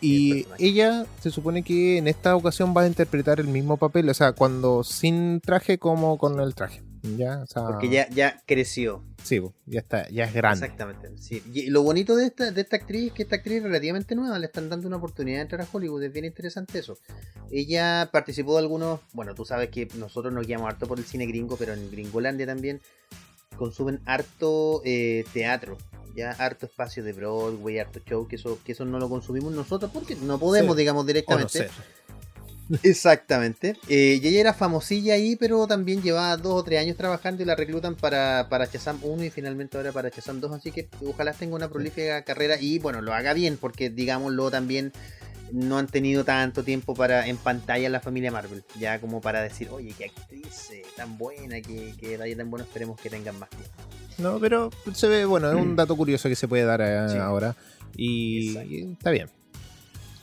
Y 0.00 0.46
ella 0.58 1.06
se 1.20 1.30
supone 1.30 1.62
que 1.62 1.98
en 1.98 2.08
esta 2.08 2.34
ocasión 2.34 2.74
va 2.76 2.82
a 2.82 2.86
interpretar 2.88 3.38
el 3.38 3.46
mismo 3.46 3.76
papel, 3.76 4.08
o 4.08 4.14
sea, 4.14 4.32
cuando 4.32 4.82
sin 4.82 5.40
traje 5.40 5.78
como 5.78 6.18
con 6.18 6.40
el 6.40 6.56
traje. 6.56 6.82
Ya, 7.02 7.40
o 7.42 7.46
sea, 7.46 7.66
Porque 7.66 7.88
ya, 7.88 8.08
ya 8.10 8.40
creció. 8.46 9.02
sí, 9.24 9.40
ya 9.66 9.80
está, 9.80 10.08
ya 10.08 10.24
es 10.24 10.32
grande. 10.32 10.64
Exactamente. 10.66 11.10
Sí. 11.18 11.42
Y 11.52 11.68
lo 11.70 11.82
bonito 11.82 12.14
de 12.14 12.26
esta, 12.26 12.50
de 12.52 12.60
esta 12.60 12.76
actriz 12.76 13.08
es 13.08 13.12
que 13.12 13.22
esta 13.24 13.36
actriz 13.36 13.56
es 13.58 13.62
relativamente 13.64 14.14
nueva, 14.14 14.38
le 14.38 14.46
están 14.46 14.68
dando 14.68 14.86
una 14.86 14.98
oportunidad 14.98 15.38
de 15.38 15.42
entrar 15.42 15.60
a 15.62 15.68
Hollywood, 15.70 16.02
es 16.04 16.12
bien 16.12 16.24
interesante 16.24 16.78
eso. 16.78 16.96
Ella 17.50 18.08
participó 18.12 18.52
de 18.52 18.60
algunos, 18.60 19.00
bueno, 19.12 19.34
tú 19.34 19.44
sabes 19.44 19.70
que 19.70 19.88
nosotros 19.98 20.32
nos 20.32 20.46
guiamos 20.46 20.68
harto 20.68 20.86
por 20.86 20.98
el 20.98 21.04
cine 21.04 21.26
gringo, 21.26 21.56
pero 21.56 21.72
en 21.74 21.90
Gringolandia 21.90 22.46
también 22.46 22.80
consumen 23.56 24.00
harto 24.06 24.80
eh, 24.84 25.24
teatro, 25.32 25.78
ya 26.14 26.30
harto 26.32 26.66
espacio 26.66 27.02
de 27.02 27.12
Broadway, 27.12 27.78
harto 27.78 28.00
show, 28.00 28.26
que 28.28 28.36
eso, 28.36 28.58
que 28.64 28.72
eso 28.72 28.84
no 28.84 28.98
lo 28.98 29.08
consumimos 29.08 29.52
nosotros 29.52 29.90
porque 29.92 30.14
no 30.16 30.38
podemos, 30.38 30.74
Sí. 30.76 30.80
digamos, 30.80 31.06
directamente. 31.06 31.58
Conocer. 31.58 31.70
Exactamente. 32.82 33.76
Eh, 33.88 34.20
y 34.22 34.26
ella 34.28 34.40
era 34.40 34.54
famosilla 34.54 35.14
ahí, 35.14 35.36
pero 35.36 35.66
también 35.66 36.02
llevaba 36.02 36.36
dos 36.36 36.60
o 36.60 36.64
tres 36.64 36.80
años 36.80 36.96
trabajando 36.96 37.42
y 37.42 37.46
la 37.46 37.54
reclutan 37.54 37.94
para, 37.94 38.46
para 38.48 38.66
Shazam 38.66 38.98
1 39.02 39.24
y 39.24 39.30
finalmente 39.30 39.76
ahora 39.76 39.92
para 39.92 40.08
Shazam 40.08 40.40
2. 40.40 40.52
Así 40.52 40.72
que 40.72 40.88
ojalá 41.04 41.32
tenga 41.32 41.54
una 41.56 41.68
prolífica 41.68 42.22
carrera 42.22 42.56
y 42.60 42.78
bueno, 42.78 43.00
lo 43.02 43.12
haga 43.14 43.34
bien, 43.34 43.56
porque 43.60 43.90
digámoslo 43.90 44.50
también 44.50 44.92
no 45.52 45.76
han 45.76 45.86
tenido 45.86 46.24
tanto 46.24 46.64
tiempo 46.64 46.94
para 46.94 47.26
en 47.28 47.36
pantalla 47.36 47.88
la 47.90 48.00
familia 48.00 48.30
Marvel. 48.32 48.64
Ya 48.78 49.00
como 49.00 49.20
para 49.20 49.42
decir, 49.42 49.68
oye, 49.70 49.92
qué 49.98 50.06
actriz 50.06 50.70
eh, 50.70 50.82
tan 50.96 51.18
buena, 51.18 51.60
que, 51.60 51.94
que 52.00 52.08
detalle 52.08 52.36
tan 52.36 52.48
bueno, 52.50 52.64
esperemos 52.64 52.98
que 52.98 53.10
tengan 53.10 53.38
más 53.38 53.50
tiempo. 53.50 53.70
No, 54.18 54.38
pero 54.40 54.70
se 54.94 55.08
ve, 55.08 55.24
bueno, 55.26 55.50
es 55.50 55.56
un 55.56 55.76
dato 55.76 55.94
curioso 55.96 56.28
que 56.28 56.36
se 56.36 56.48
puede 56.48 56.64
dar 56.64 56.80
eh, 56.80 57.06
Sí. 57.10 57.18
ahora. 57.18 57.54
Y 57.96 58.48
Exacto. 58.50 58.72
y 58.72 58.92
está 58.92 59.10
bien. 59.10 59.28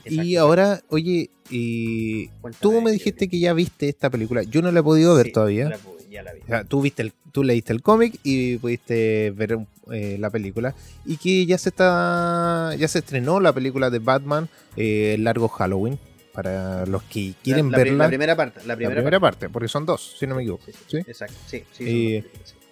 Y 0.09 0.35
ahora, 0.35 0.81
oye, 0.89 1.29
y 1.49 2.27
Cuéntame, 2.41 2.61
tú 2.61 2.81
me 2.81 2.91
dijiste 2.91 3.27
que 3.27 3.39
ya 3.39 3.53
viste 3.53 3.89
esta 3.89 4.09
película. 4.09 4.43
Yo 4.43 4.61
no 4.61 4.71
la 4.71 4.79
he 4.79 4.83
podido 4.83 5.15
ver 5.15 5.27
Sí, 5.27 5.31
todavía. 5.31 5.63
ya 5.65 5.69
la 5.71 5.77
pude, 5.77 6.09
ya 6.09 6.23
la 6.23 6.33
vi. 6.33 6.41
O 6.41 6.45
sea, 6.47 6.63
tú 6.63 6.81
viste 6.81 7.01
el, 7.01 7.13
tú 7.31 7.43
leíste 7.43 7.73
el 7.73 7.81
cómic 7.81 8.19
y 8.23 8.57
pudiste 8.57 9.31
ver 9.31 9.59
eh, 9.91 10.17
la 10.19 10.29
película 10.29 10.75
y 11.05 11.17
que 11.17 11.45
ya 11.45 11.57
se 11.57 11.69
está 11.69 12.73
ya 12.77 12.87
se 12.87 12.99
estrenó 12.99 13.39
la 13.39 13.53
película 13.53 13.89
de 13.89 13.99
Batman 13.99 14.49
eh, 14.75 15.13
el 15.15 15.23
largo 15.23 15.47
Halloween 15.47 15.97
para 16.33 16.85
los 16.85 17.03
que 17.03 17.33
quieren 17.43 17.71
la, 17.71 17.77
verla 17.77 18.03
la 18.03 18.07
primera 18.07 18.35
parte. 18.35 18.59
La 18.65 18.75
primera, 18.75 18.95
primera, 19.01 19.19
parte. 19.19 19.39
parte 19.47 19.53
porque 19.53 19.67
son 19.67 19.85
dos 19.85 20.15
si 20.19 20.25
no 20.27 20.35
me 20.35 20.41
equivoco 20.43 20.63
Sí. 20.87 20.97
Exacto, 20.97 21.35
sí, 21.47 21.63
Eh. 21.79 22.23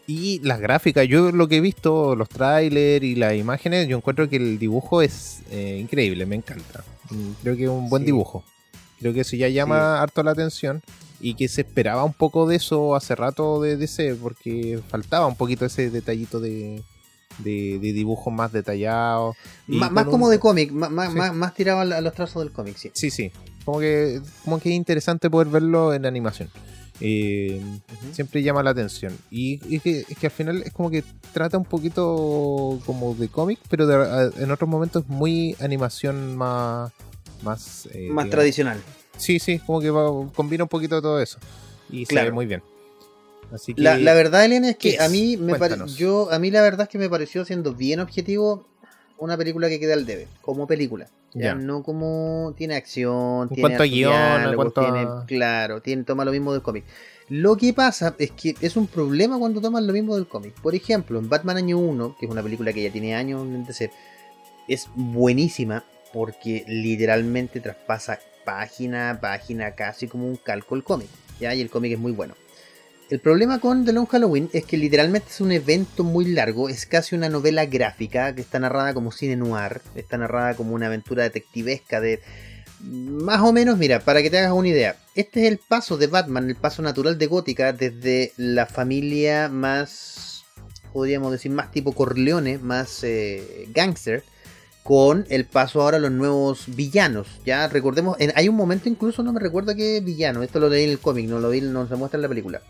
Y 0.07 0.39
las 0.39 0.59
gráficas 0.61 1.07
yo 1.07 1.31
lo 1.31 1.47
que 1.47 1.57
he 1.57 1.61
visto 1.61 2.15
los 2.15 2.29
trailers 2.29 3.03
y 3.05 3.15
las 3.15 3.35
imágenes 3.35 3.87
yo 3.89 3.97
encuentro 3.97 4.29
que 4.29 4.37
el 4.37 4.57
dibujo 4.57 5.01
es 5.01 5.39
eh, 5.51 5.77
increíble 5.81 6.25
me 6.25 6.35
encanta 6.35 6.83
Mm, 7.09 7.31
creo 7.41 7.55
que 7.55 7.63
es 7.63 7.69
un 7.69 7.89
buen 7.89 8.01
Sí. 8.03 8.07
dibujo 8.07 8.43
creo 8.99 9.13
que 9.13 9.21
eso 9.21 9.35
ya 9.37 9.47
llama 9.47 10.01
harto 10.01 10.23
la 10.23 10.31
atención 10.31 10.81
y 11.21 11.35
que 11.35 11.47
se 11.47 11.61
esperaba 11.61 12.03
un 12.03 12.13
poco 12.13 12.47
de 12.47 12.57
eso 12.57 12.95
hace 12.95 13.15
rato 13.15 13.61
de 13.61 13.77
DC 13.77 14.15
porque 14.21 14.79
faltaba 14.89 15.25
un 15.27 15.35
poquito 15.35 15.65
ese 15.65 15.89
detallito 15.89 16.39
de, 16.41 16.83
de, 17.39 17.79
de 17.79 17.93
dibujo 17.93 18.29
más 18.29 18.51
detallado 18.51 19.35
y 19.67 19.77
Má- 19.77 19.85
con 19.87 19.93
más 19.95 20.05
un- 20.05 20.11
como 20.11 20.29
de 20.29 20.39
cómic, 20.39 20.71
má- 20.71 20.89
má- 20.89 21.09
Sí. 21.09 21.15
más, 21.17 21.33
más 21.33 21.53
tirado 21.53 21.79
a 21.79 22.01
los 22.01 22.13
trazos 22.13 22.43
del 22.43 22.51
cómic, 22.51 22.75
sí. 22.77 22.91
sí 22.93 23.09
sí 23.09 23.31
como 23.63 23.79
que 23.79 24.19
como 24.43 24.59
que 24.59 24.69
es 24.69 24.75
interesante 24.75 25.29
poder 25.29 25.47
verlo 25.47 25.93
en 25.93 26.05
animación 26.05 26.49
eh, 27.01 27.61
siempre 28.11 28.41
llama 28.43 28.63
la 28.63 28.71
atención. 28.71 29.15
Y, 29.31 29.59
y 29.73 29.79
que, 29.79 30.05
es 30.07 30.17
que 30.17 30.27
al 30.27 30.31
final 30.31 30.63
es 30.63 30.73
como 30.73 30.89
que 30.89 31.03
trata 31.33 31.57
un 31.57 31.65
poquito 31.65 32.79
como 32.85 33.13
de 33.15 33.27
cómic, 33.29 33.59
pero 33.69 33.85
de- 33.87 34.31
en 34.43 34.51
otros 34.51 34.69
momentos 34.69 35.07
muy 35.07 35.55
animación 35.59 36.35
más... 36.35 36.91
Más, 37.43 37.85
eh, 37.87 37.89
Más 38.09 38.25
digamos- 38.25 38.29
tradicional. 38.31 38.81
Sí, 39.17 39.39
sí, 39.39 39.59
como 39.59 39.79
que 39.79 39.89
va- 39.91 40.27
combina 40.33 40.63
un 40.63 40.69
poquito 40.69 41.01
todo 41.01 41.21
eso. 41.21 41.37
Y 41.89 42.05
se 42.05 42.09
Claro. 42.13 42.27
ve 42.27 42.31
muy 42.33 42.45
bien. 42.47 42.63
Así 43.51 43.73
que, 43.73 43.81
La, 43.81 43.97
la 43.97 44.13
verdad, 44.13 44.43
Elena, 44.43 44.69
es 44.69 44.77
que 44.77 44.91
¿qué 44.95 44.99
a 44.99 45.05
es? 45.05 45.11
mí 45.11 45.37
me 45.37 45.55
pare- 45.55 45.77
yo 45.95 46.31
a 46.31 46.39
mí 46.39 46.51
la 46.51 46.61
verdad 46.61 46.81
es 46.83 46.89
que 46.89 46.97
me 46.97 47.09
pareció 47.09 47.45
siendo 47.45 47.73
bien 47.73 47.99
objetivo 47.99 48.67
una 49.19 49.37
película 49.37 49.69
que 49.69 49.79
queda 49.79 49.93
al 49.93 50.05
debe, 50.05 50.27
como 50.41 50.67
película. 50.67 51.07
Ya, 51.33 51.53
no 51.53 51.83
como 51.83 52.55
tiene 52.57 52.75
acción, 52.75 53.43
En 53.43 53.49
tiene 53.49 53.61
cuanto 53.61 53.83
a 53.83 53.85
guion, 53.85 54.55
cuanto 54.55 54.81
tiene, 54.81 55.07
claro, 55.27 55.81
tiene 55.81 56.03
toma 56.03 56.25
lo 56.25 56.31
mismo 56.31 56.51
del 56.53 56.61
cómic. 56.63 56.83
Lo 57.29 57.57
que 57.57 57.73
pasa 57.73 58.15
es 58.17 58.31
que 58.31 58.55
es 58.61 58.77
un 58.77 58.87
problema 58.87 59.37
cuando 59.37 59.61
toman 59.61 59.85
lo 59.85 59.93
mismo 59.93 60.15
del 60.15 60.27
cómic. 60.27 60.53
Por 60.61 60.73
ejemplo, 60.73 61.19
en 61.19 61.29
Batman 61.29 61.57
Año 61.57 61.77
1, 61.77 62.15
que 62.19 62.25
es 62.25 62.31
una 62.31 62.41
película 62.41 62.73
que 62.73 62.83
ya 62.83 62.91
tiene 62.91 63.15
años 63.15 63.41
en 63.41 63.65
DC, 63.65 63.91
es 64.67 64.87
buenísima 64.95 65.83
porque 66.13 66.63
literalmente 66.67 67.59
traspasa 67.59 68.19
página 68.45 69.11
a 69.11 69.19
página 69.19 69.75
casi 69.75 70.07
como 70.07 70.25
un 70.25 70.37
calco 70.37 70.75
el 70.75 70.83
cómic. 70.83 71.09
¿ya? 71.39 71.53
Y 71.53 71.61
el 71.61 71.69
cómic 71.69 71.93
es 71.93 71.99
muy 71.99 72.13
bueno. 72.13 72.35
El 73.09 73.21
problema 73.21 73.59
con 73.59 73.85
The 73.85 73.93
Long 73.93 74.07
Halloween 74.07 74.49
es 74.51 74.65
que 74.65 74.75
literalmente 74.75 75.29
es 75.29 75.39
un 75.39 75.53
evento 75.53 76.03
muy 76.03 76.25
largo, 76.25 76.67
es 76.67 76.85
casi 76.85 77.15
una 77.15 77.29
novela 77.29 77.65
gráfica 77.65 78.35
que 78.35 78.41
está 78.41 78.59
narrada 78.59 78.93
como 78.93 79.13
cine 79.13 79.37
noir, 79.37 79.79
está 79.95 80.17
narrada 80.17 80.55
como 80.55 80.75
una 80.75 80.87
aventura 80.87 81.23
detectivesca 81.23 82.01
de... 82.01 82.19
Más 82.81 83.39
o 83.39 83.53
menos, 83.53 83.77
mira, 83.77 84.01
para 84.01 84.21
que 84.21 84.29
te 84.29 84.37
hagas 84.39 84.51
una 84.51 84.67
idea, 84.67 84.97
este 85.15 85.45
es 85.45 85.47
el 85.47 85.57
paso 85.57 85.95
de 85.97 86.07
Batman, 86.07 86.49
el 86.49 86.57
paso 86.57 86.81
natural 86.81 87.17
de 87.17 87.27
Gótica 87.27 87.71
desde 87.71 88.33
la 88.35 88.65
familia 88.65 89.47
más, 89.47 90.43
podríamos 90.91 91.31
decir, 91.31 91.49
más 91.51 91.71
tipo 91.71 91.93
Corleone, 91.93 92.57
más 92.57 93.05
eh, 93.05 93.69
gangster, 93.73 94.21
con 94.83 95.25
el 95.29 95.45
paso 95.45 95.81
ahora 95.81 95.95
a 95.95 96.01
los 96.01 96.11
nuevos 96.11 96.65
villanos. 96.67 97.39
Ya 97.45 97.69
recordemos, 97.69 98.17
hay 98.35 98.49
un 98.49 98.55
momento 98.55 98.89
incluso, 98.89 99.23
no 99.23 99.31
me 99.31 99.39
recuerdo 99.39 99.73
qué 99.75 100.01
villano, 100.01 100.43
esto 100.43 100.59
lo 100.59 100.67
leí 100.67 100.83
en 100.83 100.89
el 100.89 100.99
cómic, 100.99 101.27
no 101.29 101.39
lo 101.39 101.49
vi, 101.49 101.61
no 101.61 101.87
se 101.87 101.95
muestra 101.95 102.17
en 102.17 102.23
la 102.23 102.29
película. 102.29 102.61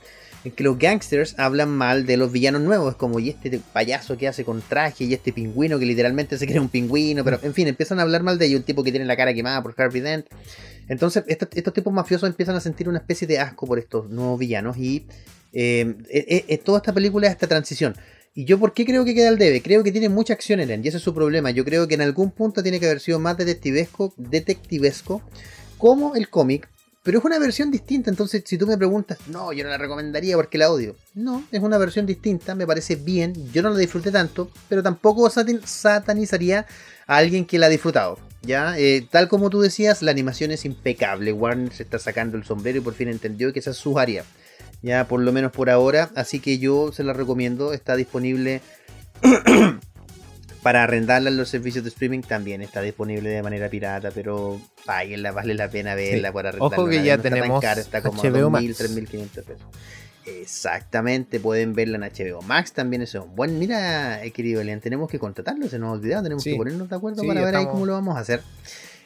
En 0.48 0.54
que 0.54 0.64
los 0.64 0.80
gangsters 0.80 1.38
hablan 1.38 1.68
mal 1.68 2.06
de 2.06 2.16
los 2.16 2.32
villanos 2.32 2.62
nuevos, 2.62 2.96
como, 2.96 3.20
y 3.20 3.28
este 3.28 3.60
payaso 3.74 4.18
que 4.18 4.30
hace 4.30 4.46
con 4.46 4.62
traje, 4.62 5.04
y 5.04 5.14
este 5.14 5.34
pingüino 5.34 5.78
que 5.78 5.86
literalmente 5.86 6.38
se 6.38 6.48
cree 6.48 6.62
un 6.62 6.70
pingüino, 6.70 7.26
pero 7.26 7.38
en 7.44 7.54
fin, 7.54 7.68
empiezan 7.68 8.00
a 8.00 8.04
hablar 8.04 8.24
mal 8.24 8.38
de 8.38 8.46
ellos, 8.46 8.62
un 8.62 8.66
tipo 8.66 8.82
que 8.82 8.92
tiene 8.92 9.06
la 9.06 9.18
cara 9.18 9.34
quemada 9.34 9.62
por 9.62 9.76
Harvey 9.76 10.00
Dent. 10.00 10.26
Entonces, 10.88 11.26
estos, 11.28 11.50
tipos 11.74 11.92
mafiosos 11.92 12.30
empiezan 12.30 12.56
a 12.56 12.62
sentir 12.62 12.88
una 12.88 13.00
especie 13.00 13.28
de 13.28 13.40
asco 13.40 13.68
por 13.68 13.78
estos 13.78 14.10
nuevos 14.10 14.40
villanos, 14.40 14.78
y 14.78 15.06
eh, 15.52 16.62
toda 16.64 16.78
esta 16.78 16.94
película 16.94 17.28
es 17.28 17.34
esta 17.34 17.48
transición. 17.48 17.94
¿Y 18.34 18.46
yo 18.46 18.58
por 18.58 18.74
qué 18.74 18.86
creo 18.86 19.04
que 19.04 19.14
queda 19.14 19.28
al 19.28 19.38
debe? 19.38 19.62
Creo 19.62 19.84
que 19.84 19.92
tiene 19.92 20.08
mucha 20.08 20.32
acción 20.32 20.62
en 20.62 20.72
él, 20.72 20.80
y 20.82 20.88
ese 20.88 20.96
es 20.96 21.04
su 21.04 21.14
problema. 21.14 21.52
Yo 21.52 21.66
creo 21.66 21.90
que 21.90 21.96
en 21.96 22.02
algún 22.04 22.32
punto 22.32 22.64
tiene 22.64 22.80
que 22.80 22.86
haber 22.86 23.02
sido 23.02 23.20
más 23.20 23.36
detectivesco, 23.36 24.14
detectivesco 24.16 25.22
como 25.78 26.16
el 26.16 26.30
cómic, 26.30 26.70
pero 27.08 27.20
es 27.20 27.24
una 27.24 27.40
versión 27.40 27.72
distinta. 27.72 28.10
Entonces, 28.10 28.44
si 28.46 28.58
tú 28.58 28.68
me 28.68 28.78
preguntas, 28.78 29.18
no, 29.28 29.54
yo 29.54 29.64
no 29.64 29.70
la 29.70 29.78
recomendaría 29.78 30.36
porque 30.36 30.58
la 30.58 30.70
odio. 30.70 30.98
No, 31.14 31.42
es 31.54 31.62
una 31.62 31.78
versión 31.78 32.06
distinta, 32.06 32.54
me 32.54 32.68
parece 32.68 32.98
bien. 32.98 33.34
Yo 33.54 33.62
no 33.62 33.70
la 33.70 33.78
disfruté 33.78 34.12
tanto, 34.12 34.52
pero 34.68 34.84
tampoco 34.84 35.30
satanizaría 35.30 36.66
a 37.08 37.16
alguien 37.16 37.46
que 37.46 37.60
la 37.60 37.68
ha 37.68 37.70
disfrutado. 37.70 38.20
Ya, 38.42 38.78
Eh, 38.78 39.08
tal 39.10 39.30
como 39.30 39.50
tú 39.50 39.62
decías, 39.62 40.02
la 40.02 40.12
animación 40.12 40.52
es 40.52 40.66
impecable. 40.66 41.32
Warner 41.32 41.72
se 41.72 41.84
está 41.84 41.98
sacando 41.98 42.36
el 42.36 42.44
sombrero 42.44 42.80
y 42.80 42.82
por 42.82 42.94
fin 42.94 43.08
entendió 43.08 43.54
que 43.54 43.60
esa 43.60 43.72
es 43.72 43.78
su 43.78 43.98
área. 43.98 44.26
Ya, 44.82 45.08
por 45.08 45.22
lo 45.22 45.32
menos 45.32 45.54
por 45.54 45.70
ahora. 45.70 46.12
Así 46.14 46.42
que 46.42 46.60
yo 46.60 46.92
se 46.92 47.06
la 47.06 47.14
recomiendo. 47.14 47.72
Está 47.72 47.96
disponible 47.96 48.60
para 50.68 50.84
arrendarla 50.84 51.30
en 51.30 51.38
los 51.38 51.48
servicios 51.48 51.86
de 51.86 51.90
streaming. 51.92 52.20
También 52.24 52.62
está 52.62 52.82
disponible 52.82 53.30
de 53.30 53.42
manera 53.42 53.70
pirata, 53.70 54.12
pero 54.14 54.60
páguenla, 54.86 55.32
vale 55.32 55.54
la 55.54 55.70
pena 55.70 55.96
verla 55.96 56.28
Sí. 56.28 56.34
para 56.34 56.50
arrendarla. 56.50 56.76
Ojo 56.78 56.90
que 56.90 56.96
ya 56.96 57.16
no 57.16 57.22
está 57.22 57.30
tan 57.30 57.34
tenemos 57.40 57.62
cara, 57.62 57.80
está 57.80 58.02
como 58.02 58.22
HBO 58.22 58.48
a 58.48 58.50
Max. 58.50 58.66
2.000, 58.66 58.76
3.500 58.76 59.44
pesos. 59.46 59.66
Exactamente, 60.26 61.40
pueden 61.40 61.74
verla 61.74 61.96
en 61.96 62.04
HBO 62.04 62.42
Max 62.42 62.74
también 62.74 63.02
eso. 63.02 63.28
Bueno, 63.28 63.54
mira, 63.58 64.22
eh, 64.26 64.32
querido 64.32 64.60
Elian, 64.60 64.82
tenemos 64.82 65.10
que 65.10 65.20
contratarlo, 65.20 65.70
se 65.70 65.80
nos 65.80 65.88
ha 65.88 65.92
olvidado, 65.94 66.24
tenemos 66.24 66.44
Sí. 66.44 66.52
que 66.52 66.58
ponernos 66.58 66.90
de 66.90 66.96
acuerdo 66.98 67.22
Sí, 67.22 67.28
para 67.30 67.46
ver 67.46 67.56
ahí 67.56 67.66
cómo 67.66 67.86
lo 67.86 67.94
vamos 67.94 68.18
a 68.18 68.20
hacer. 68.20 68.42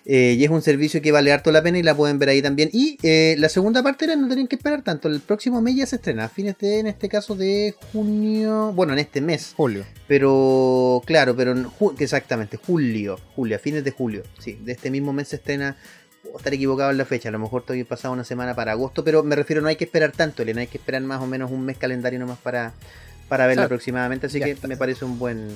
Eh, 0.05 0.35
y 0.37 0.43
es 0.43 0.49
un 0.49 0.61
servicio 0.63 1.01
que 1.01 1.11
vale 1.11 1.31
harto 1.31 1.51
la 1.51 1.61
pena 1.61 1.77
y 1.77 1.83
la 1.83 1.95
pueden 1.95 2.17
ver 2.19 2.29
ahí 2.29 2.41
también. 2.41 2.69
Y 2.73 2.97
eh, 3.03 3.35
la 3.37 3.49
segunda 3.49 3.83
parte 3.83 4.05
era 4.05 4.15
no 4.15 4.27
tenían 4.27 4.47
que 4.47 4.55
esperar 4.55 4.81
tanto. 4.83 5.07
El 5.07 5.19
próximo 5.21 5.61
mes 5.61 5.75
ya 5.75 5.85
se 5.85 5.97
estrena, 5.97 6.25
a 6.25 6.29
fines 6.29 6.57
de, 6.57 6.79
en 6.79 6.87
este 6.87 7.07
caso, 7.07 7.35
de 7.35 7.75
junio. 7.91 8.73
Bueno, 8.73 8.93
en 8.93 8.99
este 8.99 9.21
mes. 9.21 9.53
Julio. 9.55 9.85
Pero, 10.07 11.01
claro, 11.05 11.35
pero 11.35 11.51
en 11.51 11.65
ju- 11.65 11.93
exactamente, 11.99 12.57
julio. 12.57 13.19
Julio, 13.35 13.55
a 13.55 13.59
fines 13.59 13.83
de 13.83 13.91
julio. 13.91 14.23
Sí, 14.39 14.57
de 14.63 14.71
este 14.71 14.89
mismo 14.89 15.13
mes 15.13 15.27
se 15.29 15.35
estrena. 15.37 15.77
Puedo 16.23 16.37
estar 16.37 16.53
equivocado 16.53 16.91
en 16.91 16.97
la 16.97 17.05
fecha, 17.05 17.29
a 17.29 17.31
lo 17.31 17.39
mejor 17.39 17.63
todavía 17.63 17.83
pasado 17.85 18.13
una 18.13 18.23
semana 18.23 18.55
para 18.55 18.73
agosto, 18.73 19.03
pero 19.03 19.23
me 19.23 19.35
refiero, 19.35 19.61
no 19.61 19.67
hay 19.69 19.75
que 19.75 19.85
esperar 19.85 20.11
tanto, 20.11 20.43
Elena, 20.43 20.61
hay 20.61 20.67
que 20.67 20.77
esperar 20.77 21.01
más 21.01 21.19
o 21.21 21.25
menos 21.25 21.49
un 21.51 21.65
mes 21.65 21.77
calendario 21.79 22.19
nomás 22.19 22.37
para, 22.37 22.73
para 23.27 23.47
verla 23.47 23.63
aproximadamente, 23.63 24.27
así 24.27 24.39
Ya 24.39 24.45
que 24.45 24.51
está. 24.51 24.67
me 24.67 24.77
parece 24.77 25.03
un 25.03 25.17
buen, 25.17 25.47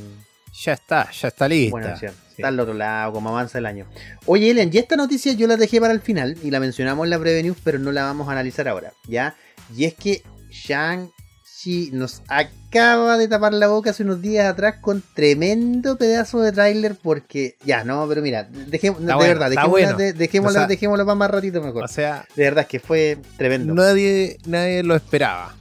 Ya 0.63 0.73
está, 0.73 1.09
ya 1.11 1.27
está 1.27 1.47
lista. 1.47 1.71
Buena 1.71 1.93
opción. 1.93 2.13
Sí. 2.27 2.35
Está 2.41 2.47
al 2.49 2.59
otro 2.59 2.73
lado, 2.73 3.13
como 3.13 3.29
avanza 3.29 3.57
el 3.57 3.65
año. 3.65 3.85
Oye, 4.25 4.51
Elian, 4.51 4.69
y 4.71 4.77
esta 4.77 4.95
noticia 4.95 5.33
yo 5.33 5.47
la 5.47 5.57
dejé 5.57 5.79
para 5.79 5.93
el 5.93 6.01
final 6.01 6.37
y 6.43 6.51
la 6.51 6.59
mencionamos 6.59 7.05
en 7.05 7.09
la 7.09 7.17
breve 7.17 7.43
news, 7.43 7.57
pero 7.63 7.79
no 7.79 7.91
la 7.91 8.03
vamos 8.03 8.27
a 8.27 8.31
analizar 8.33 8.67
ahora, 8.67 8.93
¿ya? 9.07 9.35
Y 9.75 9.85
es 9.85 9.93
que 9.95 10.21
Shang-Chi 10.51 11.91
nos 11.93 12.21
acaba 12.27 13.17
de 13.17 13.27
tapar 13.27 13.53
la 13.53 13.67
boca 13.67 13.89
hace 13.91 14.03
unos 14.03 14.21
días 14.21 14.45
atrás 14.45 14.75
con 14.81 15.01
tremendo 15.13 15.97
pedazo 15.97 16.41
de 16.41 16.51
tráiler 16.51 16.95
porque... 17.01 17.55
Ya, 17.65 17.83
no, 17.83 18.05
pero 18.07 18.21
mira, 18.21 18.43
dejemos, 18.43 18.99
de 18.99 19.13
bueno, 19.13 19.19
verdad, 19.33 19.49
dejémosla, 19.49 19.69
bueno. 19.69 19.97
de- 19.97 20.13
dejémosla, 20.13 20.59
O 20.59 20.61
sea- 20.61 20.67
dejémosla 20.67 21.05
para 21.05 21.15
más 21.15 21.31
ratito 21.31 21.61
mejor. 21.61 21.83
O 21.83 21.87
sea, 21.87 22.25
de 22.35 22.43
verdad 22.43 22.61
es 22.63 22.67
que 22.67 22.79
fue 22.79 23.17
tremendo. 23.37 23.73
nadie, 23.73 24.37
nadie 24.45 24.83
lo 24.83 24.95
esperaba. 24.95 25.55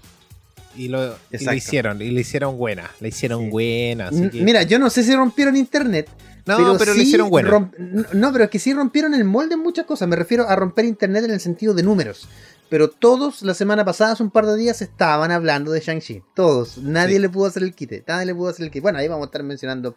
Y 0.77 0.89
lo, 0.89 1.03
y 1.05 1.07
lo 1.09 1.17
Exacto. 1.31 1.55
hicieron, 1.57 2.03
y 2.03 2.11
le 2.11 2.21
hicieron 2.21 2.57
buena. 2.59 2.91
Le 3.01 3.09
hicieron 3.09 3.45
Sí. 3.45 3.51
buena. 3.51 4.09
así 4.09 4.19
N- 4.19 4.31
que- 4.31 4.43
Mira, 4.43 4.63
yo 4.65 4.79
no 4.79 4.91
sé 4.91 5.03
si 5.05 5.15
rompieron 5.15 5.57
internet, 5.57 6.09
no, 6.47 6.77
pero, 6.79 6.93
le 6.95 7.01
sí 7.01 7.07
hicieron 7.07 7.31
buena. 7.31 7.51
romp- 7.51 8.11
no, 8.13 8.33
pero 8.33 8.45
es 8.45 8.51
que 8.51 8.59
sí 8.59 8.73
rompieron 8.75 9.15
el 9.15 9.25
molde 9.25 9.55
en 9.55 9.61
muchas 9.61 9.87
cosas. 9.87 10.09
Me 10.09 10.17
refiero 10.17 10.49
a 10.49 10.57
romper 10.57 10.85
internet 10.85 11.25
en 11.25 11.31
el 11.31 11.41
sentido 11.41 11.75
de 11.75 11.83
números. 11.83 12.29
Pero 12.71 12.89
todos 12.89 13.43
la 13.43 13.55
semana 13.55 13.85
pasada, 13.85 14.13
hace 14.13 14.23
un 14.23 14.31
par 14.31 14.47
de 14.47 14.57
días, 14.57 14.81
estaban 14.83 15.31
hablando 15.31 15.71
de 15.71 15.81
Shang-Chi. 15.81 16.23
Todos. 16.35 16.79
Nadie 16.79 17.17
Sí. 17.17 17.21
le 17.21 17.29
pudo 17.29 17.47
hacer 17.47 17.63
el 17.63 17.75
quite. 17.75 18.03
Nadie 18.09 18.27
le 18.27 18.35
pudo 18.35 18.49
hacer 18.49 18.65
el 18.65 18.71
quite. 18.71 18.81
Bueno, 18.81 18.99
ahí 18.99 19.07
vamos 19.07 19.25
a 19.25 19.27
estar 19.27 19.43
mencionando 19.45 19.95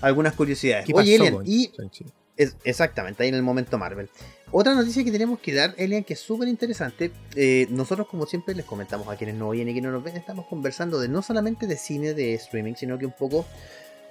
algunas 0.00 0.32
curiosidades. 0.34 0.86
¿Qué 0.86 0.92
Oye, 0.94 1.14
Elian, 1.16 1.34
con 1.34 1.44
y 1.46 1.70
Shang-Chi? 1.76 2.06
Exactamente, 2.36 3.22
ahí 3.22 3.28
en 3.28 3.34
el 3.34 3.42
momento 3.42 3.78
Marvel. 3.78 4.08
Otra 4.50 4.74
noticia 4.74 5.02
que 5.04 5.10
tenemos 5.10 5.40
que 5.40 5.54
dar, 5.54 5.74
Elian, 5.76 6.04
que 6.04 6.14
es 6.14 6.20
súper 6.20 6.48
interesante. 6.48 7.10
eh, 7.34 7.66
nosotros, 7.70 8.06
como 8.06 8.26
siempre, 8.26 8.54
les 8.54 8.64
comentamos 8.64 9.08
a 9.08 9.16
quienes 9.16 9.36
no 9.36 9.48
oyen 9.48 9.68
y 9.68 9.72
quienes 9.72 9.90
no 9.90 9.96
nos 9.96 10.04
ven, 10.04 10.16
estamos 10.16 10.46
conversando 10.46 11.00
de 11.00 11.08
no 11.08 11.22
solamente 11.22 11.66
de 11.66 11.76
cine 11.76 12.14
de 12.14 12.34
streaming, 12.34 12.74
sino 12.74 12.98
que 12.98 13.06
un 13.06 13.12
poco 13.12 13.46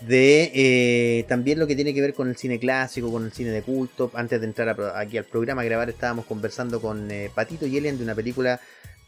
de 0.02 0.52
eh, 0.54 1.26
también 1.28 1.58
lo 1.58 1.68
que 1.68 1.76
tiene 1.76 1.94
que 1.94 2.02
ver 2.02 2.14
con 2.14 2.28
el 2.28 2.36
cine 2.36 2.60
clásico, 2.60 3.12
con 3.12 3.26
el 3.26 3.32
cine 3.32 3.52
de 3.52 3.62
culto. 3.62 4.12
Antes 4.14 4.42
de 4.42 4.48
entrar 4.48 4.76
aquí 4.96 5.18
al 5.18 5.26
programa 5.26 5.62
a 5.62 5.66
grabar, 5.66 5.90
estábamos 5.90 6.26
conversando 6.26 6.82
con 6.82 7.10
eh, 7.12 7.32
Patito 7.34 7.66
y 7.66 7.78
Elian 7.78 7.98
de 7.98 8.04
una 8.04 8.16
película 8.16 8.60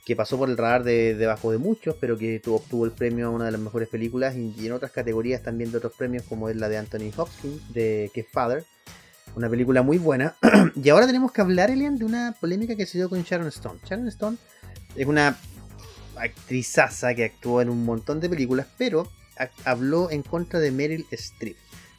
que 0.05 0.15
pasó 0.15 0.37
por 0.37 0.49
el 0.49 0.57
radar 0.57 0.83
de 0.85 1.15
debajo 1.15 1.51
de 1.51 1.57
muchos, 1.57 1.95
pero 1.99 2.17
que 2.17 2.39
tuvo, 2.39 2.55
obtuvo 2.57 2.85
el 2.85 2.91
premio 2.91 3.27
a 3.27 3.29
una 3.29 3.45
de 3.45 3.51
las 3.51 3.59
mejores 3.59 3.89
películas 3.89 4.35
y, 4.37 4.65
en 4.65 4.71
otras 4.71 4.91
categorías 4.91 5.43
también 5.43 5.69
de 5.71 5.79
otros 5.79 5.93
premios, 5.97 6.23
como 6.23 6.47
es 6.47 6.55
la 6.55 6.69
de 6.69 6.77
Anthony 6.77 7.11
Hopkins, 7.17 7.73
de 7.73 8.09
que 8.13 8.23
Father. 8.23 8.63
Una 9.37 9.49
película 9.49 9.83
muy 9.83 9.99
buena. 9.99 10.35
y 10.83 10.89
ahora 10.89 11.05
tenemos 11.05 11.31
que 11.31 11.41
hablar, 11.41 11.69
Elian, 11.69 11.95
de 11.97 12.05
una 12.05 12.35
polémica 12.39 12.75
que 12.75 12.87
se 12.87 12.97
dio 12.97 13.07
con 13.07 13.21
Sharon 13.21 13.47
Stone. 13.49 13.79
Sharon 13.87 14.07
Stone 14.07 14.37
es 14.95 15.05
una 15.05 15.37
actrizaza 16.15 17.13
que 17.13 17.25
actuó 17.25 17.61
en 17.61 17.69
un 17.69 17.85
montón 17.85 18.19
de 18.19 18.29
películas, 18.29 18.65
pero 18.79 19.07
ha- 19.37 19.49
habló 19.69 20.09
en 20.09 20.23
contra 20.23 20.59
de 20.59 20.71
Meryl 20.71 21.05
Streep. 21.11 21.55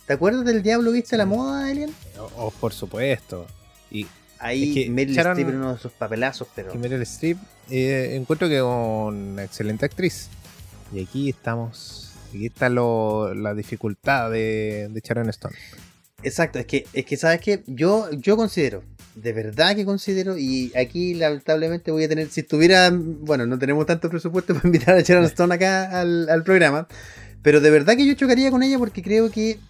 ¿Te 0.07 0.15
acuerdas 0.15 0.45
del 0.45 0.63
Diablo 0.65 0.91
Viste 0.91 1.17
la 1.17 1.27
Moda, 1.27 1.71
Elian? 1.71 1.91
Oh, 2.37 2.51
por 2.51 2.73
supuesto. 2.73 3.47
Y, 3.91 4.07
Ahí 4.41 4.69
Es 4.71 4.75
que 4.87 4.91
Meryl 4.91 5.15
Sharon- 5.17 5.33
Streep 5.33 5.49
era 5.49 5.59
uno 5.59 5.75
de 5.75 5.79
sus 5.81 5.93
papelazos, 5.93 6.49
pero... 6.57 6.75
y 6.75 6.79
Meryl 6.79 7.03
Streep, 7.03 7.39
eh, 7.71 8.17
encuentro 8.17 8.49
que 8.49 8.57
es 8.57 8.63
una 8.63 9.45
excelente 9.45 9.85
actriz. 9.87 10.29
Y 10.93 11.03
aquí 11.05 11.29
estamos. 11.29 12.13
Aquí 12.31 12.47
está 12.47 12.69
lo, 12.69 13.33
la 13.35 13.55
dificultad 13.55 14.31
de, 14.31 14.89
de 14.91 15.01
Sharon 15.05 15.29
Stone. 15.31 15.55
Exacto, 16.23 16.59
es 16.59 16.67
que, 16.67 16.87
es 16.93 17.05
que 17.05 17.17
sabes 17.17 17.41
que 17.41 17.63
yo, 17.67 18.11
yo 18.11 18.37
considero, 18.37 18.83
de 19.15 19.33
verdad 19.33 19.77
que 19.77 19.85
considero, 19.85 20.37
y 20.37 20.73
aquí 20.77 21.15
lamentablemente 21.15 21.93
voy 21.93 22.05
a 22.05 22.09
tener, 22.09 22.29
si 22.29 22.41
estuviera, 22.41 22.91
bueno, 22.93 23.47
no 23.47 23.59
tenemos 23.59 23.87
tanto 23.87 24.11
presupuesto 24.11 24.55
para 24.55 24.67
invitar 24.67 24.97
a 24.97 25.01
Sharon 25.01 25.25
Stone 25.27 25.55
acá 25.55 26.01
al, 26.01 26.29
al 26.29 26.43
programa, 26.43 26.89
pero 27.43 27.61
de 27.61 27.71
verdad 27.71 27.97
que 27.97 28.07
yo 28.07 28.15
chocaría 28.15 28.51
con 28.51 28.63
ella 28.63 28.79
porque 28.79 29.03
creo 29.03 29.31
que 29.31 29.61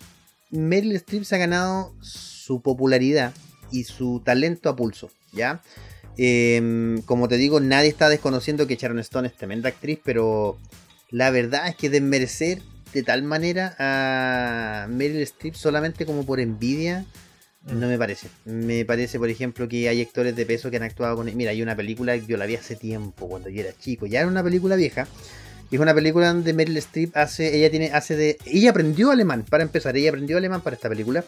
Meryl 0.51 0.97
Streep 0.97 1.25
se 1.25 1.35
ha 1.35 1.39
ganado 1.39 1.95
su 2.01 2.63
popularidad 2.63 3.35
y 3.71 3.85
su 3.85 4.23
talento 4.25 4.71
a 4.71 4.77
pulso, 4.77 5.11
¿ya? 5.33 5.61
Eh, 6.17 6.99
como 7.05 7.29
te 7.29 7.37
digo, 7.37 7.61
nadie 7.61 7.89
está 7.89 8.09
desconociendo 8.09 8.67
que 8.67 8.77
Sharon 8.77 8.99
Stone 9.01 9.29
es 9.29 9.35
tremenda 9.35 9.69
actriz, 9.69 10.01
pero 10.03 10.59
la 11.11 11.31
verdad 11.31 11.69
es 11.69 11.77
que 11.77 11.91
desmerecer 11.91 12.63
de 12.93 13.03
tal 13.03 13.23
manera 13.23 13.75
a 13.79 14.87
Meryl 14.89 15.23
Streep 15.23 15.55
solamente 15.55 16.07
como 16.07 16.25
por 16.25 16.41
envidia, 16.41 17.05
no 17.73 17.87
me 17.87 17.99
parece. 17.99 18.29
Me 18.45 18.85
parece, 18.85 19.19
por 19.19 19.29
ejemplo, 19.29 19.69
que 19.69 19.89
hay 19.89 20.01
actores 20.01 20.35
de 20.35 20.47
peso 20.47 20.71
que 20.71 20.79
han 20.79 20.85
actuado 20.85 21.17
con... 21.17 21.37
Mira, 21.37 21.51
hay 21.51 21.63
una 21.63 21.77
película 21.77 22.19
que 22.19 22.27
yo 22.27 22.37
la 22.37 22.47
vi 22.47 22.57
hace 22.57 22.77
tiempo, 22.77 23.29
cuando 23.29 23.51
yo 23.51 23.61
era 23.61 23.73
chico, 23.79 24.07
ya 24.07 24.21
era 24.21 24.29
una 24.29 24.43
película 24.43 24.77
vieja. 24.77 25.07
y 25.71 25.75
Es 25.75 25.81
una 25.81 25.95
película 25.95 26.29
donde 26.29 26.55
Meryl 26.55 26.77
Streep 26.79 27.17
hace, 27.17 27.57
ella 27.57 27.71
tiene, 27.71 27.91
hace 27.93 28.17
de, 28.17 28.39
ella 28.47 28.71
aprendió 28.71 29.11
alemán 29.11 29.45
para 29.49 29.63
empezar, 29.63 29.97
ella 29.97 30.11
aprendió 30.11 30.39
alemán 30.39 30.63
para 30.63 30.77
esta 30.77 30.89
película 30.89 31.25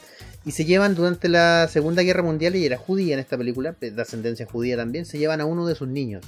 y 0.47 0.53
se 0.53 0.65
llevan 0.65 0.95
durante 0.95 1.29
la 1.29 1.69
Segunda 1.71 2.03
Guerra 2.03 2.23
Mundial 2.23 2.57
y 2.57 2.65
era 2.65 2.79
judía 2.79 3.15
en 3.15 3.21
esta 3.21 3.37
película, 3.37 3.77
de 3.79 4.01
ascendencia 4.01 4.47
judía 4.47 4.77
también, 4.77 5.05
se 5.05 5.19
llevan 5.19 5.41
a 5.43 5.45
uno 5.45 5.67
de 5.67 5.75
sus 5.75 5.89
niños 5.89 6.25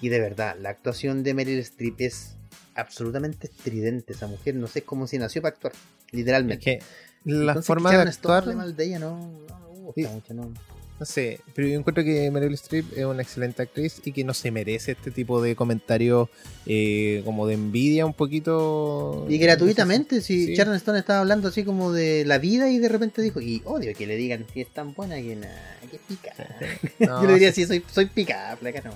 y 0.00 0.08
de 0.08 0.20
verdad 0.20 0.56
la 0.60 0.70
actuación 0.70 1.22
de 1.22 1.34
Meryl 1.34 1.58
Streep 1.58 1.94
es 2.00 2.37
absolutamente 2.78 3.46
estridente 3.48 4.12
esa 4.12 4.26
mujer, 4.26 4.54
no 4.54 4.66
sé 4.66 4.82
cómo 4.82 5.06
si 5.06 5.18
nació 5.18 5.42
para 5.42 5.54
actuar, 5.54 5.72
Es 5.72 6.12
literalmente. 6.12 6.64
que 6.64 6.78
la 7.24 7.52
Entonces, 7.52 7.66
forma 7.66 7.90
de 7.92 7.96
actuar, 7.98 8.54
mal 8.54 8.74
de 8.76 8.84
ella 8.84 8.98
no, 8.98 9.18
no 9.48 9.60
me 9.72 9.78
gusta 9.80 10.00
Sí. 10.02 10.06
mucho, 10.06 10.34
no. 10.34 10.52
no 11.00 11.06
sé, 11.06 11.40
pero 11.54 11.66
yo 11.68 11.78
encuentro 11.78 12.02
que 12.04 12.30
Meryl 12.30 12.54
Streep 12.54 12.96
es 12.96 13.04
una 13.04 13.22
excelente 13.22 13.62
actriz 13.62 14.00
y 14.04 14.12
que 14.12 14.24
no 14.24 14.34
se 14.34 14.50
merece 14.50 14.92
este 14.92 15.10
tipo 15.10 15.40
de 15.40 15.54
comentarios 15.56 16.28
eh, 16.66 17.22
como 17.24 17.46
de 17.46 17.54
envidia 17.54 18.04
un 18.04 18.14
poquito. 18.14 19.24
Y 19.28 19.38
gratuitamente, 19.38 20.20
si 20.20 20.46
Sí. 20.46 20.54
Sharon 20.56 20.74
Stone 20.74 20.98
estaba 20.98 21.20
hablando 21.20 21.48
así 21.48 21.64
como 21.64 21.92
de 21.92 22.24
la 22.24 22.38
vida 22.38 22.68
y 22.70 22.78
de 22.78 22.88
repente 22.88 23.22
dijo, 23.22 23.40
y 23.40 23.62
odio 23.64 23.94
que 23.94 24.06
le 24.06 24.16
digan 24.16 24.44
que 24.52 24.60
es 24.62 24.68
tan 24.68 24.92
buena 24.94 25.16
que 25.16 25.36
nada, 25.36 25.78
que 25.90 25.98
pica. 26.08 26.32
No, 26.98 27.22
Yo 27.22 27.26
le 27.28 27.34
diría, 27.34 27.52
sí. 27.52 27.62
sí, 27.62 27.66
soy, 27.68 27.84
soy 27.92 28.06
pica, 28.06 28.56
placa 28.60 28.82
no. 28.84 28.90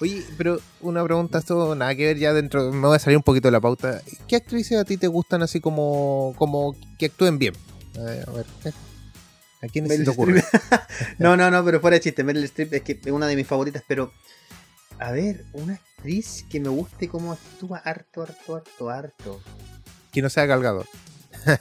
Oye, 0.00 0.24
pero 0.36 0.60
una 0.80 1.02
pregunta, 1.02 1.38
esto 1.38 1.74
nada 1.74 1.94
que 1.94 2.06
ver 2.06 2.18
ya 2.18 2.32
dentro, 2.32 2.70
me 2.72 2.86
voy 2.86 2.96
a 2.96 3.00
salir 3.00 3.16
un 3.16 3.22
poquito 3.22 3.48
de 3.48 3.52
la 3.52 3.60
pauta. 3.60 4.00
¿Qué 4.28 4.36
actrices 4.36 4.78
a 4.78 4.84
ti 4.84 4.96
te 4.96 5.08
gustan 5.08 5.42
así 5.42 5.60
como, 5.60 6.34
como 6.38 6.76
que 6.98 7.06
actúen 7.06 7.38
bien? 7.38 7.54
A 7.98 8.02
ver, 8.02 8.28
a 8.28 8.32
ver, 8.32 8.46
¿qué? 8.62 8.68
¿a 9.60 9.66
quiénes 9.68 9.96
se 9.96 10.04
te 10.04 10.10
ocurre? 10.10 10.42
No, 11.18 11.36
no, 11.36 11.50
no, 11.50 11.64
pero 11.64 11.80
fuera 11.80 11.96
de 11.96 12.00
chiste, 12.00 12.22
Meryl 12.22 12.44
Streep 12.44 12.74
es 12.74 12.82
que 12.82 12.92
es 13.04 13.10
una 13.10 13.26
de 13.26 13.34
mis 13.34 13.46
favoritas, 13.46 13.82
pero 13.88 14.12
a 15.00 15.10
ver, 15.10 15.44
una 15.52 15.74
actriz 15.74 16.44
que 16.48 16.60
me 16.60 16.68
guste 16.68 17.08
cómo 17.08 17.32
actúa 17.32 17.78
harto, 17.78 18.22
harto, 18.22 18.54
harto, 18.56 18.90
harto. 18.90 19.40
Que 20.12 20.22
no 20.22 20.30
sea 20.30 20.46
Galgado. 20.46 20.84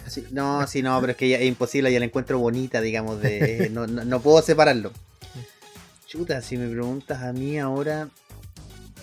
Sí, 0.07 0.27
no, 0.29 0.67
sí, 0.67 0.83
no, 0.83 0.99
pero 1.01 1.11
es 1.13 1.17
que 1.17 1.25
ella- 1.25 1.39
es 1.39 1.47
imposible, 1.47 1.91
ya 1.91 1.97
la 1.99 2.05
encuentro 2.05 2.37
bonita, 2.37 2.81
digamos, 2.81 3.19
de, 3.19 3.69
no, 3.71 3.87
no, 3.87 4.05
no 4.05 4.19
puedo 4.21 4.43
separarlo. 4.43 4.91
Chuta, 6.07 6.41
si 6.43 6.55
me 6.57 6.69
preguntas 6.69 7.21
a 7.23 7.33
mí 7.33 7.57
ahora, 7.59 8.09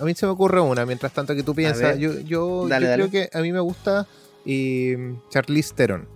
A 0.00 0.04
mí 0.04 0.14
se 0.14 0.26
me 0.26 0.32
ocurre 0.32 0.60
una, 0.60 0.84
mientras 0.86 1.12
tanto 1.12 1.34
que 1.34 1.42
tú 1.42 1.54
piensas. 1.54 1.98
Yo, 1.98 2.18
yo, 2.20 2.66
Dale, 2.68 2.86
yo 2.86 2.90
dale. 2.90 3.08
creo 3.08 3.10
que 3.30 3.36
a 3.36 3.40
mí 3.42 3.52
me 3.52 3.60
gusta 3.60 4.06
eh, 4.46 5.14
Charlize 5.30 5.74
Theron. 5.74 6.08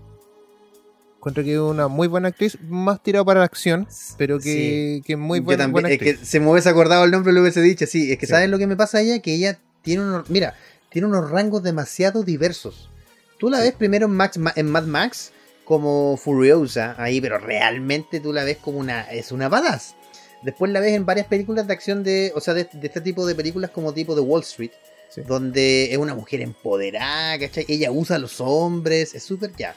Encuentro 1.16 1.42
que 1.42 1.52
es 1.54 1.58
una 1.58 1.88
muy 1.88 2.06
buena 2.06 2.28
actriz, 2.28 2.56
más 2.68 3.02
tirada 3.02 3.24
para 3.24 3.40
la 3.40 3.46
acción, 3.46 3.88
pero 4.16 4.38
que, 4.38 5.02
que 5.04 5.16
muy 5.16 5.40
Yo 5.40 5.44
buena, 5.46 5.64
también, 5.64 5.72
buena 5.72 5.88
es 5.90 5.98
que 5.98 6.10
actriz. 6.10 6.28
se 6.28 6.38
me 6.40 6.48
hubiese 6.50 6.68
acordado 6.68 7.04
el 7.04 7.10
nombre 7.10 7.32
lo 7.32 7.40
hubiese 7.40 7.60
dicho, 7.60 7.86
sí, 7.86 8.12
es 8.12 8.18
que 8.18 8.26
Sí. 8.26 8.32
sabes 8.32 8.48
lo 8.48 8.56
que 8.58 8.68
me 8.68 8.76
pasa 8.76 8.98
a 8.98 9.00
ella, 9.00 9.20
que 9.20 9.34
ella 9.34 9.58
tiene 9.82 10.02
unos, 10.04 10.30
mira, 10.30 10.54
tiene 10.90 11.08
unos 11.08 11.28
rangos 11.30 11.62
demasiado 11.64 12.22
diversos. 12.22 12.88
Tú 13.40 13.50
la 13.50 13.58
ves 13.60 13.72
primero 13.72 14.06
en, 14.06 14.12
Max, 14.12 14.38
en 14.54 14.70
Mad 14.70 14.84
Max 14.84 15.32
como 15.64 16.16
Furiosa, 16.16 16.94
ahí, 16.98 17.20
pero 17.20 17.38
realmente 17.38 18.20
tú 18.20 18.32
la 18.32 18.44
ves 18.44 18.58
como 18.58 18.78
una, 18.78 19.02
es 19.10 19.32
una 19.32 19.48
badass. 19.48 19.96
Después 20.42 20.70
la 20.72 20.80
ves 20.80 20.92
en 20.94 21.04
varias 21.04 21.26
películas 21.26 21.66
de 21.66 21.72
acción 21.72 22.02
de, 22.04 22.32
o 22.34 22.40
sea, 22.40 22.54
de, 22.54 22.68
de 22.72 22.86
este 22.86 23.00
tipo 23.00 23.26
de 23.26 23.34
películas 23.34 23.70
como 23.70 23.92
tipo 23.92 24.14
de 24.14 24.20
Wall 24.20 24.42
Street, 24.42 24.70
Sí. 25.10 25.22
donde 25.26 25.90
es 25.90 25.96
una 25.98 26.14
mujer 26.14 26.42
empoderada, 26.42 27.38
¿cachai? 27.38 27.64
Ella 27.66 27.90
usa 27.90 28.16
a 28.16 28.18
los 28.18 28.40
hombres, 28.42 29.14
es 29.14 29.22
súper 29.22 29.52
ya. 29.56 29.74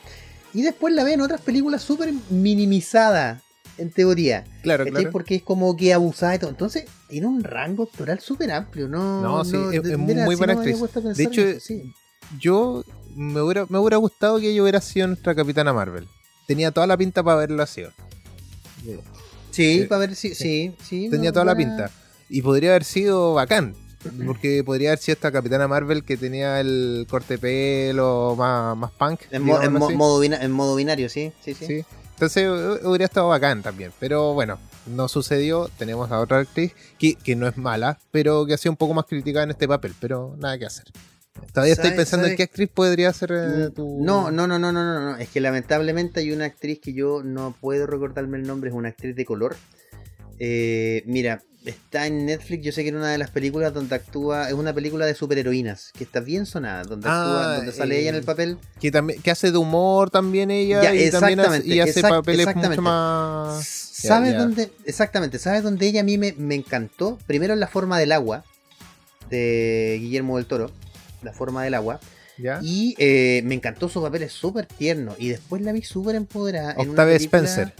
Y 0.53 0.61
después 0.61 0.93
la 0.93 1.03
ves 1.05 1.13
en 1.13 1.21
otras 1.21 1.39
películas 1.39 1.81
súper 1.81 2.11
minimizada, 2.29 3.41
en 3.77 3.89
teoría. 3.91 4.43
Claro, 4.61 4.83
¿cachai? 4.83 5.03
claro. 5.03 5.11
Porque 5.13 5.35
es 5.35 5.41
como 5.43 5.75
que 5.77 5.93
abusada 5.93 6.35
y 6.35 6.39
todo. 6.39 6.49
Entonces, 6.49 6.83
tiene 7.07 7.27
un 7.27 7.43
rango 7.43 7.83
actoral 7.83 8.19
súper 8.19 8.51
amplio, 8.51 8.87
¿no? 8.89 9.21
No, 9.21 9.45
sí, 9.45 9.55
es- 9.73 9.81
de- 9.83 9.93
es 9.93 9.97
muy 9.97 10.35
buena 10.35 10.53
no 10.53 10.59
actriz. 10.59 10.77
De 11.15 11.23
hecho, 11.23 11.41
eso, 11.41 11.59
sí. 11.61 11.93
Yo 12.37 12.83
me 13.15 13.41
hubiera, 13.41 13.65
me 13.69 13.77
hubiera 13.79 13.97
gustado 13.97 14.37
que 14.39 14.49
ella 14.51 14.61
hubiera 14.61 14.81
sido 14.81 15.07
nuestra 15.07 15.33
capitana 15.33 15.71
Marvel. 15.73 16.07
Tenía 16.45 16.71
toda 16.71 16.85
la 16.87 16.97
pinta 16.97 17.23
para 17.23 17.37
haberlo 17.37 17.65
sido. 17.65 17.91
Sí, 19.51 19.81
eh, 19.81 19.85
para 19.85 19.99
ver 19.99 20.15
si. 20.15 20.33
Sí, 20.35 20.73
sí. 20.83 21.09
Tenía 21.09 21.29
no, 21.29 21.33
toda 21.33 21.45
la 21.45 21.55
pinta. 21.55 21.91
Y 22.29 22.41
podría 22.41 22.71
haber 22.71 22.83
sido 22.83 23.33
bacán. 23.33 23.75
Porque 24.25 24.63
podría 24.65 24.89
haber 24.89 24.99
sido 24.99 25.13
esta 25.13 25.31
capitana 25.31 25.67
Marvel 25.67 26.03
que 26.03 26.17
tenía 26.17 26.59
el 26.59 27.05
corte 27.09 27.35
de 27.35 27.39
pelo 27.89 28.35
más, 28.37 28.75
más 28.75 28.91
punk. 28.91 29.21
En, 29.31 29.43
mo- 29.43 29.55
en 29.55 29.61
digámoslo 29.61 29.79
mo- 29.79 29.85
así. 29.87 29.95
modo, 29.95 30.19
bina- 30.19 30.41
en 30.41 30.51
modo 30.51 30.75
binario, 30.75 31.07
sí, 31.09 31.31
sí, 31.43 31.53
sí. 31.53 31.65
Sí. 31.65 31.85
Entonces 32.13 32.47
hu- 32.47 32.79
hubiera 32.85 33.05
estado 33.05 33.27
bacán 33.27 33.61
también. 33.61 33.91
Pero 33.99 34.33
bueno, 34.33 34.57
no 34.87 35.07
sucedió. 35.07 35.69
Tenemos 35.77 36.11
a 36.11 36.19
otra 36.19 36.39
actriz 36.39 36.73
que, 36.97 37.15
que 37.15 37.35
no 37.35 37.47
es 37.47 37.57
mala, 37.57 37.99
pero 38.11 38.45
que 38.45 38.53
ha 38.53 38.57
sido 38.57 38.71
un 38.71 38.77
poco 38.77 38.93
más 38.93 39.05
criticada 39.05 39.43
en 39.43 39.51
este 39.51 39.67
papel. 39.67 39.93
Pero 39.99 40.35
nada 40.39 40.57
que 40.57 40.65
hacer. 40.65 40.85
Todavía 41.53 41.73
estoy 41.73 41.87
¿Sabe- 41.89 41.97
pensando 41.97 42.27
en 42.27 42.35
qué 42.35 42.43
actriz 42.43 42.69
podría 42.73 43.11
ser 43.13 43.31
eh, 43.33 43.69
tu. 43.75 43.99
No, 44.03 44.31
no, 44.31 44.47
no, 44.47 44.59
no, 44.59 44.71
no, 44.71 44.83
no, 44.83 45.11
no. 45.11 45.17
Es 45.17 45.29
que 45.29 45.41
lamentablemente 45.41 46.19
hay 46.21 46.31
una 46.31 46.45
actriz 46.45 46.79
que 46.79 46.93
yo 46.93 47.23
no 47.23 47.55
puedo 47.59 47.87
recordarme 47.87 48.37
el 48.37 48.43
nombre, 48.47 48.69
es 48.69 48.75
una 48.75 48.89
actriz 48.89 49.15
de 49.15 49.25
color. 49.25 49.55
Eh, 50.39 51.03
mira, 51.05 51.41
está 51.65 52.07
en 52.07 52.25
Netflix, 52.25 52.63
yo 52.65 52.71
sé 52.71 52.83
que 52.83 52.89
era 52.89 52.97
una 52.97 53.11
de 53.11 53.17
las 53.17 53.29
películas 53.31 53.73
donde 53.73 53.93
actúa, 53.95 54.47
es 54.47 54.53
una 54.53 54.73
película 54.73 55.05
de 55.05 55.13
superheroínas, 55.13 55.91
que 55.97 56.03
está 56.03 56.19
bien 56.19 56.45
sonada, 56.45 56.83
donde 56.83 57.07
Ah, 57.09 57.21
actúa, 57.21 57.55
donde 57.57 57.71
sale 57.73 57.95
eh, 57.97 58.01
ella 58.01 58.09
en 58.09 58.15
el 58.15 58.23
papel. 58.23 58.57
Que, 58.79 58.91
también, 58.91 59.21
que 59.21 59.29
hace 59.31 59.51
de 59.51 59.57
humor 59.57 60.09
también 60.09 60.51
ella. 60.51 60.81
Ya, 60.81 60.95
y 60.95 61.11
también 61.11 61.39
hace, 61.41 61.65
y 61.67 61.79
hace 61.79 62.01
exact- 62.01 62.09
papeles 62.09 62.39
exactamente. 62.41 62.69
mucho 62.69 62.81
más. 62.81 63.65
¿Sabes 63.67 64.33
ya. 64.33 64.39
dónde? 64.39 64.71
Exactamente, 64.85 65.37
¿sabes 65.37 65.63
dónde 65.63 65.85
ella 65.87 66.01
a 66.01 66.03
mí 66.03 66.17
me, 66.17 66.33
me 66.33 66.55
encantó? 66.55 67.19
Primero 67.27 67.53
en 67.53 67.59
La 67.59 67.67
forma 67.67 67.99
del 67.99 68.11
agua, 68.13 68.43
de 69.29 69.97
Guillermo 70.01 70.37
del 70.37 70.45
Toro, 70.47 70.71
La 71.21 71.33
forma 71.33 71.63
del 71.63 71.73
agua. 71.73 71.99
¿Ya? 72.37 72.59
Y 72.63 72.95
eh, 72.97 73.41
me 73.45 73.55
encantó 73.55 73.87
su 73.89 74.01
papel, 74.01 74.23
es 74.23 74.31
súper 74.31 74.65
tierno. 74.65 75.13
Y 75.19 75.27
después 75.29 75.61
la 75.61 75.71
vi 75.71 75.81
súper 75.83 76.15
empoderada. 76.15 76.73
en 76.77 76.89
Octavia 76.89 77.17
película- 77.17 77.43
Spencer. 77.43 77.73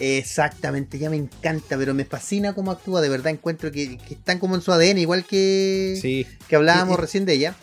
Exactamente, 0.00 0.98
ya 0.98 1.08
me 1.10 1.16
encanta, 1.16 1.76
pero 1.78 1.94
me 1.94 2.04
fascina 2.04 2.52
cómo 2.54 2.72
actúa. 2.72 3.00
De 3.00 3.08
verdad 3.08 3.28
encuentro 3.32 3.70
que, 3.70 3.96
que 3.98 4.14
están 4.14 4.38
como 4.40 4.56
en 4.56 4.60
su 4.60 4.72
ADN, 4.72 4.98
igual 5.00 5.24
que, 5.24 5.96
Sí. 6.00 6.26
que 6.48 6.56
hablábamos 6.56 6.96
Y- 6.96 6.98
y- 6.98 7.00
recién 7.00 7.24
de 7.26 7.32
ella. 7.34 7.54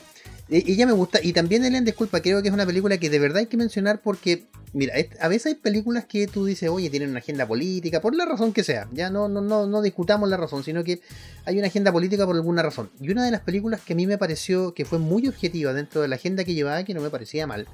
Ella 0.53 0.85
me 0.85 0.91
gusta. 0.91 1.19
Y 1.23 1.31
también 1.31 1.63
Elian, 1.63 1.85
disculpa, 1.85 2.21
creo 2.21 2.41
que 2.41 2.49
es 2.49 2.53
una 2.53 2.65
película 2.65 2.97
que 2.97 3.09
de 3.09 3.19
verdad 3.19 3.37
hay 3.39 3.45
que 3.45 3.55
mencionar 3.55 4.01
porque, 4.01 4.43
mira, 4.73 4.93
a 5.21 5.27
veces 5.29 5.45
hay 5.47 5.55
películas 5.55 6.03
que 6.05 6.27
tú 6.27 6.43
dices, 6.45 6.69
oye, 6.69 6.89
tienen 6.89 7.09
una 7.11 7.19
agenda 7.19 7.47
política, 7.47 8.01
por 8.01 8.13
la 8.15 8.25
razón 8.25 8.51
que 8.51 8.63
sea. 8.65 8.89
Ya 8.91 9.09
no, 9.09 9.29
no, 9.29 9.39
no, 9.39 9.65
no 9.65 9.81
discutamos 9.81 10.27
la 10.29 10.35
razón, 10.35 10.63
sino 10.65 10.83
que 10.83 10.99
hay 11.45 11.57
una 11.57 11.67
agenda 11.67 11.91
política 11.93 12.25
por 12.25 12.35
alguna 12.35 12.61
razón. 12.63 12.89
Y 12.99 13.09
una 13.11 13.23
de 13.23 13.31
las 13.31 13.39
películas 13.41 13.79
que 13.79 13.93
a 13.93 13.95
mí 13.95 14.05
me 14.07 14.17
pareció 14.17 14.73
que 14.73 14.83
fue 14.83 14.99
muy 14.99 15.25
objetiva 15.27 15.73
dentro 15.73 16.01
de 16.01 16.09
la 16.09 16.17
agenda 16.17 16.43
que 16.43 16.53
llevaba, 16.53 16.83
que 16.83 16.93
no 16.93 16.99
me 17.01 17.09
parecía 17.09 17.47
mal, 17.47 17.65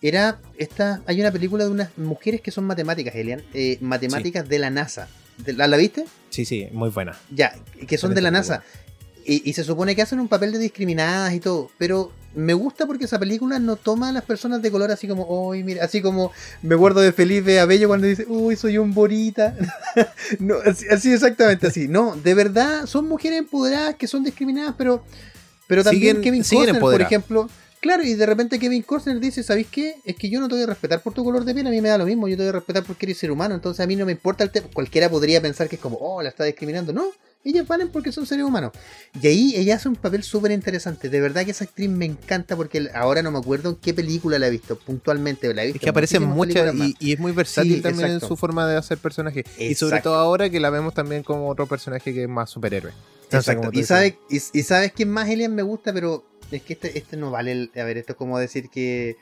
era 0.00 0.40
esta. 0.56 1.02
Hay 1.06 1.20
una 1.20 1.30
película 1.32 1.64
de 1.64 1.70
unas 1.70 1.90
mujeres 1.98 2.40
que 2.40 2.50
son 2.50 2.64
matemáticas, 2.64 3.14
Elian, 3.16 3.42
eh, 3.52 3.76
matemáticas 3.80 4.48
de 4.48 4.58
la 4.58 4.70
NASA. 4.70 5.08
¿De- 5.44 5.52
¿La, 5.52 5.66
¿La 5.66 5.76
viste? 5.76 6.04
Sí, 6.30 6.44
sí, 6.44 6.68
muy 6.72 6.88
buena. 6.90 7.18
Ya, 7.30 7.52
que 7.86 7.98
son 7.98 8.14
de 8.14 8.20
la 8.22 8.30
NASA. 8.30 8.62
Y, 9.28 9.42
y 9.48 9.52
se 9.52 9.62
supone 9.62 9.94
que 9.94 10.00
hacen 10.00 10.20
un 10.20 10.26
papel 10.28 10.52
de 10.52 10.58
discriminadas 10.58 11.34
y 11.34 11.40
todo. 11.40 11.70
Pero 11.76 12.10
me 12.34 12.54
gusta 12.54 12.86
porque 12.86 13.04
esa 13.04 13.18
película 13.18 13.58
no 13.58 13.76
toma 13.76 14.08
a 14.08 14.12
las 14.12 14.24
personas 14.24 14.62
de 14.62 14.70
color 14.70 14.90
así 14.90 15.06
como, 15.06 15.26
uy, 15.48 15.62
mira, 15.64 15.84
así 15.84 16.00
como 16.00 16.32
me 16.62 16.74
acuerdo 16.76 17.00
de 17.00 17.12
Felipe 17.12 17.60
Abello 17.60 17.88
cuando 17.88 18.06
dice, 18.06 18.24
uy, 18.26 18.56
soy 18.56 18.78
un 18.78 18.94
borita. 18.94 19.54
no, 20.38 20.56
así, 20.64 20.86
así 20.90 21.12
exactamente 21.12 21.66
así. 21.66 21.88
No, 21.88 22.16
de 22.16 22.32
verdad, 22.34 22.86
son 22.86 23.06
mujeres 23.06 23.40
empoderadas 23.40 23.96
que 23.96 24.06
son 24.06 24.24
discriminadas, 24.24 24.74
pero, 24.78 25.04
pero 25.66 25.84
también 25.84 26.16
Siguen- 26.16 26.22
Kevin 26.22 26.42
Costner, 26.42 26.80
por 26.80 27.00
ejemplo. 27.02 27.50
Claro, 27.80 28.02
y 28.02 28.14
de 28.14 28.26
repente 28.26 28.58
Kevin 28.58 28.82
Costner 28.82 29.20
dice, 29.20 29.42
¿sabéis 29.42 29.68
qué? 29.70 29.96
Es 30.04 30.16
que 30.16 30.28
yo 30.28 30.40
no 30.40 30.48
te 30.48 30.54
voy 30.54 30.64
a 30.64 30.66
respetar 30.66 31.00
por 31.00 31.14
tu 31.14 31.24
color 31.24 31.44
de 31.44 31.54
piel, 31.54 31.66
a 31.66 31.70
mí 31.70 31.80
me 31.80 31.88
da 31.88 31.98
lo 31.98 32.06
mismo, 32.06 32.26
yo 32.28 32.36
te 32.36 32.42
voy 32.42 32.48
a 32.50 32.52
respetar 32.52 32.82
porque 32.82 33.06
eres 33.06 33.18
ser 33.18 33.30
humano, 33.30 33.54
entonces 33.54 33.84
a 33.84 33.86
mí 33.86 33.94
no 33.94 34.04
me 34.04 34.12
importa 34.12 34.42
el 34.44 34.50
tema. 34.50 34.68
Cualquiera 34.72 35.08
podría 35.08 35.40
pensar 35.40 35.68
que 35.68 35.76
es 35.76 35.82
como, 35.82 35.96
oh, 36.00 36.22
la 36.22 36.28
está 36.28 36.44
discriminando. 36.44 36.92
No, 36.92 37.10
ellas 37.44 37.66
valen 37.68 37.88
porque 37.88 38.10
son 38.10 38.26
seres 38.26 38.44
humanos. 38.44 38.72
Y 39.22 39.26
ahí 39.28 39.54
ella 39.56 39.76
hace 39.76 39.88
un 39.88 39.96
papel 39.96 40.22
súper 40.24 40.50
interesante. 40.50 41.08
De 41.08 41.20
verdad 41.20 41.44
que 41.44 41.52
esa 41.52 41.64
actriz 41.64 41.88
me 41.88 42.04
encanta 42.04 42.56
porque 42.56 42.90
ahora 42.94 43.22
no 43.22 43.30
me 43.30 43.38
acuerdo 43.38 43.70
en 43.70 43.76
qué 43.76 43.94
película 43.94 44.38
la 44.38 44.48
he 44.48 44.50
visto 44.50 44.76
puntualmente. 44.76 45.54
La 45.54 45.62
he 45.62 45.66
visto 45.66 45.78
Es 45.78 45.82
que 45.82 45.90
aparecen 45.90 46.24
en 46.24 46.30
muchas 46.30 46.74
y, 46.74 46.96
y 46.98 47.12
es 47.12 47.20
muy 47.20 47.32
versátil 47.32 47.76
Sí, 47.76 47.80
también 47.80 48.06
exacto. 48.06 48.26
en 48.26 48.28
su 48.28 48.36
forma 48.36 48.66
de 48.66 48.76
hacer 48.76 48.98
personajes. 48.98 49.44
Y 49.56 49.74
sobre 49.76 50.00
todo 50.00 50.16
ahora 50.16 50.50
que 50.50 50.58
la 50.58 50.70
vemos 50.70 50.94
también 50.94 51.22
como 51.22 51.48
otro 51.48 51.66
personaje 51.66 52.12
que 52.12 52.24
es 52.24 52.28
más 52.28 52.50
superhéroe. 52.50 52.92
Exacto. 53.30 53.70
Y, 53.72 53.84
sabe, 53.84 54.18
y, 54.30 54.36
y 54.36 54.62
sabes 54.62 54.92
quién 54.92 55.10
más 55.10 55.28
Elian 55.28 55.54
me 55.54 55.62
gusta, 55.62 55.92
pero 55.92 56.24
es 56.52 56.62
que 56.62 56.72
este, 56.74 56.98
este 56.98 57.16
no 57.16 57.30
vale. 57.30 57.52
el- 57.52 57.70
a 57.76 57.84
ver, 57.84 57.98
esto 57.98 58.12
es 58.12 58.16
como 58.18 58.38
decir 58.38 58.68
que. 58.70 59.16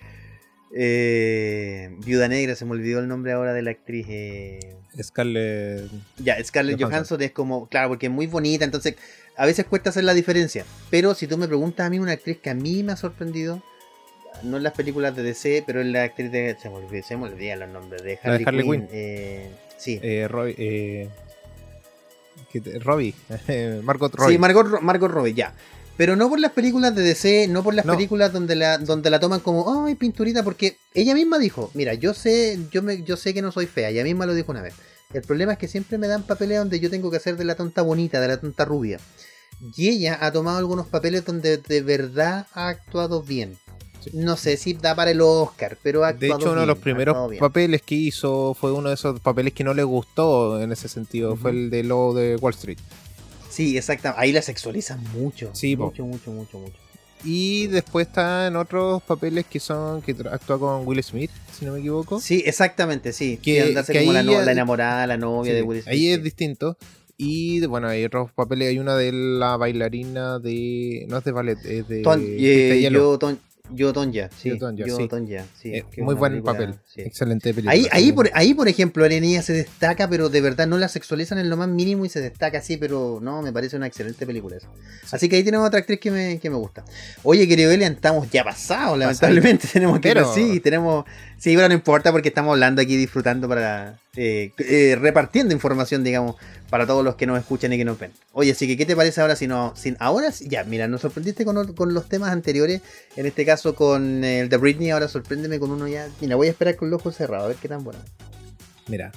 Eh, 0.78 1.90
Viuda 2.04 2.28
Negra, 2.28 2.54
se 2.54 2.64
me 2.64 2.72
olvidó 2.72 2.98
el 3.00 3.08
nombre 3.08 3.32
ahora 3.32 3.52
de 3.54 3.62
la 3.62 3.70
actriz. 3.70 4.06
eh, 4.08 4.74
Scarlett. 5.02 5.88
Ya, 6.18 6.42
Scarlett 6.44 6.76
Johansson. 6.76 6.90
Johansson 6.92 7.22
es 7.22 7.30
como, 7.32 7.68
claro, 7.68 7.88
porque 7.88 8.06
es 8.06 8.12
muy 8.12 8.26
bonita, 8.26 8.64
entonces 8.64 8.96
a 9.36 9.46
veces 9.46 9.64
cuesta 9.66 9.90
hacer 9.90 10.04
la 10.04 10.12
diferencia. 10.14 10.64
Pero 10.90 11.14
si 11.14 11.26
tú 11.26 11.38
me 11.38 11.46
preguntas 11.46 11.86
a 11.86 11.90
mí 11.90 11.98
una 11.98 12.12
actriz 12.12 12.38
que 12.38 12.50
a 12.50 12.54
mí 12.54 12.82
me 12.82 12.92
ha 12.92 12.96
sorprendido, 12.96 13.62
no 14.42 14.56
en 14.58 14.62
las 14.64 14.72
películas 14.74 15.14
de 15.16 15.22
DC, 15.22 15.62
pero 15.66 15.80
en 15.80 15.92
la 15.92 16.02
actriz 16.02 16.30
de... 16.32 16.56
Se 16.60 16.68
me 16.68 16.76
olvidó, 16.76 17.02
se 17.06 17.16
me 17.16 17.24
olvidan 17.24 17.60
los 17.60 17.68
nombres, 17.70 18.02
de 18.02 18.18
Harley, 18.22 18.44
Quinn. 18.44 18.62
Quinn. 18.62 18.88
eh, 18.92 19.50
sí. 19.78 19.98
Eh, 20.02 20.26
Robbie. 20.28 20.54
Eh, 20.58 21.08
¿qué 22.52 22.60
te- 22.60 22.78
Robbie. 22.80 23.14
Margot 23.82 24.14
Robbie. 24.14 24.32
Sí, 24.34 24.38
Margot, 24.38 24.80
Margot 24.82 25.10
Robbie, 25.10 25.32
ya. 25.34 25.54
Pero 25.96 26.14
no 26.16 26.28
por 26.28 26.38
las 26.38 26.52
películas 26.52 26.94
de 26.94 27.02
DC, 27.02 27.48
no 27.48 27.62
por 27.62 27.74
las 27.74 27.86
No. 27.86 27.94
películas 27.94 28.32
donde 28.32 28.54
la, 28.54 28.78
donde 28.78 29.08
la 29.10 29.18
toman 29.18 29.40
como, 29.40 29.84
ay, 29.86 29.94
pinturita, 29.94 30.42
porque 30.42 30.76
ella 30.94 31.14
misma 31.14 31.38
dijo, 31.38 31.70
mira, 31.74 31.94
yo 31.94 32.12
sé, 32.12 32.58
yo 32.70 32.82
me, 32.82 33.02
yo 33.02 33.16
sé 33.16 33.32
que 33.32 33.40
no 33.42 33.50
soy 33.52 33.66
fea, 33.66 33.88
ella 33.88 34.04
misma 34.04 34.26
lo 34.26 34.34
dijo 34.34 34.52
una 34.52 34.62
vez. 34.62 34.74
El 35.14 35.22
problema 35.22 35.52
es 35.52 35.58
que 35.58 35.68
siempre 35.68 35.96
me 35.98 36.08
dan 36.08 36.24
papeles 36.24 36.58
donde 36.58 36.80
yo 36.80 36.90
tengo 36.90 37.10
que 37.10 37.16
hacer 37.16 37.36
de 37.36 37.44
la 37.44 37.54
tonta 37.54 37.82
bonita, 37.82 38.20
de 38.20 38.28
la 38.28 38.36
tonta 38.38 38.64
rubia. 38.64 38.98
Y 39.76 39.88
ella 39.88 40.18
ha 40.20 40.32
tomado 40.32 40.58
algunos 40.58 40.86
papeles 40.86 41.24
donde 41.24 41.56
de 41.56 41.80
verdad 41.80 42.46
ha 42.52 42.68
actuado 42.68 43.22
bien. 43.22 43.56
No 44.12 44.36
sé 44.36 44.56
si 44.56 44.74
da 44.74 44.94
para 44.94 45.10
el 45.10 45.20
Oscar, 45.20 45.78
pero 45.82 46.04
ha 46.04 46.12
De 46.12 46.26
actuado 46.26 46.40
hecho, 46.40 46.52
uno 46.52 46.60
de 46.60 46.66
los 46.66 46.78
primeros 46.78 47.16
papeles 47.40 47.82
que 47.82 47.94
hizo 47.96 48.54
fue 48.54 48.70
uno 48.72 48.88
de 48.90 48.94
esos 48.94 49.18
papeles 49.20 49.52
que 49.52 49.64
no 49.64 49.74
le 49.74 49.82
gustó 49.82 50.60
en 50.60 50.70
ese 50.72 50.88
sentido. 50.88 51.36
Fue 51.36 51.50
el 51.50 51.70
de 51.70 51.82
Lobo 51.82 52.14
de 52.14 52.36
Wall 52.36 52.52
Street. 52.54 52.78
Sí, 53.56 53.76
exactamente. 53.78 54.20
Ahí 54.22 54.32
la 54.32 54.42
sexualizan 54.42 55.02
mucho. 55.14 55.50
Sí, 55.54 55.76
po. 55.76 55.86
mucho, 55.86 56.04
mucho, 56.04 56.30
mucho, 56.30 56.58
mucho. 56.58 56.74
Y 57.24 57.66
después 57.68 58.06
está 58.06 58.46
en 58.46 58.56
otros 58.56 59.02
papeles 59.02 59.46
que 59.46 59.58
son 59.58 60.02
que 60.02 60.14
actúa 60.30 60.58
con 60.58 60.86
Will 60.86 61.02
Smith, 61.02 61.30
si 61.58 61.64
no 61.64 61.72
me 61.72 61.78
equivoco. 61.80 62.20
Sí, 62.20 62.42
exactamente, 62.44 63.12
sí. 63.12 63.38
Que- 63.42 63.74
que 63.86 63.98
como 64.00 64.12
la, 64.12 64.22
no- 64.22 64.42
la 64.42 64.52
enamorada, 64.52 65.06
la 65.06 65.16
novia 65.16 65.52
Sí, 65.52 65.56
de 65.56 65.62
Will 65.62 65.82
Smith. 65.82 65.92
ahí 65.92 66.08
es 66.08 66.22
distinto. 66.22 66.76
Y 67.16 67.64
bueno, 67.64 67.88
hay 67.88 68.04
otros 68.04 68.30
papeles. 68.32 68.68
Hay 68.68 68.78
una 68.78 68.94
de 68.94 69.10
la 69.12 69.56
bailarina 69.56 70.38
de. 70.38 71.06
No 71.08 71.16
es 71.16 71.24
de 71.24 71.32
ballet, 71.32 71.56
es 71.64 71.88
de. 71.88 72.02
Ton- 72.02 72.22
eh, 72.22 72.86
yo, 72.92 73.18
Ton- 73.18 73.38
yo 73.72 73.92
Tonya, 73.92 74.30
sí. 74.36 74.50
Yo, 74.58 74.96
sí. 74.96 75.08
Tonya, 75.08 75.44
sí, 75.60 75.74
Eh, 75.74 75.84
muy 75.98 76.14
buen 76.14 76.32
película, 76.32 76.52
papel. 76.52 76.74
sí. 76.86 77.00
Excelente 77.02 77.50
película. 77.54 77.72
Ahí, 77.72 77.86
ahí, 77.90 78.12
por, 78.12 78.30
ahí, 78.34 78.54
por 78.54 78.68
ejemplo, 78.68 79.08
la 79.08 79.20
niña 79.20 79.42
se 79.42 79.52
destaca, 79.52 80.08
pero 80.08 80.28
de 80.28 80.40
verdad 80.40 80.66
no 80.66 80.78
la 80.78 80.88
sexualizan 80.88 81.38
en 81.38 81.50
lo 81.50 81.56
más 81.56 81.68
mínimo 81.68 82.04
y 82.04 82.08
se 82.08 82.20
destaca 82.20 82.58
así, 82.58 82.76
pero 82.76 83.18
no, 83.22 83.42
me 83.42 83.52
parece 83.52 83.76
una 83.76 83.86
excelente 83.86 84.26
película 84.26 84.56
esa. 84.56 84.68
Así 85.12 85.28
que 85.28 85.36
ahí 85.36 85.42
tenemos 85.44 85.66
otra 85.66 85.80
actriz 85.80 86.00
que 86.00 86.10
me, 86.10 86.38
que 86.38 86.50
me 86.50 86.56
gusta. 86.56 86.84
Oye, 87.22 87.46
querido 87.48 87.70
Elian, 87.70 87.92
estamos 87.94 88.30
ya 88.30 88.44
pasados, 88.44 88.98
lamentablemente. 88.98 89.66
Tenemos 89.72 90.00
que 90.00 90.08
Pero- 90.08 90.32
sí, 90.34 90.60
tenemos. 90.60 91.04
Sí, 91.38 91.54
pero 91.54 91.68
no 91.68 91.74
importa 91.74 92.12
porque 92.12 92.28
estamos 92.28 92.52
hablando 92.52 92.80
aquí, 92.80 92.96
disfrutando 92.96 93.46
para. 93.48 93.98
Eh, 94.16 94.52
eh, 94.58 94.96
repartiendo 95.00 95.52
información, 95.54 96.02
digamos, 96.02 96.36
para 96.70 96.86
todos 96.86 97.04
los 97.04 97.14
que 97.16 97.26
nos 97.26 97.38
escuchan 97.38 97.72
y 97.72 97.78
que 97.78 97.84
nos 97.84 97.98
ven. 97.98 98.12
Oye, 98.32 98.52
así 98.52 98.66
que, 98.66 98.76
¿qué 98.76 98.86
te 98.86 98.96
parece 98.96 99.20
ahora 99.20 99.36
si 99.36 99.46
no. 99.46 99.72
Sin, 99.76 99.96
ahora 100.00 100.32
sí- 100.32 100.48
ya, 100.48 100.64
mira, 100.64 100.88
nos 100.88 101.02
sorprendiste 101.02 101.44
con, 101.44 101.74
con 101.74 101.94
los 101.94 102.08
temas 102.08 102.30
anteriores. 102.30 102.80
En 103.16 103.26
este 103.26 103.44
caso 103.44 103.74
con 103.74 104.24
el 104.24 104.48
de 104.48 104.56
Britney, 104.56 104.90
ahora 104.90 105.06
sorpréndeme 105.08 105.58
con 105.60 105.70
uno 105.70 105.86
ya. 105.86 106.08
Mira, 106.20 106.36
voy 106.36 106.48
a 106.48 106.50
esperar 106.50 106.76
con 106.76 106.90
los 106.90 107.00
ojos 107.00 107.14
cerrados, 107.16 107.44
a 107.44 107.48
ver 107.48 107.56
qué 107.56 107.68
tan 107.68 107.84
bueno. 107.84 108.00
Mira. 108.88 109.12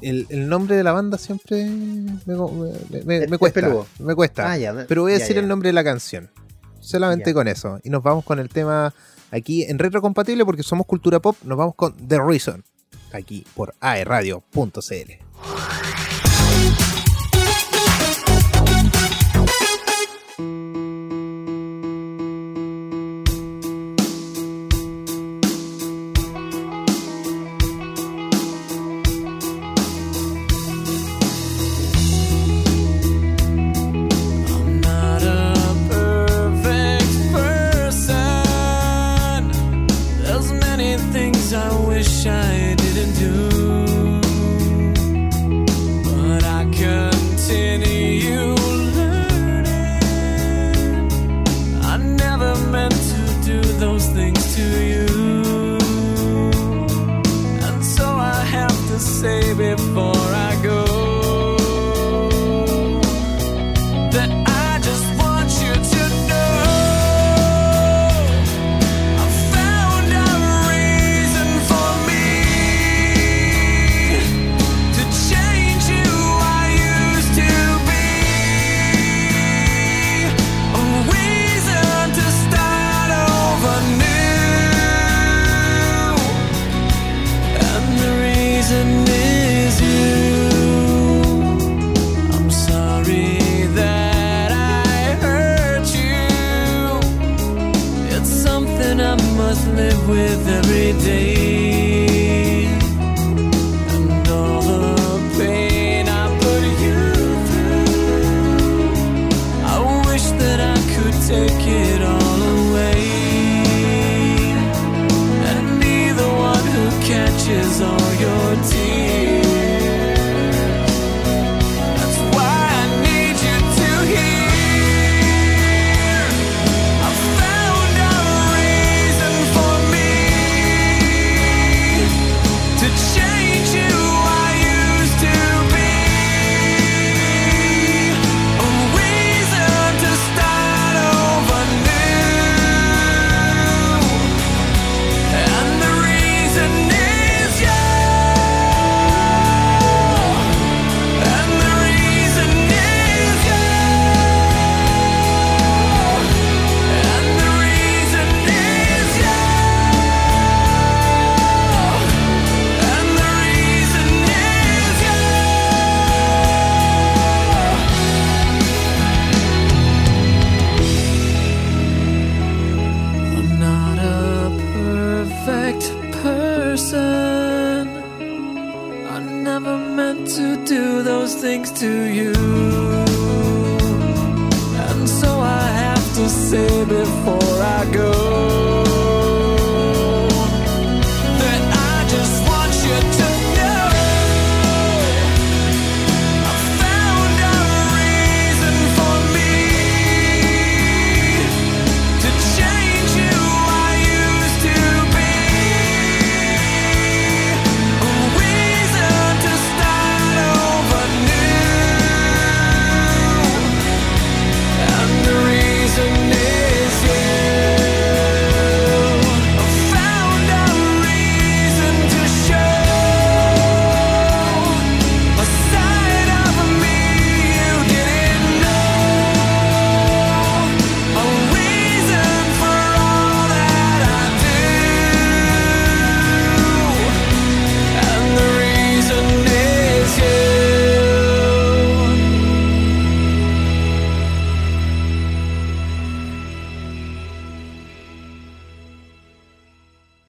El, 0.00 0.26
el 0.30 0.48
nombre 0.48 0.74
de 0.76 0.82
la 0.82 0.90
banda 0.92 1.16
siempre 1.16 1.64
me, 1.64 2.18
me- 2.26 3.04
me- 3.04 3.18
Es- 3.18 3.30
me 3.30 3.36
es 3.36 3.38
cuesta. 3.38 3.70
Me 4.00 4.14
cuesta. 4.16 4.50
Ah, 4.50 4.58
ya, 4.58 4.84
Pero 4.88 5.02
voy 5.02 5.12
a 5.12 5.16
ya, 5.16 5.20
decir 5.20 5.36
ya. 5.36 5.42
el 5.42 5.48
nombre 5.48 5.68
de 5.68 5.72
la 5.74 5.84
canción. 5.84 6.28
Solamente 6.80 7.32
con 7.32 7.46
eso. 7.46 7.78
Y 7.84 7.90
nos 7.90 8.02
vamos 8.02 8.24
con 8.24 8.40
el 8.40 8.48
tema 8.48 8.92
aquí 9.30 9.62
en 9.62 9.78
retrocompatible 9.78 10.44
porque 10.44 10.64
somos 10.64 10.86
cultura 10.86 11.20
pop. 11.20 11.36
Nos 11.44 11.56
vamos 11.56 11.76
con 11.76 11.94
The 12.08 12.18
Reason. 12.18 12.64
Aquí 13.12 13.44
por 13.54 13.74
aeradio.cl. 13.80 16.11